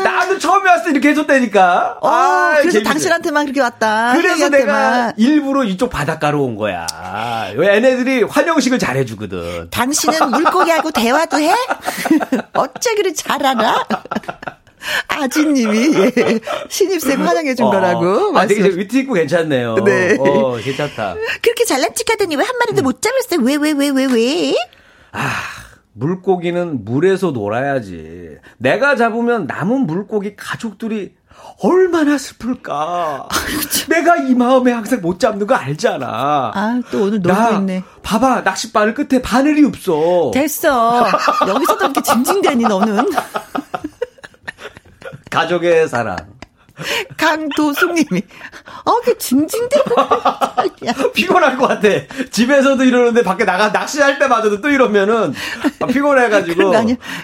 [0.04, 1.98] 나도 처음에 왔을 때 이렇게 해줬다니까.
[2.02, 2.90] 어, 아, 그래서 재밌네.
[2.92, 4.14] 당신한테만 그렇게 왔다.
[4.16, 4.50] 그래서.
[4.50, 6.86] 내가 일부러 이쪽 바닷가로 온 거야.
[7.56, 9.70] 왜 얘네들이 환영식을 잘 해주거든.
[9.72, 11.54] 당신은 물고기하고 대화도 해?
[12.54, 13.84] 어째 그리 잘 알아?
[15.08, 16.40] 아지님이 예,
[16.70, 18.38] 신입생 환영해 준 거라고.
[18.38, 19.76] 아, 되게 위트 있고 괜찮네요.
[19.84, 20.18] 네.
[20.20, 21.16] 어, 괜찮다.
[21.42, 22.60] 그렇게 잘난 척하더니 왜한 음.
[22.60, 23.42] 마리도 못 잡았어?
[23.42, 24.56] 왜왜 왜 왜 왜?
[25.94, 28.38] 물고기는 물에서 놀아야지.
[28.58, 31.16] 내가 잡으면 남은 물고기 가족들이
[31.64, 33.28] 얼마나 슬플까.
[33.90, 36.52] 내가 이 마음에 항상 못 잡는 거 알잖아.
[36.54, 37.84] 아, 또 오늘 놀고 나 있네.
[38.04, 40.32] 봐봐 낚싯바늘 끝에 바늘이 없어.
[40.34, 41.08] 됐어.
[41.48, 43.10] 여기서도 이렇게 징징대니 너는.
[45.30, 46.18] 가족의 사랑.
[47.18, 48.22] 강도숙님이.
[48.86, 49.96] 어, 그 징징대고.
[51.14, 51.88] 피곤할 것 같아.
[52.32, 55.34] 집에서도 이러는데 밖에 나가 낚시할 때마저도 또 이러면은
[55.80, 56.74] 아, 피곤해가지고?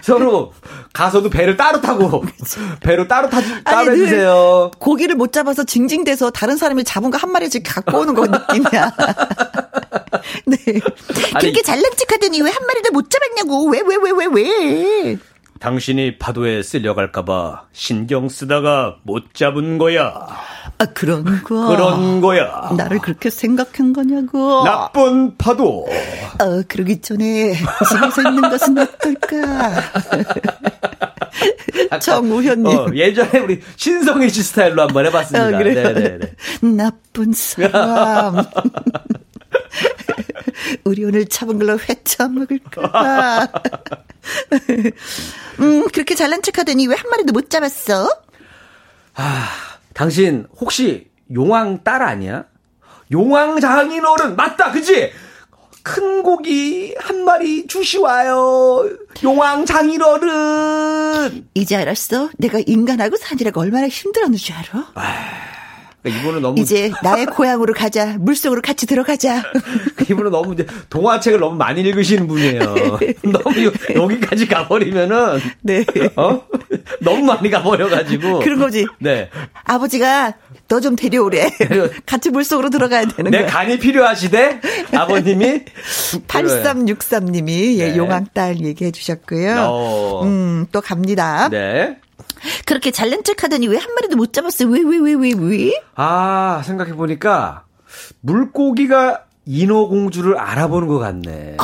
[0.01, 0.53] 서로
[0.91, 2.23] 가서도 배를 따로 타고
[2.81, 4.71] 배로 따로 타 따로 아니, 늘 해주세요.
[4.79, 8.91] 고기를 못 잡아서 징징대서 다른 사람이 잡은 거 한 마리씩 갖고 오는 거 느낌이야.
[10.47, 10.57] 네.
[11.39, 13.69] 그렇게 잘난 척하더니 왜 한 마리도 못 잡았냐고.
[13.69, 15.17] 왜, 왜, 왜, 왜, 왜.
[15.63, 20.13] 당신이 파도에 쓸려갈까봐 신경 쓰다가 못 잡은 거야.
[20.77, 21.67] 아, 그런 거.
[21.69, 22.69] 그런 거야.
[22.75, 24.65] 나를 그렇게 생각한 거냐고.
[24.65, 25.87] 나쁜 파도.
[26.41, 29.81] 어, 그러기 전에 집에서 있는 것은 어떨까?
[32.01, 32.67] 정우현님.
[32.67, 35.47] 어, 예전에 우리 신성희 씨 스타일로 한번 해봤습니다.
[35.47, 35.93] 어, 그래요?
[35.93, 36.19] 네네네.
[36.75, 38.35] 나쁜 사람.
[40.83, 43.47] 우리 오늘 잡은 걸로 회차 먹을까?
[45.59, 48.09] 음, 그렇게 잘난 척 하더니 왜 한 마리도 못 잡았어?
[49.93, 52.45] 당신 혹시 용왕 딸 아니야?
[53.11, 55.11] 용왕 장인어른 맞다, 그지?
[55.83, 58.89] 큰 고기 한 마리 주시와요.
[59.23, 61.49] 용왕 장인어른.
[61.53, 62.29] 이제 알았어?
[62.37, 64.91] 내가 인간하고 사니라고 얼마나 힘들었는 줄 알아?
[66.03, 68.17] 그러니까 이분은 너무 이제 나의 고향으로 가자.
[68.19, 69.41] 물속으로 같이 들어가자.
[70.09, 72.61] 이분은 너무 이제 동화책을 너무 많이 읽으시는 분이에요.
[73.23, 75.85] 너무 요- 여기까지 가버리면은 네.
[76.17, 76.41] 어
[76.99, 78.85] 너무 많이 가버려가지고 그런 거지.
[78.99, 79.29] 네.
[79.63, 80.33] 아버지가
[80.67, 81.49] 너 좀 데려오래.
[82.05, 83.47] 같이 물속으로 들어가야 되는 내 거야.
[83.47, 84.59] 간이 필요하시대
[84.93, 85.61] 아버님이
[86.27, 87.97] 8363님이 예, 네.
[87.97, 89.55] 용왕 딸 얘기해 주셨고요.
[89.69, 90.21] 어.
[90.25, 91.47] 음, 또 갑니다.
[91.49, 91.97] 네.
[92.65, 94.69] 그렇게 잘난 척 하더니 왜 한 마리도 못 잡았어요?
[94.69, 95.81] 왜, 왜, 왜, 왜, 왜?
[95.95, 97.63] 아, 생각해보니까,
[98.21, 101.57] 물고기가 인어공주를 알아보는 것 같네.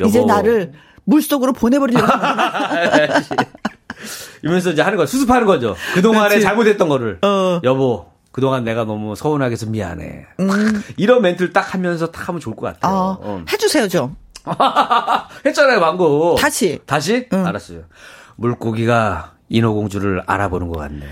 [0.00, 0.08] 여보.
[0.08, 0.72] 이제 나를
[1.04, 2.06] 물속으로 보내버리려고.
[4.42, 5.74] 이러면서 이제 하는 거, 수습하는 거죠.
[5.94, 6.44] 그동안에 그렇지.
[6.44, 7.18] 잘못했던 거를.
[7.22, 7.60] 어.
[7.64, 10.26] 여보, 그동안 내가 너무 서운하게 해서 미안해.
[10.98, 12.92] 이런 멘트를 딱 하면서 딱 하면 좋을 것 같아요.
[12.92, 12.96] 음.
[12.96, 13.44] 어, 어.
[13.50, 14.16] 해주세요, 좀.
[15.46, 16.34] 했잖아요, 방금.
[16.36, 16.78] 다시.
[16.84, 17.26] 다시?
[17.32, 17.46] 응.
[17.46, 17.82] 알았어요.
[18.36, 21.04] 물고기가 인어공주를 알아보는 것 같네.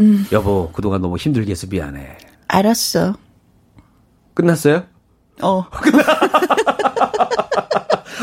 [0.00, 0.26] 음.
[0.32, 2.16] 여보, 그동안 너무 힘들게 해서 미안해.
[2.48, 3.14] 알았어.
[4.34, 4.84] 끝났어요?
[5.42, 5.66] 어.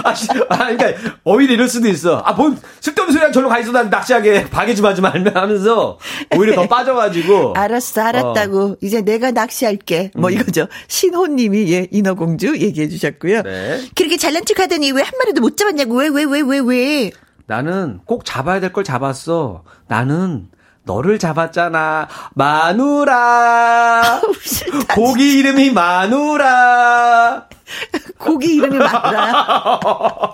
[0.03, 0.93] 아, 씨, 아, 그러니까
[1.25, 2.17] 오히려 이럴 수도 있어.
[2.19, 3.31] 아, 뭔 쓸데없는 소리야.
[3.31, 3.71] 절로 가 있어.
[3.71, 5.97] 난 낚시하게 방해 좀 하지 말면 하면서
[6.37, 7.53] 오히려 더 빠져가지고.
[7.57, 8.77] 알았어, 알았다고.
[8.81, 10.11] 이제 내가 낚시할게.
[10.15, 10.67] 뭐 이거죠.
[10.87, 13.41] 신호님이 예, 인어공주 얘기해 주셨고요.
[13.43, 13.81] 네.
[13.95, 15.95] 그렇게 잘난 척 하더니 왜 한 마리도 못 잡았냐고.
[15.97, 17.11] 왜, 왜, 왜, 왜, 왜.
[17.47, 19.63] 나는 꼭 잡아야 될 걸 잡았어.
[19.87, 20.49] 나는
[20.83, 22.07] 너를 잡았잖아.
[22.35, 24.21] 마누라.
[24.41, 24.95] 싫다.
[24.95, 27.45] 고기 이름이 마누라.
[28.19, 29.73] 고기 이름이 맞더라.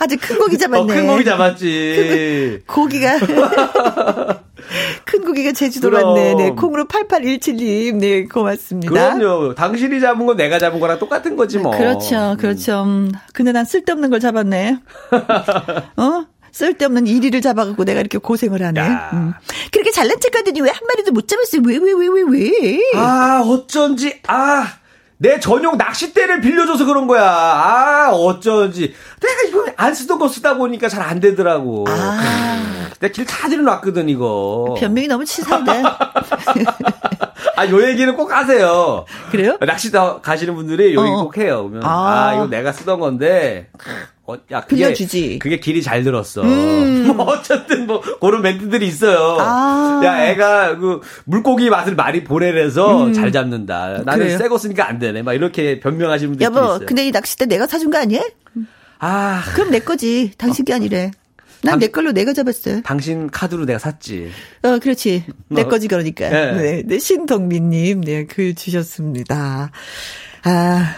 [0.00, 0.94] 아주 큰 고기 어, 잡았네.
[0.94, 2.62] 큰 고기 잡았지.
[2.66, 3.18] 고기가
[5.04, 6.14] 큰 고기가 제주도 그럼.
[6.14, 6.34] 갔네.
[6.34, 7.96] 네, 콩으로 8817님.
[7.96, 8.92] 네, 고맙습니다.
[8.92, 9.54] 그럼요.
[9.54, 11.76] 당신이 잡은 건 내가 잡은 거랑 똑같은 거지 뭐.
[11.76, 12.84] 그렇죠, 그렇죠.
[12.84, 14.78] 음, 근데 난 쓸데없는 걸 잡았네.
[15.96, 16.26] 어?
[16.52, 18.80] 쓸데없는 이리를 잡아갖고 내가 이렇게 고생을 하네.
[18.80, 19.10] 야.
[19.12, 19.32] 음.
[19.70, 21.62] 그렇게 잘난 척하더니 왜 한 마리도 못 잡았어요?
[21.64, 22.80] 왜, 왜, 왜, 왜, 왜?
[22.96, 24.66] 아, 어쩐지, 아,
[25.22, 27.22] 내 전용 낚싯대를 빌려줘서 그런 거야.
[27.22, 28.94] 아, 어쩐지.
[29.20, 31.84] 내가 이거 안 쓰던 거 쓰다 보니까 잘 안 되더라고.
[31.88, 32.88] 아.
[33.00, 34.74] 내가 길다 들여놨거든, 이거.
[34.78, 35.82] 변명이 너무 치사한데.
[37.56, 39.04] 아, 요 얘기는 꼭 하세요.
[39.30, 39.58] 그래요?
[39.60, 41.24] 낚시대 가시는 분들이 요 얘기 어.
[41.24, 41.68] 꼭 해요.
[41.68, 42.28] 그러면, 아.
[42.28, 43.68] 아, 이거 내가 쓰던 건데,
[44.30, 45.38] 어, 야, 그게, 빌려주지.
[45.40, 46.42] 그게 길이 잘 들었어.
[46.42, 47.16] 음.
[47.16, 49.36] 뭐 어쨌든 뭐, 그런 멘트들이 있어요.
[49.40, 50.00] 아.
[50.04, 54.02] 야, 애가 그, 물고기 맛을 많이 보내래서 잘 잡는다.
[54.04, 54.18] 나는 음.
[54.24, 54.38] 그래요?
[54.38, 55.22] 새거 쓰니까 안 되네.
[55.22, 56.86] 막 이렇게 변명하시는 분들이 여보, 있어요.
[56.86, 58.22] 근데 이 낚싯대 내가 사준 거 아니야?
[58.98, 60.32] 아, 그럼 내 거지.
[60.36, 61.10] 당신 게 아니래.
[61.62, 62.82] 난내 걸로 내가 잡았어요.
[62.82, 64.30] 당신 카드로 내가 샀지.
[64.62, 65.24] 어, 그렇지.
[65.48, 65.68] 내 어.
[65.68, 66.28] 거지, 그러니까.
[66.28, 66.52] 네.
[66.52, 66.82] 네.
[66.86, 69.70] 네, 신덕민님, 네, 글 주셨습니다.
[70.44, 70.96] 아,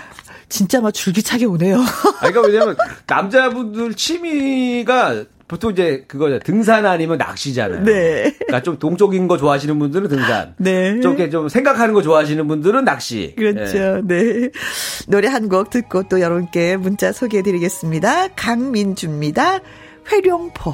[0.53, 1.79] 진짜 막 줄기차게 오네요.
[2.20, 2.77] 아, 그러니까 왜냐면
[3.07, 6.39] 남자분들 취미가 보통 이제 그거죠.
[6.39, 7.85] 등산 아니면 낚시잖아요.
[7.85, 8.33] 네.
[8.39, 10.55] 그러니까 좀 동적인 거 좋아하시는 분들은 등산.
[10.61, 11.01] 네.
[11.01, 13.35] 좀 이렇게 좀 생각하는 거 좋아하시는 분들은 낚시.
[13.37, 14.01] 그렇죠.
[14.07, 14.51] 네.
[15.09, 18.29] 노래 한 곡 듣고 또 여러분께 문자 소개해 드리겠습니다.
[18.37, 19.61] 강민주입니다.
[20.11, 20.70] 회룡포.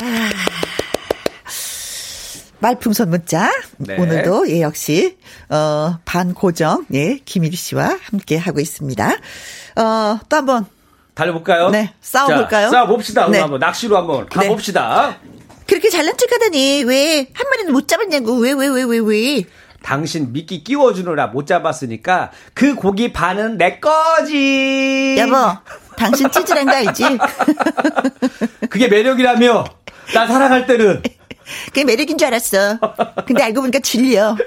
[0.00, 0.30] 아.
[2.60, 3.50] 말풍선 문자.
[3.76, 3.96] 네.
[3.96, 5.16] 오늘도 예 역시
[5.48, 9.16] 어 반고정 예 김일희 씨와 함께 하고 있습니다.
[9.76, 10.66] 어 또 한번
[11.14, 11.70] 달려볼까요?
[11.70, 12.66] 네, 싸워볼까요?
[12.66, 13.28] 자, 싸워봅시다.
[13.28, 13.40] 네.
[13.40, 14.40] 한번 낚시로 한번 네.
[14.48, 15.16] 가봅시다.
[15.66, 19.44] 그렇게 잘난 척하더니 왜 한 마리는 못 잡았냐고 왜왜 왜 왜 왜?
[19.82, 25.16] 당신 미끼 끼워주느라 못 잡았으니까 그 고기 반은 내 거지.
[25.18, 25.36] 여보,
[25.96, 27.04] 당신 찌질한 거 알지?
[28.70, 29.64] 그게 매력이라며.
[30.14, 31.02] 나 사랑할 때는.
[31.66, 32.78] 그게 매력인 줄 알았어.
[33.26, 34.36] 근데 알고 보니까 질려.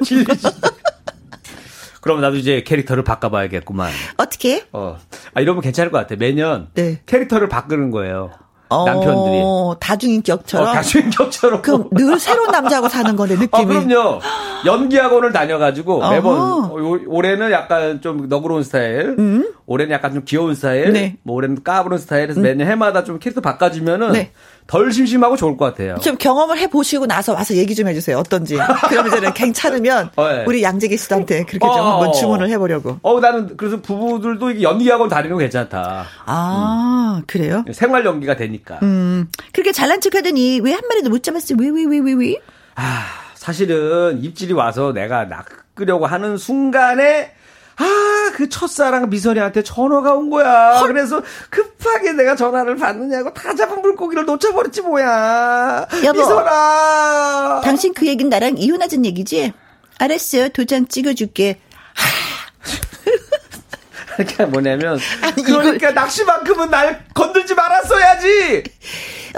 [2.02, 3.92] 그럼 나도 이제 캐릭터를 바꿔봐야겠구만.
[4.18, 4.66] 어떻게?
[4.74, 4.98] 어.
[5.36, 6.16] 아, 이러면 괜찮을 것 같아.
[6.18, 7.00] 매년 네.
[7.06, 8.32] 캐릭터를 바꾸는 거예요.
[8.72, 9.42] 남편들이.
[9.44, 10.68] 어, 다중인격처럼.
[10.68, 11.62] 어, 가수인격처럼.
[11.62, 13.50] 그럼 늘 새로운 남자하고 사는 건데 느낌이.
[13.52, 14.20] 아, 그럼요.
[14.66, 16.10] 연기학원을 다녀가지고.
[16.10, 19.18] 매번 어, 요- 올해는 약간 좀 너그러운 스타일,
[19.66, 20.94] 올해는 약간 좀 귀여운 스타일, 음?
[20.94, 21.18] 네.
[21.24, 24.32] 뭐 올해는 까부른 스타일에서 매년 해마다 좀 캐릭터 바꿔주면은 네.
[24.68, 25.98] 덜 심심하고 좋을 것 같아요.
[26.02, 28.18] 좀 경험을 해 보시고 나서 와서 얘기 좀 해주세요.
[28.18, 28.58] 어떤지.
[28.88, 30.44] 그러면 이제는 괜찮으면 어, 네.
[30.48, 32.12] 우리 양재기 씨한테 그렇게 좀 어, 한번 어.
[32.14, 32.98] 주문을 해보려고.
[33.02, 36.06] 어, 나는 그래서 부부들도 연기학원 다니는 거 괜찮다.
[36.26, 37.66] 아 그래요?
[37.74, 38.80] 생활 연기가 되니까.
[38.84, 41.56] 음 그렇게 잘난 척 하더니 왜 한 마리도 못 잡았어?
[41.60, 42.36] 왜왜 왜 왜 왜?
[42.76, 43.04] 아,
[43.36, 47.34] 사실은 입질이 와서 내가 낚으려고 하는 순간에
[47.82, 50.82] 아, 그 첫사랑 미선이한테 전화가 온 거야.
[50.86, 55.88] 그래서 급하게 내가 전화를 받느냐고 다 잡은 물고기를 놓쳐버렸지 뭐야.
[56.04, 56.20] 여보.
[56.20, 57.62] 미선아.
[57.64, 59.54] 당신 그 얘긴 나랑 이혼하자는 얘기지?
[60.00, 61.60] 알았어 도장 찍어줄게.
[64.16, 68.64] 그러니까 뭐냐면 아니, 그러니까 낚시만큼은 날 건들지 말았어야지.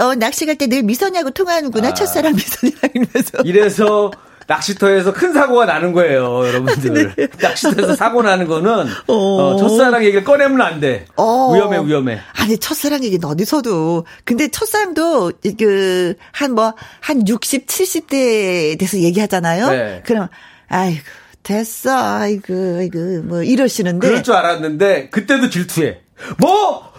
[0.00, 1.94] 어 낚시 갈 때 늘 미선이하고 통화하는구나 아.
[1.94, 3.38] 첫사랑 미선이랑 이러면서.
[3.44, 4.10] 이래서
[4.46, 7.14] 낚시터에서 큰 사고가 나는 거예요, 여러분들.
[7.40, 8.90] 낚시터에서 사고 나는 거는 네.
[9.08, 9.14] 어.
[9.14, 11.06] 어, 첫사랑 얘기를 꺼내면 안 돼.
[11.16, 11.52] 어.
[11.54, 12.20] 위험해, 위험해.
[12.34, 19.68] 아니 첫사랑 얘기는 어디서도 근데 첫사랑도 그 한 뭐한 60, 70대 돼서 얘기하잖아요.
[19.70, 20.02] 네.
[20.04, 20.28] 그럼
[20.68, 21.00] 아이고
[21.42, 26.00] 됐어 아이고 아이고 뭐 이러시는데 그럴 줄 알았는데 그때도 질투해.
[26.38, 26.92] 뭐?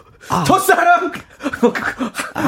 [0.47, 1.11] 첫사랑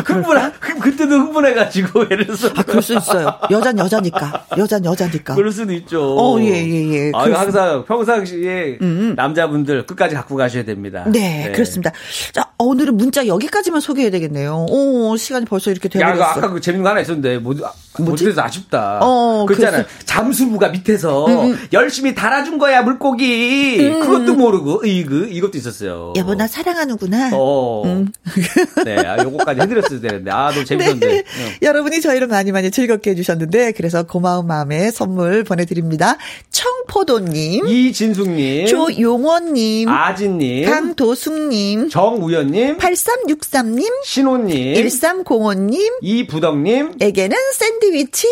[0.05, 0.51] 흥분해.
[0.81, 3.33] 그때도 흥분해가지고 예를 들어서 아 그럴 수 있어요.
[3.51, 5.35] 여잔 여자니까 여잔 여자니까.
[5.35, 6.17] 그럴 수도 있죠.
[6.17, 7.11] 어, 예, 예, 예.
[7.13, 8.77] 아, 수- 항상 평상시에
[9.15, 11.03] 남자분들 끝까지 갖고 가셔야 됩니다.
[11.07, 11.91] 네, 그렇습니다.
[12.33, 14.65] 자, 오늘은 문자 여기까지만 소개해야 되겠네요.
[14.69, 16.31] 오, 시간이 벌써 이렇게 야, 그 되버렸어.
[16.31, 17.71] 아까 그 재밌는 거 하나 있었는데, 뭐, 아,
[18.01, 18.99] 못해서 아쉽다.
[19.01, 19.83] 어, 그 있잖아요.
[19.83, 21.27] 그래서- 잠수부가 밑에서
[21.73, 23.77] 열심히 달아준 거야, 물고기.
[23.99, 26.13] 그것도 모르고, 이거, 이것도 있었어요.
[26.15, 27.29] 여보 나 사랑하는구나.
[27.33, 28.05] 어.
[28.87, 30.31] 네, 아, 요거까지 해드렸어야 되는데.
[30.31, 31.07] 아, 너무 재밌었는데.
[31.07, 31.23] 네.
[31.25, 31.51] 응.
[31.61, 36.17] 여러분이 저희를 많이 많이 즐겁게 해주셨는데 그래서 고마운 마음에 선물 보내드립니다.
[36.51, 38.67] 청포도님, 이진숙님.
[38.67, 40.69] 조용원님, 아진님.
[40.69, 42.77] 강도숙님, 정우연님.
[42.77, 44.73] 8363님, 신호님.
[44.75, 46.93] 1305님, 이부덕님.
[47.01, 48.27] 에게는 샌드위치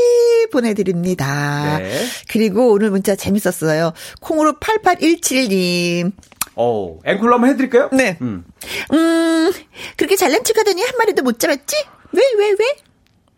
[0.51, 1.79] 보내드립니다.
[1.79, 1.91] 네.
[2.29, 3.91] 그리고 오늘 문자 재밌었어요.
[4.21, 6.11] 콩으로 8817님.
[6.55, 7.89] 어 앵콜로 한번 해드릴까요?
[7.91, 8.17] 네.
[8.21, 8.45] 음.
[8.93, 9.51] 음,
[9.97, 11.75] 그렇게 잘난 척 하더니 한 마리도 못 잡았지?
[12.11, 12.75] 왜, 왜, 왜?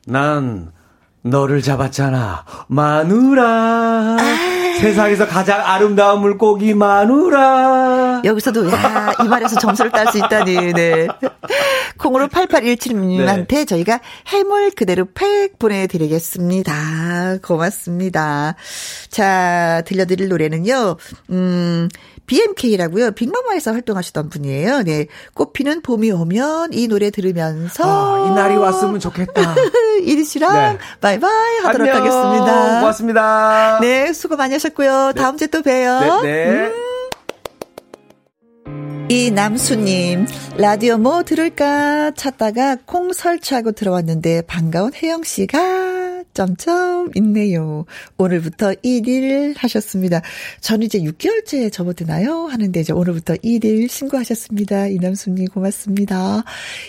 [0.06, 0.72] 난
[1.22, 2.46] 너를 잡았잖아.
[2.68, 3.44] 마누라.
[3.44, 4.18] 아,
[4.80, 8.22] 세상에서 가장 아름다운 물고기 마누라.
[8.24, 10.74] 여기서도 야, 이 말에서 점수를 딸 수 있다니.
[10.74, 11.08] 네.
[11.98, 13.66] 콩으로 8817님한테 네.
[13.66, 17.40] 저희가 해물 그대로 팩 보내드리겠습니다.
[17.44, 18.56] 고맙습니다.
[19.10, 20.96] 자, 들려드릴 노래는요.
[21.32, 21.90] 음,
[22.28, 23.12] BMK라고요.
[23.12, 24.84] 빅마마에서 활동하시던 분이에요.
[24.84, 25.08] 네.
[25.34, 29.56] 꽃피는 봄이 오면 이 노래 들으면서 아, 이 날이 왔으면 좋겠다.
[30.04, 30.80] 이리 씨랑 네.
[31.02, 32.02] 바이바이 하도록 안녕.
[32.02, 32.80] 하겠습니다.
[32.82, 33.80] 고맙습니다.
[33.82, 35.14] 네, 수고 많이 하셨고요.
[35.16, 35.22] 네.
[35.22, 36.22] 다음 주에 또 봬요.
[36.22, 36.45] 네.
[36.45, 36.72] 네.
[38.68, 39.08] 음.
[39.10, 40.28] 이 남수님,
[40.58, 45.97] 라디오 뭐 들을까 찾다가 콩 설치하고 들어왔는데 반가운 혜영씨가
[46.38, 47.85] 점점 있네요.
[48.19, 50.22] 오늘부터 1일 하셨습니다.
[50.61, 52.45] 저는 이제 6개월째 접어드나요?
[52.45, 54.85] 하는데 이제 오늘부터 1일 신고하셨습니다.
[54.85, 56.43] 이남수님 고맙습니다.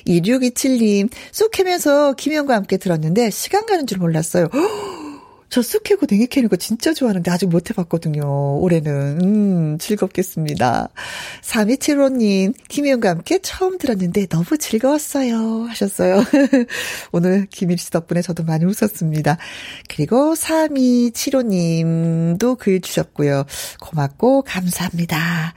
[0.06, 4.48] 2627님, 쏙 하면서 김영과 함께 들었는데 시간 가는 줄 몰랐어요.
[5.50, 8.58] 저 쑥캐고 냉이 캐는 거 진짜 좋아하는데 아직 못 해봤거든요.
[8.60, 9.20] 올해는.
[9.22, 10.88] 음, 즐겁겠습니다.
[11.42, 15.64] 3275님, 김희영과 함께 처음 들었는데 너무 즐거웠어요.
[15.64, 16.22] 하셨어요.
[17.12, 19.36] 오늘 김일 씨 덕분에 저도 많이 웃었습니다.
[19.88, 23.44] 그리고 3275님도 글 주셨고요.
[23.80, 25.54] 고맙고 감사합니다.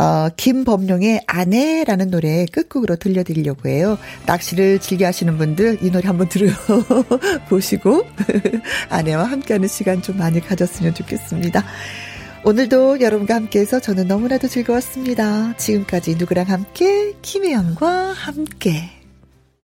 [0.00, 3.98] 어, 김범룡의 아내라는 노래 끝곡으로 들려드리려고 해요.
[4.24, 8.06] 낚시를 즐겨 하시는 분들 이 노래 한번 들어보시고
[8.88, 11.62] 아내와 함께하는 시간 좀 많이 가졌으면 좋겠습니다.
[12.44, 15.54] 오늘도 여러분과 함께해서 저는 너무나도 즐거웠습니다.
[15.58, 18.99] 지금까지 누구랑 함께 김혜영과 함께